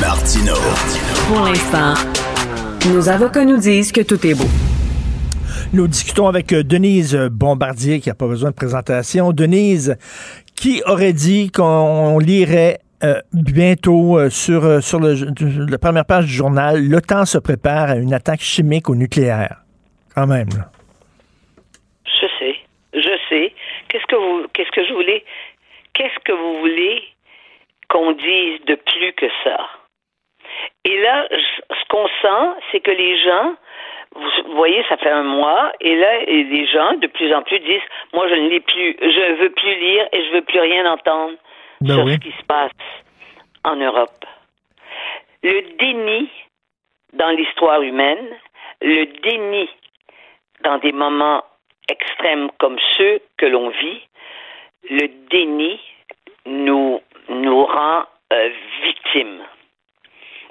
[0.00, 0.54] Martino.
[1.28, 1.94] Pour l'instant,
[2.92, 4.44] nos avocats nous disent que tout est beau.
[5.72, 9.32] Nous discutons avec euh, Denise Bombardier, qui n'a pas besoin de présentation.
[9.32, 9.96] Denise,
[10.54, 16.26] qui aurait dit qu'on lirait euh, bientôt euh, sur, euh, sur le- la première page
[16.26, 19.62] du journal, l'OTAN se prépare à une attaque chimique au nucléaire?
[20.14, 20.48] Quand même.
[20.56, 20.70] là.
[22.04, 22.54] Je sais,
[22.94, 23.52] je sais.
[23.96, 25.24] Qu'est-ce que vous, qu'est-ce que je voulais,
[25.94, 27.02] qu'est-ce que vous voulez
[27.88, 29.70] qu'on dise de plus que ça?
[30.84, 33.54] Et là, ce qu'on sent, c'est que les gens,
[34.14, 37.58] vous voyez, ça fait un mois, et là, et les gens de plus en plus
[37.60, 40.92] disent, moi, je ne lis plus, je veux plus lire et je veux plus rien
[40.92, 41.38] entendre
[41.80, 42.12] Ben sur oui.
[42.14, 42.72] ce qui se passe
[43.64, 44.26] en Europe.
[45.42, 46.30] Le déni
[47.14, 48.28] dans l'histoire humaine,
[48.82, 49.70] le déni
[50.60, 51.42] dans des moments
[51.88, 54.00] extrêmes comme ceux que l'on vit,
[54.90, 55.80] le déni
[56.46, 58.50] nous, rend euh,
[58.82, 59.42] victimes.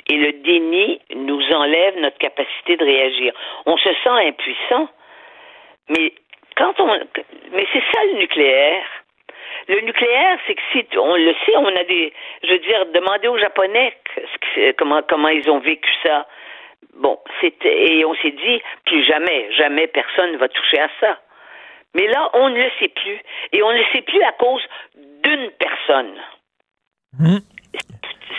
[0.07, 3.33] Et le déni nous enlève notre capacité de réagir.
[3.65, 4.87] On se sent impuissant,
[5.89, 6.13] mais
[6.57, 6.99] quand on,
[7.73, 8.85] c'est ça le nucléaire.
[9.67, 12.13] Le nucléaire, c'est que si on le sait, on a des,
[12.43, 13.97] je veux dire, demandez aux Japonais
[14.77, 16.27] comment comment ils ont vécu ça.
[16.93, 21.19] Bon, c'était et on s'est dit plus jamais, jamais personne ne va toucher à ça.
[21.93, 23.19] Mais là, on ne le sait plus
[23.53, 24.63] et on ne le sait plus à cause
[24.95, 26.21] d'une personne.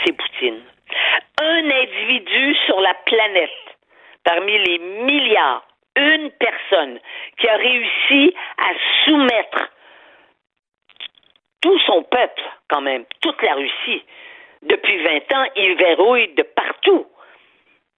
[0.05, 0.61] C'est Poutine.
[1.41, 3.51] Un individu sur la planète,
[4.25, 5.67] parmi les milliards,
[5.97, 6.99] une personne
[7.39, 8.73] qui a réussi à
[9.05, 9.71] soumettre
[11.63, 14.05] tout son peuple, quand même, toute la Russie.
[14.63, 17.07] Depuis 20 ans, il verrouille de partout.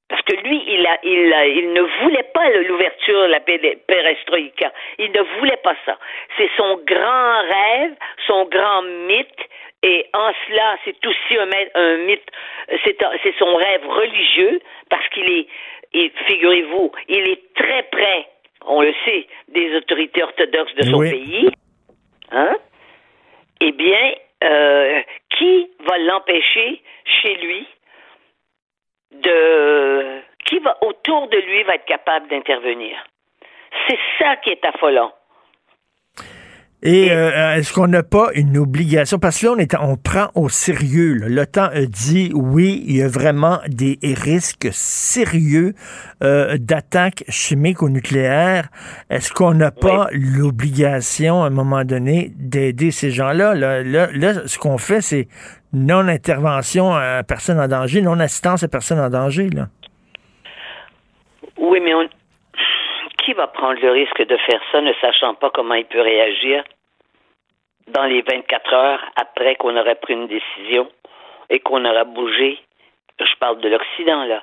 [0.09, 4.73] Parce que lui, il, a, il, a- il ne voulait pas l'ouverture de la perestroïka.
[4.99, 5.99] Il ne voulait pas ça.
[6.39, 7.93] C'est son grand rêve,
[8.27, 9.41] son grand mythe.
[9.83, 11.49] Et en cela, c'est aussi un,
[11.81, 12.29] un mythe,
[12.85, 14.61] c'est son rêve religieux,
[14.91, 15.47] parce qu'il est,
[15.93, 18.27] et figurez-vous, il est très près,
[18.67, 21.11] on le sait, des autorités orthodoxes de son Oui.
[21.11, 21.49] pays.
[22.33, 22.57] Hein?
[23.61, 25.01] Eh bien, euh,
[25.39, 27.67] qui va l'empêcher chez lui
[29.13, 32.97] de qui va autour de lui va être capable d'intervenir.
[33.89, 35.13] C'est ça qui est affolant.
[36.81, 39.19] Et euh, est-ce qu'on n'a pas une obligation?
[39.19, 41.15] Parce que là, on, est, on prend au sérieux.
[41.15, 41.29] là.
[41.29, 45.75] L'OTAN a dit oui, il y a vraiment des risques sérieux
[46.23, 48.69] euh, d'attaque chimique ou nucléaire.
[49.11, 53.55] Est-ce qu'on n'a pas l'obligation, à un moment donné, d'aider ces gens-là?
[53.55, 55.27] Là, là, là, ce qu'on fait, c'est
[55.73, 59.49] non-intervention à personne en danger, non-assistance à personne en danger.
[61.59, 61.93] Oui, mais
[63.25, 66.65] qui va prendre le risque de faire ça ne sachant pas comment il peut réagir
[67.89, 70.89] dans les 24 heures après qu'on aurait pris une décision
[71.51, 72.59] et qu'on aura bougé?
[73.21, 74.43] Je parle de l'Occident, là.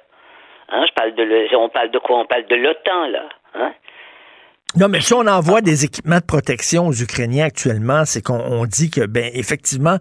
[0.70, 2.18] Hein, je parle de le- on parle de quoi?
[2.20, 3.30] On parle de l'OTAN, là.
[3.56, 3.74] Hein?
[4.78, 8.66] Non, mais si on envoie des équipements de protection aux Ukrainiens actuellement, c'est qu'on on
[8.66, 10.00] dit que, ben, effectivement,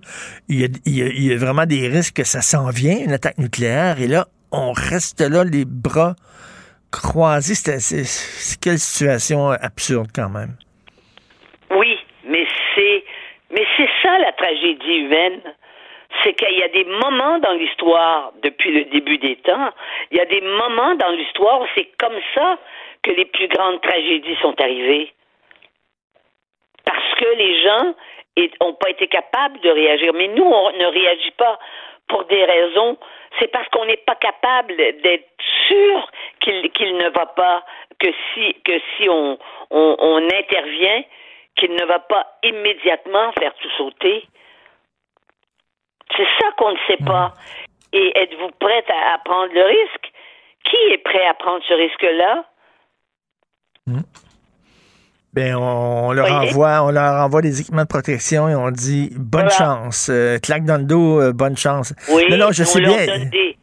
[0.49, 0.69] il y, a,
[1.15, 4.73] y a, vraiment des risques que ça s'en vient, une attaque nucléaire, et là, on
[4.73, 6.17] reste là, les bras
[6.91, 7.55] croisés.
[7.55, 10.57] C'est quelle situation absurde quand même.
[11.71, 11.97] Oui,
[12.27, 12.45] mais
[12.75, 13.05] c'est,
[13.53, 15.41] mais c'est ça la tragédie humaine.
[16.25, 19.71] C'est qu'il y a des moments dans l'histoire, depuis le début des temps,
[20.11, 22.59] il y a des moments dans l'histoire où c'est comme ça
[23.05, 25.13] que les plus grandes tragédies sont arrivées.
[26.85, 27.95] Parce que les gens
[28.61, 30.13] n'ont pas été capables de réagir.
[30.15, 31.59] Mais nous, on ne réagit pas
[32.09, 32.97] pour des raisons.
[33.39, 35.29] C'est parce qu'on n'est pas capable d'être
[35.69, 36.11] sûr
[36.41, 37.65] qu'il ne va pas,
[38.01, 39.39] que si, que si on,
[39.71, 41.05] on, on intervient,
[41.57, 44.25] qu'il ne va pas immédiatement faire tout sauter.
[46.17, 47.33] C'est ça qu'on ne sait pas.
[47.93, 50.11] Et êtes-vous prête à, à prendre le risque?
[50.65, 52.45] Qui est prêt à prendre ce risque-là?
[55.35, 59.11] Ben, on, on leur envoie, on leur envoie des équipements de protection et on dit
[59.17, 61.93] bonne chance, euh, claque dans le dos, euh, bonne chance.
[62.09, 62.97] Oui, non, non, je sais bien.
[63.31, 63.57] des-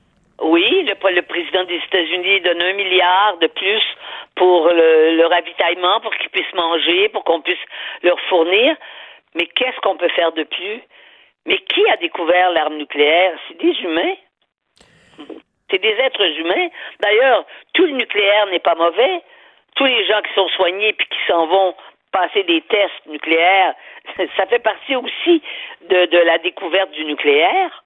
[0.43, 3.81] Oui, le, le président des États-Unis donne un milliard de plus
[4.35, 7.63] pour le, le ravitaillement, pour qu'ils puissent manger, pour qu'on puisse
[8.03, 8.75] leur fournir.
[9.35, 10.81] Mais qu'est-ce qu'on peut faire de plus?
[11.47, 13.31] Mais qui a découvert l'arme nucléaire?
[13.47, 14.15] C'est des humains.
[15.71, 16.67] C'est des êtres humains.
[17.01, 19.23] D'ailleurs, tout le nucléaire n'est pas mauvais.
[19.81, 21.73] Tous les gens qui sont soignés puis qui s'en vont
[22.11, 23.73] passer des tests nucléaires,
[24.37, 25.41] ça fait partie aussi
[25.89, 27.83] de, la découverte du nucléaire.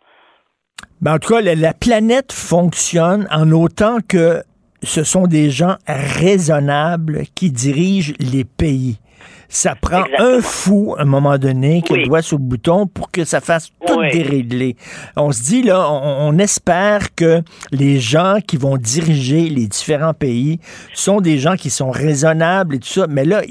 [0.99, 4.43] Ben, en tout cas, la planète fonctionne en autant que
[4.84, 8.99] ce sont des gens raisonnables qui dirigent les pays.
[9.47, 12.87] Ça prend un fou, à un moment donné, qui a le doigt sur le bouton
[12.87, 14.11] pour que ça fasse tout Oui.
[14.11, 14.75] dérégler.
[15.15, 20.13] On se dit, là, on, on espère que les gens qui vont diriger les différents
[20.15, 20.59] pays
[20.93, 23.05] sont des gens qui sont raisonnables et tout ça.
[23.07, 23.41] Mais là,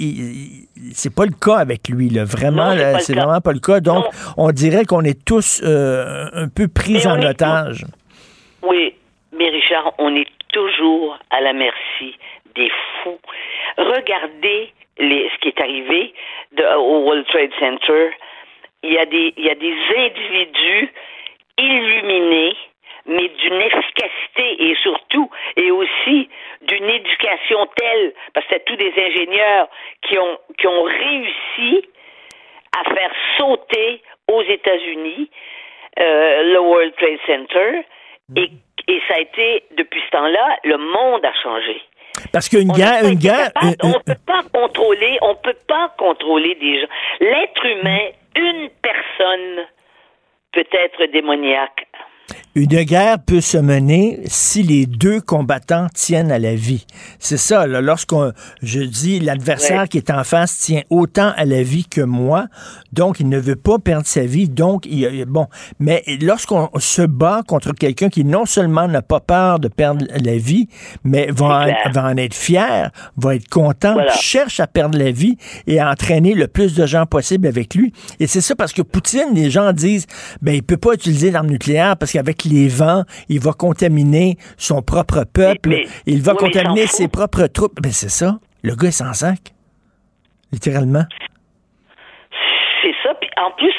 [0.92, 2.24] c'est pas le cas avec lui, là.
[2.24, 3.80] Vraiment, c'est vraiment pas le cas.
[3.80, 4.04] Donc,
[4.36, 7.86] on dirait qu'on est tous euh, un peu pris Mais en est otage.
[8.62, 8.94] Oui,
[9.36, 12.14] mais Richard, on est toujours à la merci
[12.56, 12.68] des
[13.02, 13.18] fous.
[13.78, 16.14] Regardez les, ce qui est arrivé
[16.52, 18.10] de- au World Trade Center.
[18.82, 20.92] Il y a des, il y a des individus
[21.58, 22.56] illuminés,
[23.06, 26.28] mais d'une efficacité et surtout, et aussi
[26.62, 29.68] d'une éducation telle, parce que c'est tous des ingénieurs
[30.02, 31.88] qui ont, qui ont réussi
[32.78, 35.30] à faire sauter aux États-Unis
[36.00, 37.82] euh, le World Trade Center.
[38.36, 38.48] Et,
[38.88, 41.80] et ça a été, depuis ce temps-là, le monde a changé.
[42.32, 43.50] Parce qu'une guerre, une guerre,
[43.82, 46.86] on peut pas contrôler, on peut pas contrôler des gens.
[47.20, 49.66] L'être humain, une personne
[50.52, 51.86] peut être démoniaque.
[52.56, 56.86] Une guerre peut se mener si les deux combattants tiennent à la vie.
[57.18, 58.32] C'est ça, là, lorsqu'on,
[58.62, 59.88] je dis, l'adversaire Ouais.
[59.88, 62.46] qui est en face tient autant à la vie que moi,
[62.92, 65.48] donc il ne veut pas perdre sa vie, donc il, bon.
[65.80, 70.36] Mais lorsqu'on se bat contre quelqu'un qui non seulement n'a pas peur de perdre la
[70.36, 70.68] vie,
[71.02, 71.76] mais va, en, clair.
[71.92, 74.12] va en être fier, va être content, Voilà.
[74.12, 75.36] cherche à perdre la vie
[75.66, 77.92] et à entraîner le plus de gens possible avec lui.
[78.20, 80.06] Et c'est ça parce que Poutine, les gens disent,
[80.40, 84.82] ben il peut pas utiliser l'arme nucléaire parce qu'avec les vents, il va contaminer son
[84.82, 87.80] propre peuple, Mais- mais- il va oui, contaminer ses propres troupes.
[87.80, 88.38] Ben c'est ça.
[88.62, 89.38] Le gars est sans sac.
[90.52, 91.04] Littéralement.
[92.82, 93.14] C'est ça.
[93.14, 93.72] Puis en plus,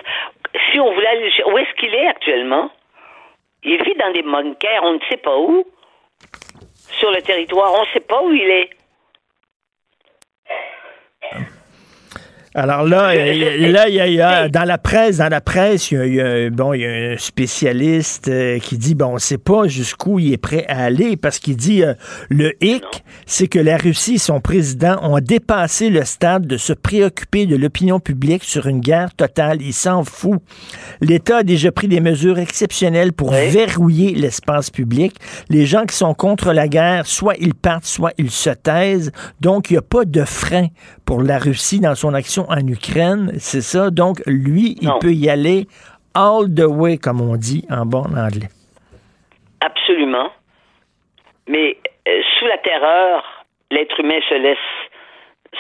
[0.72, 2.70] si on voulait aller, où est-ce qu'il est actuellement?
[3.64, 5.64] Il vit dans des bunkers, on ne sait pas où.
[7.00, 8.70] Sur le territoire, on ne sait pas où il est.
[12.58, 15.92] Alors là, là, il y a, il y a- dans la presse, dans la presse,
[15.92, 18.96] il y a, il y a- bon, il y a un spécialiste euh, qui dit,
[18.96, 21.94] bon, on ne sait pas jusqu'où il est prêt à aller parce qu'il dit, euh,
[22.30, 22.84] le hic,
[23.26, 27.58] c'est que la Russie et son président ont dépassé le stade de se préoccuper de
[27.58, 29.62] l'opinion publique sur une guerre totale.
[29.62, 30.40] Il s'en fout.
[31.02, 35.14] L'État a déjà pris des mesures exceptionnelles pour verrouiller l'espace public.
[35.50, 39.12] Les gens qui sont contre la guerre, soit ils partent, soit ils se taisent.
[39.42, 40.68] Donc, il n'y a pas de frein
[41.04, 43.32] pour la Russie dans son action en Ukraine.
[43.40, 43.90] C'est ça?
[43.90, 45.68] Donc, lui, il peut y aller
[46.14, 48.50] all the way, comme on dit en bon anglais.
[49.62, 50.30] Absolument.
[51.48, 51.78] Mais
[52.08, 54.58] euh, sous la terreur, l'être humain se laisse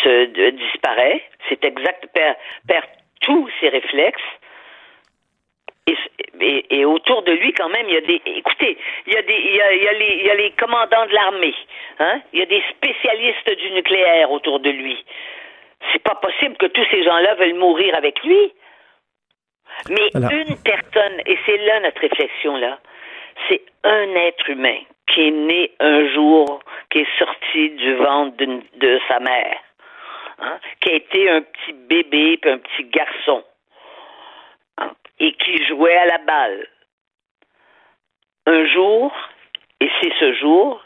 [0.03, 1.21] se de- disparaît.
[1.49, 2.35] C'est exact, perd,
[2.67, 2.85] perd
[3.21, 4.21] tous ses réflexes.
[5.87, 5.95] Et,
[6.41, 8.21] et- et autour de lui, quand même, il y a des.
[8.25, 10.35] Écoutez, il y a des, il y a, il y a les, il y a
[10.35, 11.53] les commandants de l'armée.
[11.99, 12.21] Hein?
[12.33, 14.97] Il y a des spécialistes du nucléaire autour de lui.
[15.93, 18.53] C'est pas possible que tous ces gens-là veulent mourir avec lui.
[19.89, 22.79] Mais Alors- une personne, et c'est là notre réflexion là,
[23.49, 28.99] c'est un être humain qui est né un jour, qui est sorti du ventre de
[29.07, 29.59] sa mère.
[30.37, 33.41] hein, qui a été un petit bébé puis un petit garçon
[34.77, 36.67] hein, et qui jouait à la balle.
[38.45, 39.13] Un jour,
[39.79, 40.83] et c'est ce jour,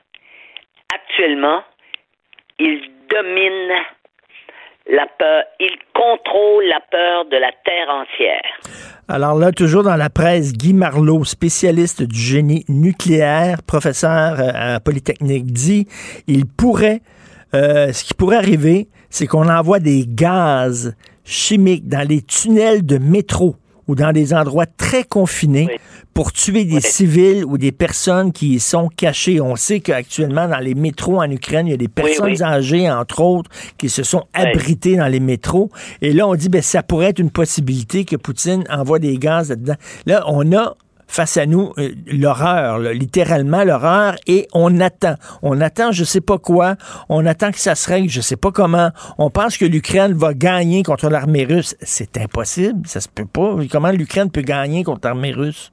[0.93, 1.63] actuellement,
[2.59, 3.73] il domine
[4.89, 8.41] la peur, il contrôle la peur de la terre entière.
[9.07, 14.79] Alors là, toujours dans la presse, Guy Marlot, spécialiste du génie nucléaire, professeur euh, à
[14.79, 15.87] Polytechnique, dit
[16.27, 17.01] il pourrait,
[17.53, 22.97] euh, ce qui pourrait arriver, c'est qu'on envoie des gaz chimiques dans les tunnels de
[22.97, 23.55] métro
[23.89, 25.79] ou dans des endroits très confinés
[26.13, 29.41] pour tuer des civils ou des personnes qui y sont cachées.
[29.41, 32.43] On sait qu'actuellement, dans les métros en Ukraine, il y a des personnes oui.
[32.43, 33.49] âgées, entre autres,
[33.79, 35.71] qui se sont abritées dans les métros.
[36.03, 39.49] Et là, on dit, ben, ça pourrait être une possibilité que Poutine envoie des gaz
[39.49, 39.75] là-dedans.
[40.05, 40.75] Là, on a
[41.09, 45.15] face à nous euh, l'horreur, littéralement l'horreur, et on attend.
[45.41, 46.75] On attend je sais pas quoi,
[47.09, 48.89] on attend que ça se règle, je sais pas comment.
[49.17, 51.75] On pense que l'Ukraine va gagner contre l'armée russe.
[51.81, 53.55] C'est impossible, ça se peut pas.
[53.71, 55.71] Comment l'Ukraine peut gagner contre l'armée russe?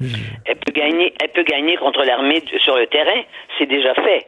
[0.00, 3.22] Elle peut gagner, elle peut gagner contre l'armée sur le terrain.
[3.58, 4.26] C'est déjà fait.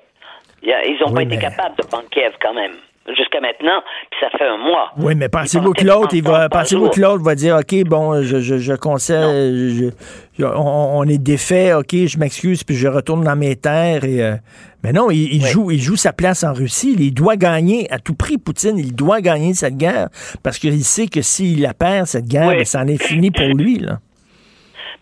[0.63, 2.73] Ils n'ont pas été capables de prendre Kiev quand même.
[3.17, 4.91] Jusqu'à maintenant, puis ça fait un mois.
[4.99, 8.21] Oui, mais pensez-vous que l'autre, il 30 va, pensez-vous que l'autre va dire, OK, bon,
[8.23, 9.91] je, je, je conseille, je-
[10.39, 14.05] je- on, on est défait, OK, je m'excuse, puis je retourne dans mes terres.
[14.05, 14.35] Et, euh,
[14.83, 16.97] mais non, il, il joue, il joue sa place en Russie.
[16.99, 18.77] Il doit gagner à tout prix, Poutine.
[18.79, 20.09] Il doit gagner cette guerre
[20.43, 22.57] parce qu'il sait que s'il la perd, cette guerre, Oui.
[22.57, 23.79] ben, c'en est fini pour lui.
[23.79, 23.99] Là.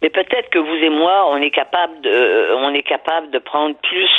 [0.02, 3.38] Mais peut-être que vous et moi, on est capable de, euh, on est capable de
[3.38, 4.10] prendre plus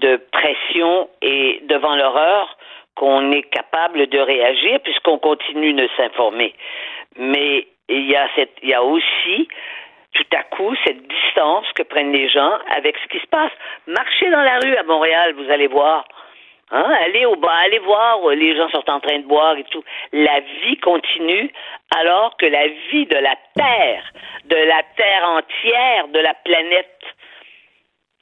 [0.00, 2.56] de pression et devant l'horreur
[2.94, 6.54] qu'on est capable de réagir puisqu'on continue de s'informer.
[7.16, 9.48] Mais il y a cette, il y a aussi
[10.12, 13.52] tout à coup cette distance que prennent les gens avec ce qui se passe.
[13.86, 16.04] Marchez dans la rue à Montréal, vous allez voir.
[16.70, 19.64] Hein, allez au bar, allez voir, euh, les gens sont en train de boire et
[19.64, 19.84] tout.
[20.12, 21.52] La vie continue
[21.94, 24.04] alors que la vie de la Terre,
[24.46, 27.02] de la Terre entière, de la planète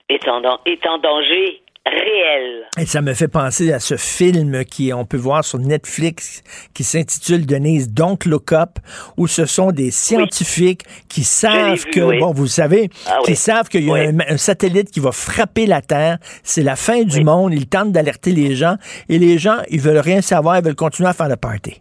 [0.08, 2.66] est en, est en danger réel.
[2.78, 6.42] Et ça me fait penser à ce film qui on peut voir sur Netflix
[6.74, 8.78] qui s'intitule Denise Don't Look Up
[9.16, 12.18] où ce sont des scientifiques qui savent vu, que oui.
[12.18, 13.36] bon vous savez Ah qui oui.
[13.36, 17.02] savent qu'il y a un, un satellite qui va frapper la Terre, c'est la fin
[17.02, 18.76] du monde, ils tentent d'alerter les gens
[19.08, 21.80] et les gens ils veulent rien savoir, ils veulent continuer à faire le party.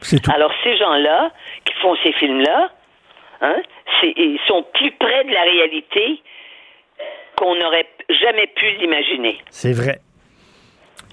[0.00, 0.30] C'est tout.
[0.34, 1.30] Alors ces gens-là
[1.64, 2.70] qui font ces films-là,
[3.40, 3.56] hein,
[4.00, 6.20] c'est- ils sont plus près de la réalité
[7.42, 9.38] qu'on n'aurait jamais pu l'imaginer.
[9.50, 10.00] C'est vrai.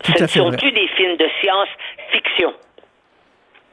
[0.03, 0.57] Tout Ce ne sont vrai.
[0.57, 2.53] plus des films de science-fiction?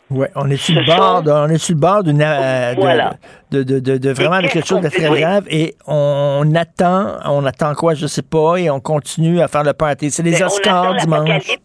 [0.09, 4.11] Ouais, on est sur le bord, on est sur le bord d'une de, de, de,
[4.11, 8.57] vraiment quelque chose de très grave et on attend, on attend quoi, je sais pas,
[8.57, 10.13] et on continue à faire le party.
[10.13, 11.59] C'est les Mais Oscars dimanche.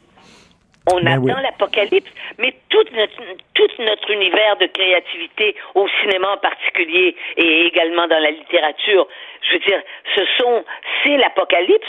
[0.91, 1.43] On Ben attend oui.
[1.43, 3.21] l'apocalypse, mais tout notre,
[3.53, 9.07] tout notre univers de créativité, au cinéma en particulier, et également dans la littérature,
[9.41, 9.81] je veux dire,
[10.15, 10.63] ce sont,
[11.03, 11.87] c'est l'apocalypse.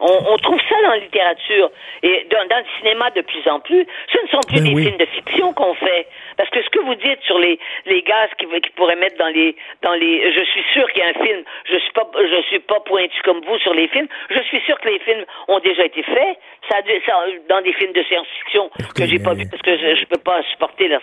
[0.00, 1.70] On, on trouve ça dans la littérature
[2.02, 3.86] et dans, dans le cinéma de plus en plus.
[4.12, 4.84] Ce ne sont plus Ben des oui.
[4.84, 6.06] films de fiction qu'on fait,
[6.36, 9.28] parce que ce que vous dites sur les, les gaz qu'ils qu'ils pourraient mettre dans
[9.28, 11.42] les dans les, je suis sûr qu'il y a un film.
[11.70, 14.08] Je suis pas je suis pas pointu comme vous sur les films.
[14.30, 16.36] Je suis sûr que les films ont déjà été faits.
[16.68, 17.12] Ça, ça
[17.48, 20.42] dans des films de science-fiction que j'ai pas vu parce que je, je peux pas
[20.50, 20.98] supporter la,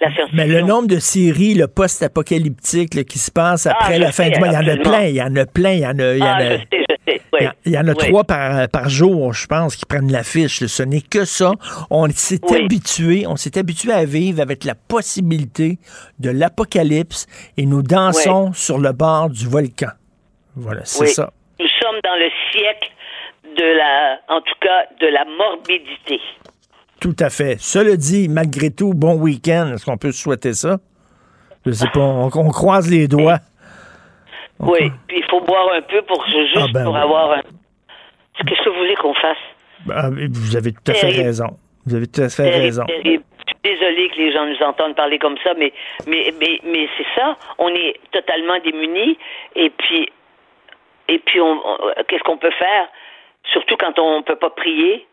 [0.00, 0.36] la science-fiction.
[0.36, 4.24] Mais le nombre de séries le post-apocalyptique qui se passe après Ah, je la fin
[4.24, 5.86] sais, du mois, il y en a plein, il y en a plein, il y
[5.86, 6.83] en a, il y en Ah, a- je sais.
[7.06, 7.40] Il Oui.
[7.42, 10.64] y en- il y en a trois par, par jour, je pense, qui prennent l'affiche.
[10.66, 11.52] Ce n'est que ça.
[11.90, 15.78] On s'est habitué, on s'est habitué à vivre avec la possibilité
[16.18, 17.26] de l'apocalypse
[17.56, 19.90] et nous dansons sur le bord du volcan.
[20.56, 21.30] Voilà, c'est ça.
[21.60, 22.90] Nous sommes dans le siècle
[23.56, 26.20] de la, en tout cas, de la morbidité.
[27.00, 27.56] Tout à fait.
[27.60, 29.72] Cela dit, malgré tout, bon week-end.
[29.74, 30.78] Est-ce qu'on peut souhaiter ça?
[31.66, 32.00] Je sais pas.
[32.00, 33.38] On, on croise les doigts.
[34.66, 37.00] Oui, puis il faut boire un peu pour juste Ah, ben pour oui.
[37.00, 37.42] avoir un.
[38.46, 39.38] Qu'est-ce que vous voulez qu'on fasse?
[39.92, 41.22] Ah, vous avez tout à fait Terrible.
[41.24, 41.46] raison.
[41.86, 42.84] Vous avez tout à fait Terrible, raison.
[42.86, 43.24] terrible.
[43.46, 45.72] Je suis désolée que les gens nous entendent parler comme ça, mais
[46.06, 47.36] mais mais, mais c'est ça.
[47.58, 49.18] On est totalement démunis
[49.54, 50.08] et puis
[51.08, 51.78] et puis on, on-
[52.08, 52.88] qu'est-ce qu'on peut faire?
[53.52, 55.06] Surtout quand on peut pas prier.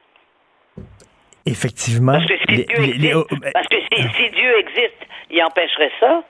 [1.45, 2.13] Effectivement.
[2.13, 4.97] Parce que si Les- Dieu les- existe, les- parce que si, si Dieu existe,
[5.31, 6.23] il empêcherait ça.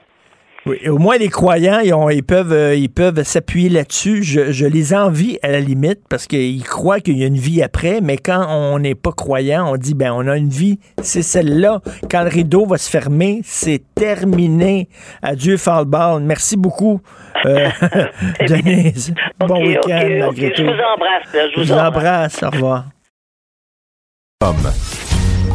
[0.67, 4.21] Oui, au moins les croyants, ils, ont- ils peuvent, euh, ils peuvent s'appuyer là-dessus.
[4.21, 7.63] Je, je les envie à la limite parce qu'ils croient qu'il y a une vie
[7.63, 11.23] après, mais quand on n'est pas croyant, on dit ben on a une vie, c'est
[11.23, 11.81] celle-là.
[12.11, 14.87] Quand le rideau va se fermer, c'est terminé.
[15.23, 16.21] Adieu Fallball.
[16.21, 17.01] Merci beaucoup,
[17.47, 17.67] euh,
[18.47, 19.15] Denise.
[19.39, 20.19] bon week-end ok, ok.
[20.19, 20.63] malgré Je tout.
[20.63, 21.33] vous embrasse.
[21.33, 22.43] là, je Je vous vous embrasse.
[22.43, 22.43] embrasse.
[22.43, 22.85] Au revoir.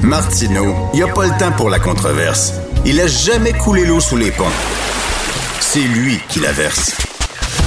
[0.02, 2.55] Martineau, il n'y a pas le temps pour la controverse.
[2.85, 4.44] Il a jamais coulé l'eau sous les ponts.
[5.60, 6.97] C'est lui qui la verse.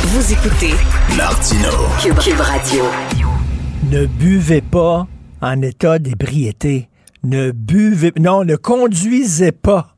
[0.04, 0.74] Vous écoutez
[1.18, 1.88] Martineau.
[2.02, 2.86] Cube, Cube Radio.
[3.92, 5.08] Ne buvez pas
[5.42, 6.88] en état d'ébriété.
[7.24, 9.96] Ne buvez, non, ne conduisez pas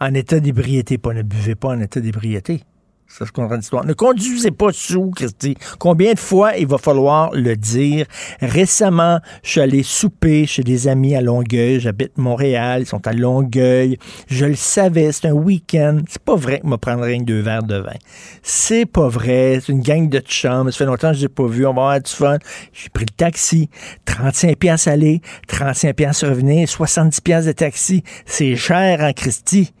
[0.00, 0.96] en état d'ébriété.
[0.96, 2.62] Pas ne buvez pas en état d'ébriété.
[3.08, 3.86] Ça se comprend l'histoire.
[3.86, 5.56] Ne conduisez pas sous, Christy.
[5.78, 8.06] Combien de fois il va falloir le dire?
[8.40, 11.80] Récemment, je suis allé souper chez des amis à Longueuil.
[11.80, 12.82] J'habite Montréal.
[12.82, 13.98] Ils sont à Longueuil.
[14.28, 15.10] Je le savais.
[15.10, 16.00] C'est un week-end.
[16.08, 17.96] C'est pas vrai que me prendrait un deux verres de vin.
[18.42, 19.58] C'est pas vrai.
[19.62, 20.70] C'est une gang de chums.
[20.70, 21.66] Ça fait longtemps que je l'ai pas vu.
[21.66, 22.36] On va avoir du fun.
[22.74, 23.70] J'ai pris le taxi.
[24.04, 28.02] 35 pièces aller, 35 pièces revenir, 70 pièces de taxi.
[28.26, 29.72] C'est cher en Christy?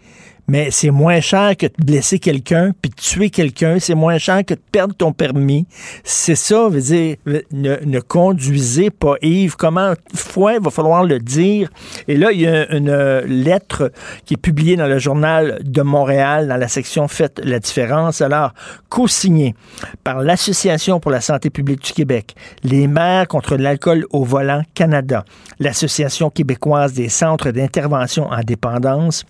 [0.48, 3.78] Mais c'est moins cher que de blesser quelqu'un puis de tuer quelqu'un.
[3.78, 5.66] C'est moins cher que de perdre ton permis.
[6.04, 7.16] C'est ça, veut dire,
[7.52, 9.56] ne, conduisez pas Yves.
[9.56, 11.68] Comment fois il va falloir le dire?
[12.08, 13.92] Et là, il y a une lettre
[14.24, 18.22] qui est publiée dans le journal de Montréal, dans la section Faites la différence.
[18.22, 18.54] Alors,
[18.88, 19.54] co-signée
[20.02, 25.24] par l'Association pour la santé publique du Québec, les maires contre l'alcool au volant Canada,
[25.58, 29.24] l'Association québécoise des centres d'intervention en dépendance,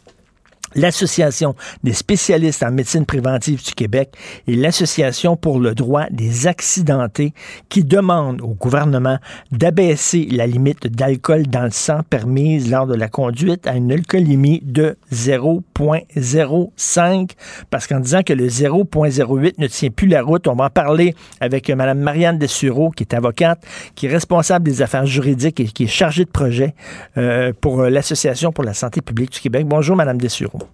[0.75, 4.13] l'Association des spécialistes en médecine préventive du Québec
[4.47, 7.33] et l'Association pour le droit des accidentés
[7.69, 9.19] qui demandent au gouvernement
[9.53, 14.63] d'abaisser la limite d'alcool dans le sang permise lors de la conduite à une alcoolémie
[14.65, 17.31] de 0.05
[17.71, 21.15] parce qu'en disant que le 0.08 ne tient plus la route, on va en parler
[21.41, 23.65] avec Mme Marianne Dessureau qui est avocate,
[23.95, 26.75] qui est responsable des affaires juridiques et qui est chargée de projet
[27.17, 29.67] euh, pour l'Association pour la santé publique du Québec.
[29.67, 30.68] Bonjour Mme Dessureau.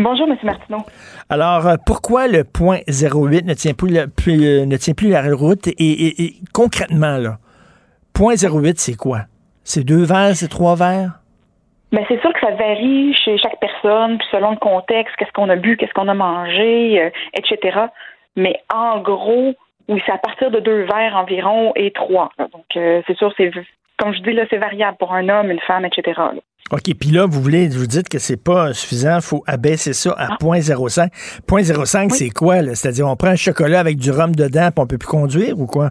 [0.00, 0.36] Bonjour, M.
[0.44, 0.78] Martineau.
[1.28, 5.08] Alors, euh, pourquoi le point 08 ne tient plus, la, plus euh, ne tient plus
[5.08, 5.66] la route?
[5.66, 7.38] Et, et, et concrètement, là,
[8.14, 9.22] point 08, c'est quoi?
[9.64, 11.18] C'est deux verres, c'est trois verres?
[11.90, 15.48] Mais c'est sûr que ça varie chez chaque personne, puis selon le contexte, qu'est-ce qu'on
[15.48, 17.80] a bu, qu'est-ce qu'on a mangé, euh, etc.
[18.36, 19.54] Mais en gros,
[19.88, 22.30] oui, c'est à partir de deux verres environ et trois.
[22.38, 22.46] là.
[22.52, 23.50] Donc, euh, c'est sûr, c'est
[23.98, 26.12] comme je dis là, c'est variable pour un homme, une femme, etc.
[26.16, 26.40] là.
[26.70, 30.14] OK, puis là, vous voulez, vous dites que c'est pas suffisant, il faut abaisser ça
[30.18, 31.08] à 0.05.
[31.48, 32.74] 0.05, c'est quoi, là?
[32.74, 35.66] C'est-à-dire, on prend un chocolat avec du rhum dedans, puis on peut plus conduire ou
[35.66, 35.90] quoi?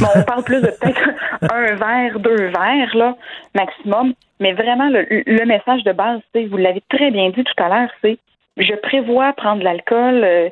[0.00, 1.10] Bon, on parle plus de peut-être
[1.52, 3.16] un verre, deux verres, là,
[3.54, 4.14] maximum.
[4.40, 7.68] Mais vraiment, le, le message de base, c'est, vous l'avez très bien dit tout à
[7.68, 8.18] l'heure, c'est
[8.56, 10.48] je prévois prendre de l'alcool, euh,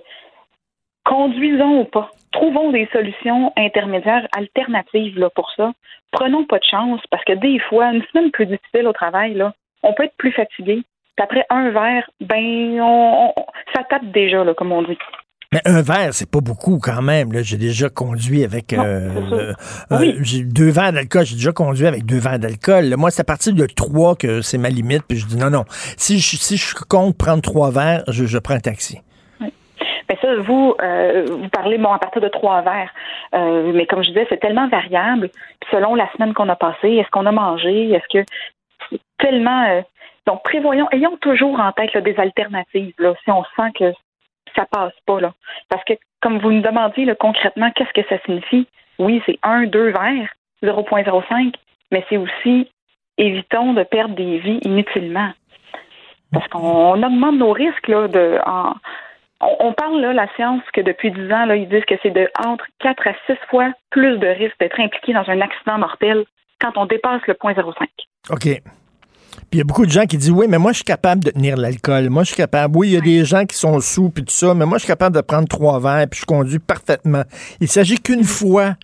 [1.05, 2.11] conduisons ou pas.
[2.33, 5.73] Trouvons des solutions intermédiaires, alternatives là, pour ça.
[6.13, 9.53] Prenons pas de chance, parce que des fois, une semaine plus difficile au travail, là,
[9.83, 10.83] on peut être plus fatigué.
[11.17, 13.45] Puis après un verre, ben, on, on-
[13.75, 14.97] ça tape déjà, là, comme on dit.
[15.53, 17.33] Mais un verre, c'est pas beaucoup quand même.
[17.43, 19.53] J'ai déjà conduit avec euh, euh,
[19.99, 20.45] Oui.
[20.45, 21.25] deux verres d'alcool.
[21.27, 22.95] J'ai déjà conduit avec deux verres d'alcool.
[22.97, 25.03] Moi, c'est à partir de trois que c'est ma limite.
[25.09, 25.65] Puis je dis non, non.
[25.97, 29.01] Si je, si je compte prendre trois verres, je, je prends un taxi.
[30.11, 32.93] Mais ça, vous, euh, vous parlez bon à partir de trois verres.
[33.33, 35.31] Euh, mais comme je disais, c'est tellement variable.
[35.71, 38.29] Selon la semaine qu'on a passée, est-ce qu'on a mangé, est-ce que
[38.91, 39.83] c'est tellement euh,
[40.27, 43.93] donc prévoyons, ayons toujours en tête des alternatives là, si on sent que
[44.57, 45.33] ça passe pas là.
[45.69, 48.67] Parce que comme vous nous demandiez concrètement, qu'est-ce que ça signifie?
[48.99, 50.35] Oui, c'est un, deux verres,
[50.65, 51.55] 0.05,
[51.93, 52.69] mais c'est aussi
[53.17, 55.31] évitons de perdre des vies inutilement.
[56.33, 58.75] Parce qu'on augmente nos risques là, de en,
[59.41, 62.29] on, parle là, la science, que depuis 10 ans, là, ils disent que c'est de
[62.45, 66.25] entre 4 à 6 fois plus de risque d'être impliqué dans un accident mortel
[66.61, 67.87] quand on dépasse le point 0,5.
[68.31, 68.43] OK.
[68.43, 68.63] Puis
[69.53, 71.31] il y a beaucoup de gens qui disent oui, mais moi je suis capable de
[71.31, 72.11] tenir l'alcool.
[72.11, 72.77] Moi je suis capable.
[72.77, 74.85] Oui, il y a des gens qui sont sous puis tout ça, mais moi je
[74.85, 77.23] suis capable de prendre trois verres puis je conduis parfaitement.
[77.61, 78.75] Il s'agit qu'une fois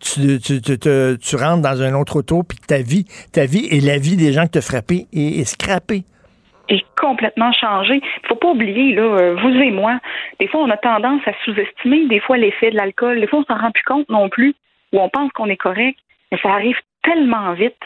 [0.00, 3.98] tu, tu, tu, rentres dans un autre auto puis ta vie, ta vie et la
[3.98, 6.04] vie des gens que tu as est, est.
[6.68, 8.00] est complètement changé.
[8.26, 9.98] Faut pas oublier, là, euh, vous et moi,
[10.40, 13.20] des fois, on a tendance à sous-estimer des fois l'effet de l'alcool.
[13.20, 14.54] Des fois, on s'en rend plus compte non plus,
[14.92, 15.98] ou on pense qu'on est correct,
[16.30, 17.78] mais ça arrive tellement vite.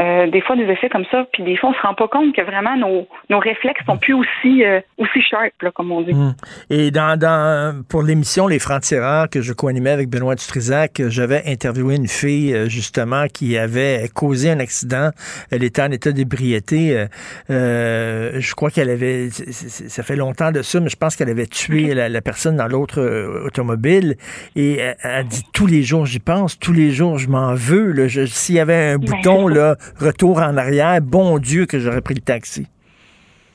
[0.00, 2.34] Euh, des fois, des effets comme ça, puis des fois, on se rend pas compte
[2.34, 6.12] que vraiment nos, nos réflexes sont plus aussi, euh, aussi sharp, là, comme on dit.
[6.12, 6.34] Mm.
[6.70, 11.94] Et dans, dans pour l'émission Les Francs-Tireurs que je co-animais avec Benoît Dutrisac, j'avais interviewé
[11.94, 15.10] une fille euh, justement qui avait causé un accident.
[15.50, 16.96] Elle était en état d'ébriété.
[16.96, 17.06] Euh,
[17.50, 21.46] euh, je crois qu'elle avait, ça fait longtemps de ça, mais je pense qu'elle avait
[21.46, 24.16] tué la, la personne dans l'autre euh, automobile.
[24.56, 28.08] Et elle, elle dit tous les jours, j'y pense, tous les jours, je m'en veux.
[28.08, 32.14] S'il y avait un Ben, bouton là, retour en arrière, bon Dieu que j'aurais pris
[32.14, 32.66] le taxi.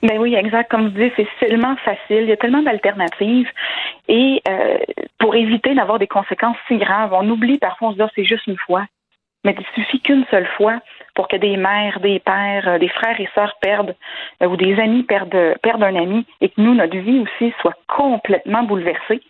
[0.01, 0.71] Ben oui, exact.
[0.71, 2.21] Comme je dis, c'est tellement facile.
[2.21, 3.49] Il y a tellement d'alternatives.
[4.07, 4.77] Et euh,
[5.19, 8.23] pour éviter d'avoir des conséquences si graves, on oublie parfois, on se dit, Ah, c'est
[8.23, 8.85] juste une fois.
[9.43, 10.79] Mais il suffit qu'une seule fois
[11.15, 13.95] pour que des mères, des pères, euh, des frères et sœurs perdent,
[14.41, 17.75] euh, ou des amis perdent, perdent un ami, et que nous, notre vie aussi soit
[17.87, 19.21] complètement bouleversée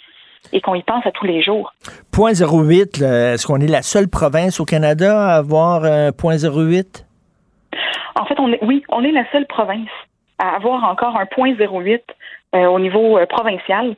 [0.54, 1.74] et qu'on y pense à tous les jours.
[2.12, 6.38] Point 08, là, est-ce qu'on est la seule province au Canada à avoir un point
[6.38, 7.06] 08?
[8.16, 9.90] En fait, on est, oui, on est la seule province
[10.40, 12.02] à avoir encore un point 08
[12.56, 13.96] euh, au niveau euh, provincial.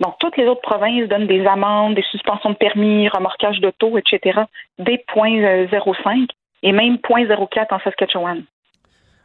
[0.00, 4.40] Donc, toutes les autres provinces donnent des amendes, des suspensions de permis, remorquage d'auto, etc.,
[4.78, 6.28] des points euh, 05
[6.64, 8.42] et même point 04 en Saskatchewan.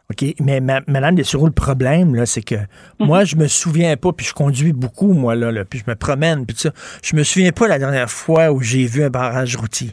[0.09, 2.55] OK, mais ma- Madame Dessureau, le problème, là, c'est que
[2.97, 5.95] moi, je me souviens pas, puis je conduis beaucoup, moi, là, là, puis je me
[5.95, 6.71] promène, puis tout ça.
[7.03, 9.89] Je me souviens pas la dernière fois où j'ai vu un barrage routier.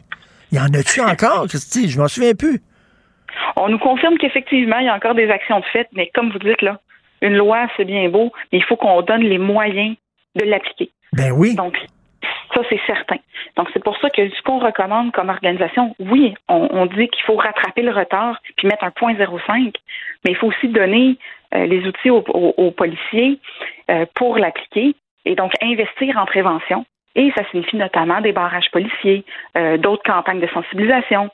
[0.53, 1.89] Y en a-tu encore, Christy?
[1.89, 2.61] Je m'en souviens plus.
[3.57, 6.39] On nous confirme qu'effectivement, il y a encore des actions de fait, mais comme vous
[6.39, 6.79] dites, là,
[7.21, 9.95] une loi, c'est bien beau, mais il faut qu'on donne les moyens
[10.35, 10.91] de l'appliquer.
[11.11, 11.55] Ben oui.
[11.55, 11.75] Donc,
[12.55, 13.17] ça, c'est certain.
[13.57, 17.35] Donc, c'est pour ça que ce qu'on recommande comme organisation, oui, on, dit qu'il faut
[17.35, 19.73] rattraper le retard puis mettre un point 05,
[20.23, 21.17] mais il faut aussi donner
[21.53, 23.39] euh, les outils aux policiers
[23.91, 24.95] euh, pour l'appliquer
[25.25, 26.85] et donc investir en prévention.
[27.15, 29.23] Et ça signifie notamment des barrages policiers,
[29.57, 31.29] euh, d'autres campagnes de sensibilisation,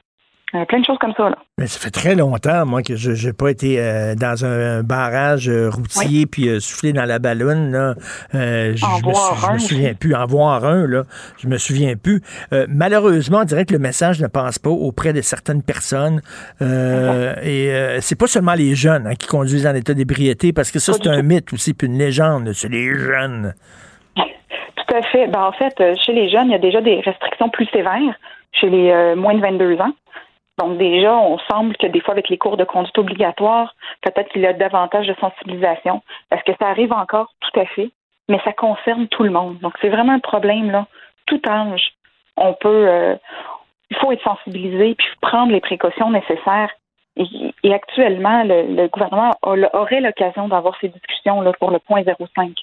[0.53, 1.29] euh, plein de choses comme ça.
[1.29, 1.37] Là.
[1.57, 4.83] Mais ça fait très longtemps, moi, que je n'ai pas été euh, dans un, un
[4.83, 7.71] barrage euh, routier puis soufflé dans la ballonne.
[7.71, 7.95] Là.
[8.33, 10.13] Je En je me, souviens plus.
[10.13, 11.03] En voir un, là,
[11.37, 12.21] je me souviens plus.
[12.67, 16.21] Malheureusement, on dirait que le message ne passe pas auprès de certaines personnes.
[16.59, 20.93] Et c'est pas seulement les jeunes hein, qui conduisent en état d'ébriété, parce que ça,
[20.93, 22.51] c'est un mythe aussi, puis une légende.
[22.53, 23.53] C'est les jeunes.
[24.15, 25.27] Tout à fait.
[25.27, 25.75] Ben, en fait,
[26.05, 28.15] chez les jeunes, il y a déjà des restrictions plus sévères
[28.51, 29.93] chez les moins de 22 ans.
[30.61, 33.73] Donc déjà, on semble que des fois, avec les cours de conduite obligatoires,
[34.03, 36.03] peut-être qu'il y a davantage de sensibilisation.
[36.31, 37.33] Est-ce que ça arrive encore?
[37.39, 37.89] Tout à fait.
[38.29, 39.57] Mais ça concerne tout le monde.
[39.57, 40.85] Donc c'est vraiment un problème, là.
[41.25, 41.93] Tout âge,
[42.37, 42.87] on peut...
[42.87, 43.15] euh,
[43.89, 46.69] il faut être sensibilisé puis prendre les précautions nécessaires.
[47.17, 52.53] Et, actuellement, le, gouvernement aurait l'occasion d'avoir ces discussions là, pour le point 05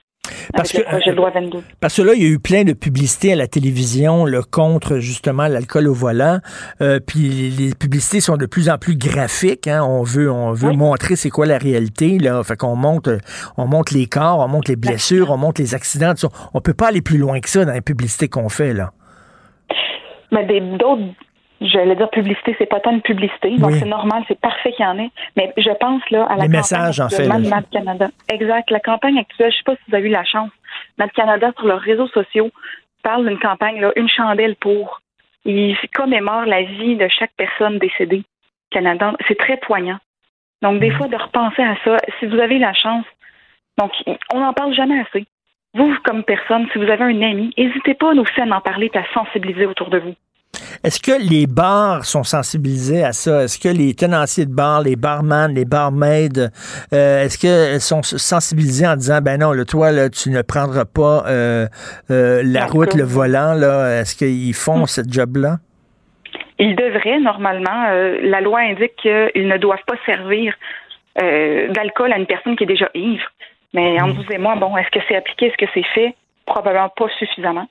[0.54, 1.58] Parce avec que, le projet de loi 22.
[1.80, 4.98] Parce que là, il y a eu plein de publicités à la télévision là, contre
[4.98, 6.38] justement l'alcool au volant.
[6.80, 9.66] Euh, puis les publicités sont de plus en plus graphiques.
[9.68, 9.82] hein.
[9.84, 12.18] On veut, on veut montrer c'est quoi la réalité.
[12.18, 12.42] Là.
[12.44, 13.08] Fait qu'on monte,
[13.56, 16.14] on monte les corps, on monte les blessures, on monte les accidents.
[16.54, 18.92] On peut pas aller plus loin que ça dans les publicités qu'on fait là.
[20.30, 21.02] Mais des- d'autres,
[21.60, 23.78] j'allais dire publicité, c'est pas tant une publicité, donc Oui.
[23.78, 25.10] c'est normal, c'est parfait qu'il y en ait.
[25.36, 28.08] Mais je pense là à la Les campagne messages, en fait, de Mad Canada.
[28.28, 28.70] Exact.
[28.70, 30.50] La campagne actuelle, je sais pas si vous avez eu la chance.
[30.98, 32.50] Mad Canada sur leurs réseaux sociaux
[33.02, 35.00] parle d'une campagne là, une chandelle pour.
[35.44, 38.22] Ils commémorent la vie de chaque personne décédée.
[38.70, 39.98] Canada, c'est très poignant.
[40.62, 40.80] Donc Mm.
[40.80, 43.04] des fois de repenser à ça, si vous avez la chance.
[43.78, 43.92] Donc
[44.34, 45.24] on n'en parle jamais assez.
[45.74, 48.90] Vous, comme personne, si vous avez un ami, n'hésitez pas à nous faire en parler
[48.92, 50.14] et à sensibiliser autour de vous.
[50.84, 53.44] Est-ce que les bars sont sensibilisés à ça?
[53.44, 56.28] Est-ce que les tenanciers de bars, les barman, les barmaids,
[56.92, 60.84] euh, est-ce qu'ils sont sensibilisés en disant, ben non, là, toi, là, tu ne prendras
[60.84, 61.66] pas euh,
[62.10, 64.00] euh, la route, le volant, là.
[64.00, 65.58] Est-ce qu'ils font ce job-là?
[66.58, 70.54] Ils devraient, normalement, euh, la loi indique qu'ils ne doivent pas servir
[71.22, 73.24] euh, d'alcool à une personne qui est déjà ivre.
[73.74, 76.14] Mais entre vous et moi, bon, est-ce que c'est appliqué, est-ce que c'est fait?
[76.46, 77.68] Probablement pas suffisamment.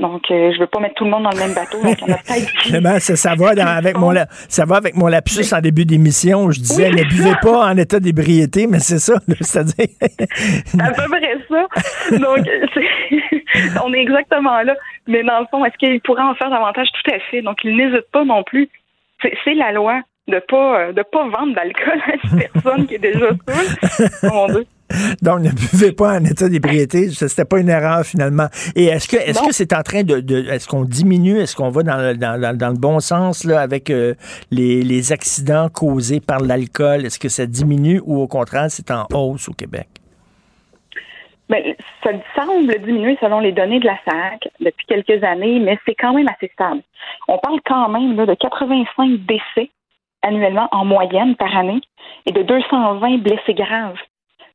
[0.00, 1.80] Donc, euh, je veux pas mettre tout le monde dans le même bateau.
[1.80, 4.12] Donc, a peut-être ça, ça va dans- avec mon
[4.48, 6.50] ça va avec mon lapsus en début d'émission.
[6.50, 6.96] Je disais, Oui.
[6.96, 9.86] ne buvez pas en état d'ébriété, mais c'est ça, c'est-à-dire.
[10.66, 12.18] C'est à peu près ça.
[12.18, 12.38] Donc,
[12.74, 13.44] c'est-
[13.84, 14.74] on est exactement là.
[15.06, 16.88] Mais dans le fond, est-ce qu'il pourrait en faire davantage?
[17.04, 17.42] Tout à fait.
[17.42, 18.68] Donc, il n'hésite pas non plus.
[19.22, 22.98] C'est la loi de pas euh, de pas vendre d'alcool à une personne qui est
[22.98, 24.08] déjà saoule.
[24.32, 24.66] Mon Dieu.
[25.22, 27.08] Donc, ne buvez pas en état d'ébriété.
[27.10, 28.46] Ça, C'était pas une erreur, finalement.
[28.76, 31.70] Et est-ce que est-ce que c'est en train de, de- est-ce qu'on diminue, est-ce qu'on
[31.70, 34.14] va dans le, dans, dans- dans le bon sens là, avec euh,
[34.50, 37.06] les, les accidents causés par l'alcool?
[37.06, 39.88] Est-ce que ça diminue ou au contraire, c'est en hausse au Québec?
[41.48, 41.62] Ben,
[42.02, 46.14] ça semble diminuer selon les données de la SAC depuis quelques années, mais c'est quand
[46.14, 46.80] même assez stable.
[47.28, 49.70] On parle quand même là, de 85 décès
[50.22, 51.80] annuellement en moyenne par année
[52.26, 53.96] et de 220 blessés graves.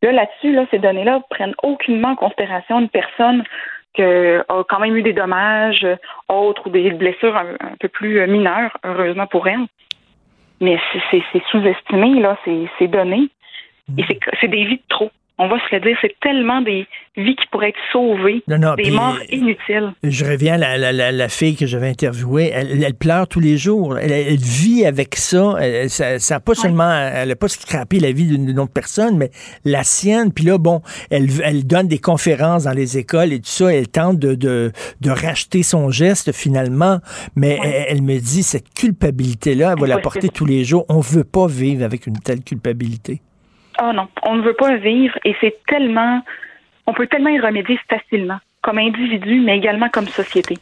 [0.02, 3.44] Là, là-dessus, là, ces données-là prennent aucunement en considération une personne
[3.94, 5.86] qui a quand même eu des dommages
[6.28, 9.66] autres ou des blessures un, un peu plus euh, mineures, heureusement pour elle.
[10.62, 10.78] Mais
[11.12, 13.30] c'est- sous-estimé, là, ces, ces données.
[13.98, 15.10] Et c'est c'est des vies de trop.
[15.42, 16.86] On va se le dire, c'est tellement des
[17.16, 19.94] vies qui pourraient être sauvées, Non, non, des morts inutiles.
[20.04, 22.52] Je reviens à la, la- la- la fille que j'avais interviewée.
[22.54, 23.98] Elle, elle pleure tous les jours.
[23.98, 25.56] Elle, elle vit avec ça.
[25.62, 29.18] Elle, ça, ça a pas seulement, elle a pas scrappé la vie d'une autre personne,
[29.18, 29.32] mais
[29.64, 30.34] la sienne.
[30.34, 33.74] Puis là, bon, elle, elle donne des conférences dans les écoles et tout ça.
[33.74, 37.00] Elle tente de, de, de racheter son geste finalement.
[37.38, 40.86] Mais elle, elle me dit, cette culpabilité-là, elle va la porter tous les jours.
[40.90, 43.22] On veut pas vivre avec une telle culpabilité.
[43.82, 46.22] Oh non, on ne veut pas vivre et c'est tellement,
[46.86, 50.58] on peut tellement y remédier facilement, comme individu, mais également comme société.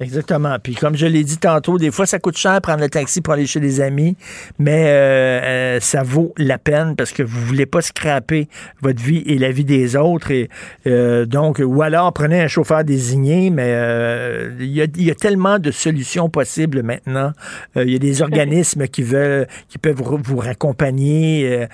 [0.00, 0.56] Exactement.
[0.60, 3.34] Puis comme je l'ai dit tantôt, des fois ça coûte cher prendre le taxi pour
[3.34, 4.16] aller chez des amis,
[4.58, 8.48] mais euh, euh, ça vaut la peine parce que vous voulez pas scraper
[8.82, 10.32] votre vie et la vie des autres.
[10.32, 10.48] Et
[10.88, 15.12] euh, donc, ou alors prenez un chauffeur désigné, mais euh, il y, a, il y
[15.12, 17.30] a tellement de solutions possibles maintenant.
[17.76, 21.68] Euh, il y a des organismes qui veulent, qui peuvent vous vous raccompagner,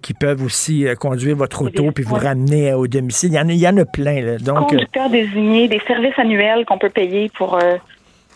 [0.00, 3.30] qui peuvent aussi conduire votre auto puis vous ramener au domicile.
[3.32, 4.20] Il y en a, il y en a plein.
[4.20, 4.38] Là.
[4.38, 7.76] Donc, Conducteurs désignés, des services annuels qu'on peut payer pour euh,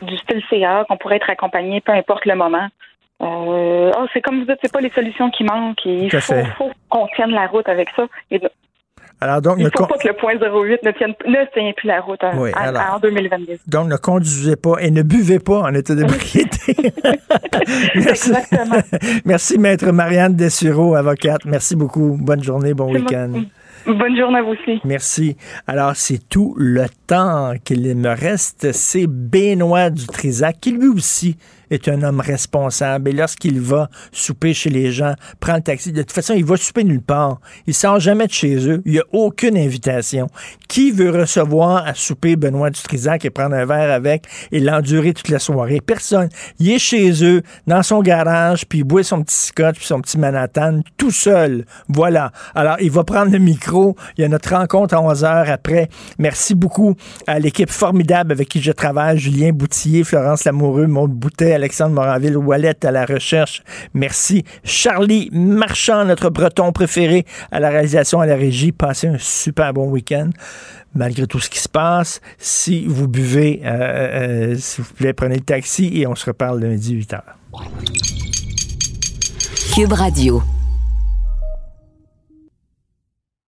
[0.02, 2.68] du style CA, qu'on pourrait être accompagné, peu importe le moment.
[3.22, 5.84] Euh, oh, c'est comme vous dites, c'est pas les solutions qui manquent.
[5.84, 8.06] Il à faut, qu'on tienne la route avec ça.
[8.30, 8.40] Et
[9.22, 11.88] alors donc, il ne faut pas que le point 08 ne tienne, ne tienne plus
[11.88, 12.94] la route en, Oui, en- alors.
[12.94, 13.58] en 2022.
[13.66, 16.74] Donc, ne conduisez pas et ne buvez pas en état d'ébriété.
[17.96, 18.32] Merci.
[19.26, 21.44] Merci, Maître Marianne Dessureau, avocate.
[21.44, 22.16] Merci beaucoup.
[22.18, 23.42] Bonne journée, bon week-end.
[23.86, 24.80] Bonne journée à vous aussi.
[24.84, 25.36] Merci.
[25.66, 28.72] Alors, c'est tout le temps qu'il me reste.
[28.72, 31.36] C'est Benoît Dutrisac, qui lui aussi
[31.70, 33.10] est un homme responsable.
[33.10, 36.56] Et lorsqu'il va souper chez les gens, prend le taxi, de toute façon, il va
[36.56, 37.40] souper nulle part.
[37.66, 38.82] Il sort jamais de chez eux.
[38.84, 40.28] Il n'y a aucune invitation.
[40.68, 45.28] Qui veut recevoir à souper Benoît Dutrisac et prendre un verre avec et l'endurer toute
[45.28, 45.80] la soirée?
[45.80, 46.28] Personne.
[46.58, 50.00] Il est chez eux, dans son garage, puis il boit son petit scotch puis son
[50.00, 51.64] petit Manhattan, tout seul.
[51.88, 52.32] Voilà.
[52.54, 53.96] Alors, il va prendre le micro.
[54.16, 55.88] Il y a notre rencontre à 11 heures après.
[56.18, 56.94] Merci beaucoup
[57.26, 59.18] à l'équipe formidable avec qui je travaille.
[59.18, 63.62] Julien Boutillier, Florence Lamoureux, Maude Boutet, Alexandre Moranville, Wallet à la recherche.
[63.94, 64.44] Merci.
[64.64, 68.72] Charlie Marchand, notre breton préféré à la réalisation, à la régie.
[68.72, 70.30] Passez un super bon week-end.
[70.94, 75.36] Malgré tout ce qui se passe, si vous buvez, euh, euh, s'il vous plaît, prenez
[75.36, 77.36] le taxi et on se reparle lundi 8 heures.
[79.74, 80.42] Cube Radio.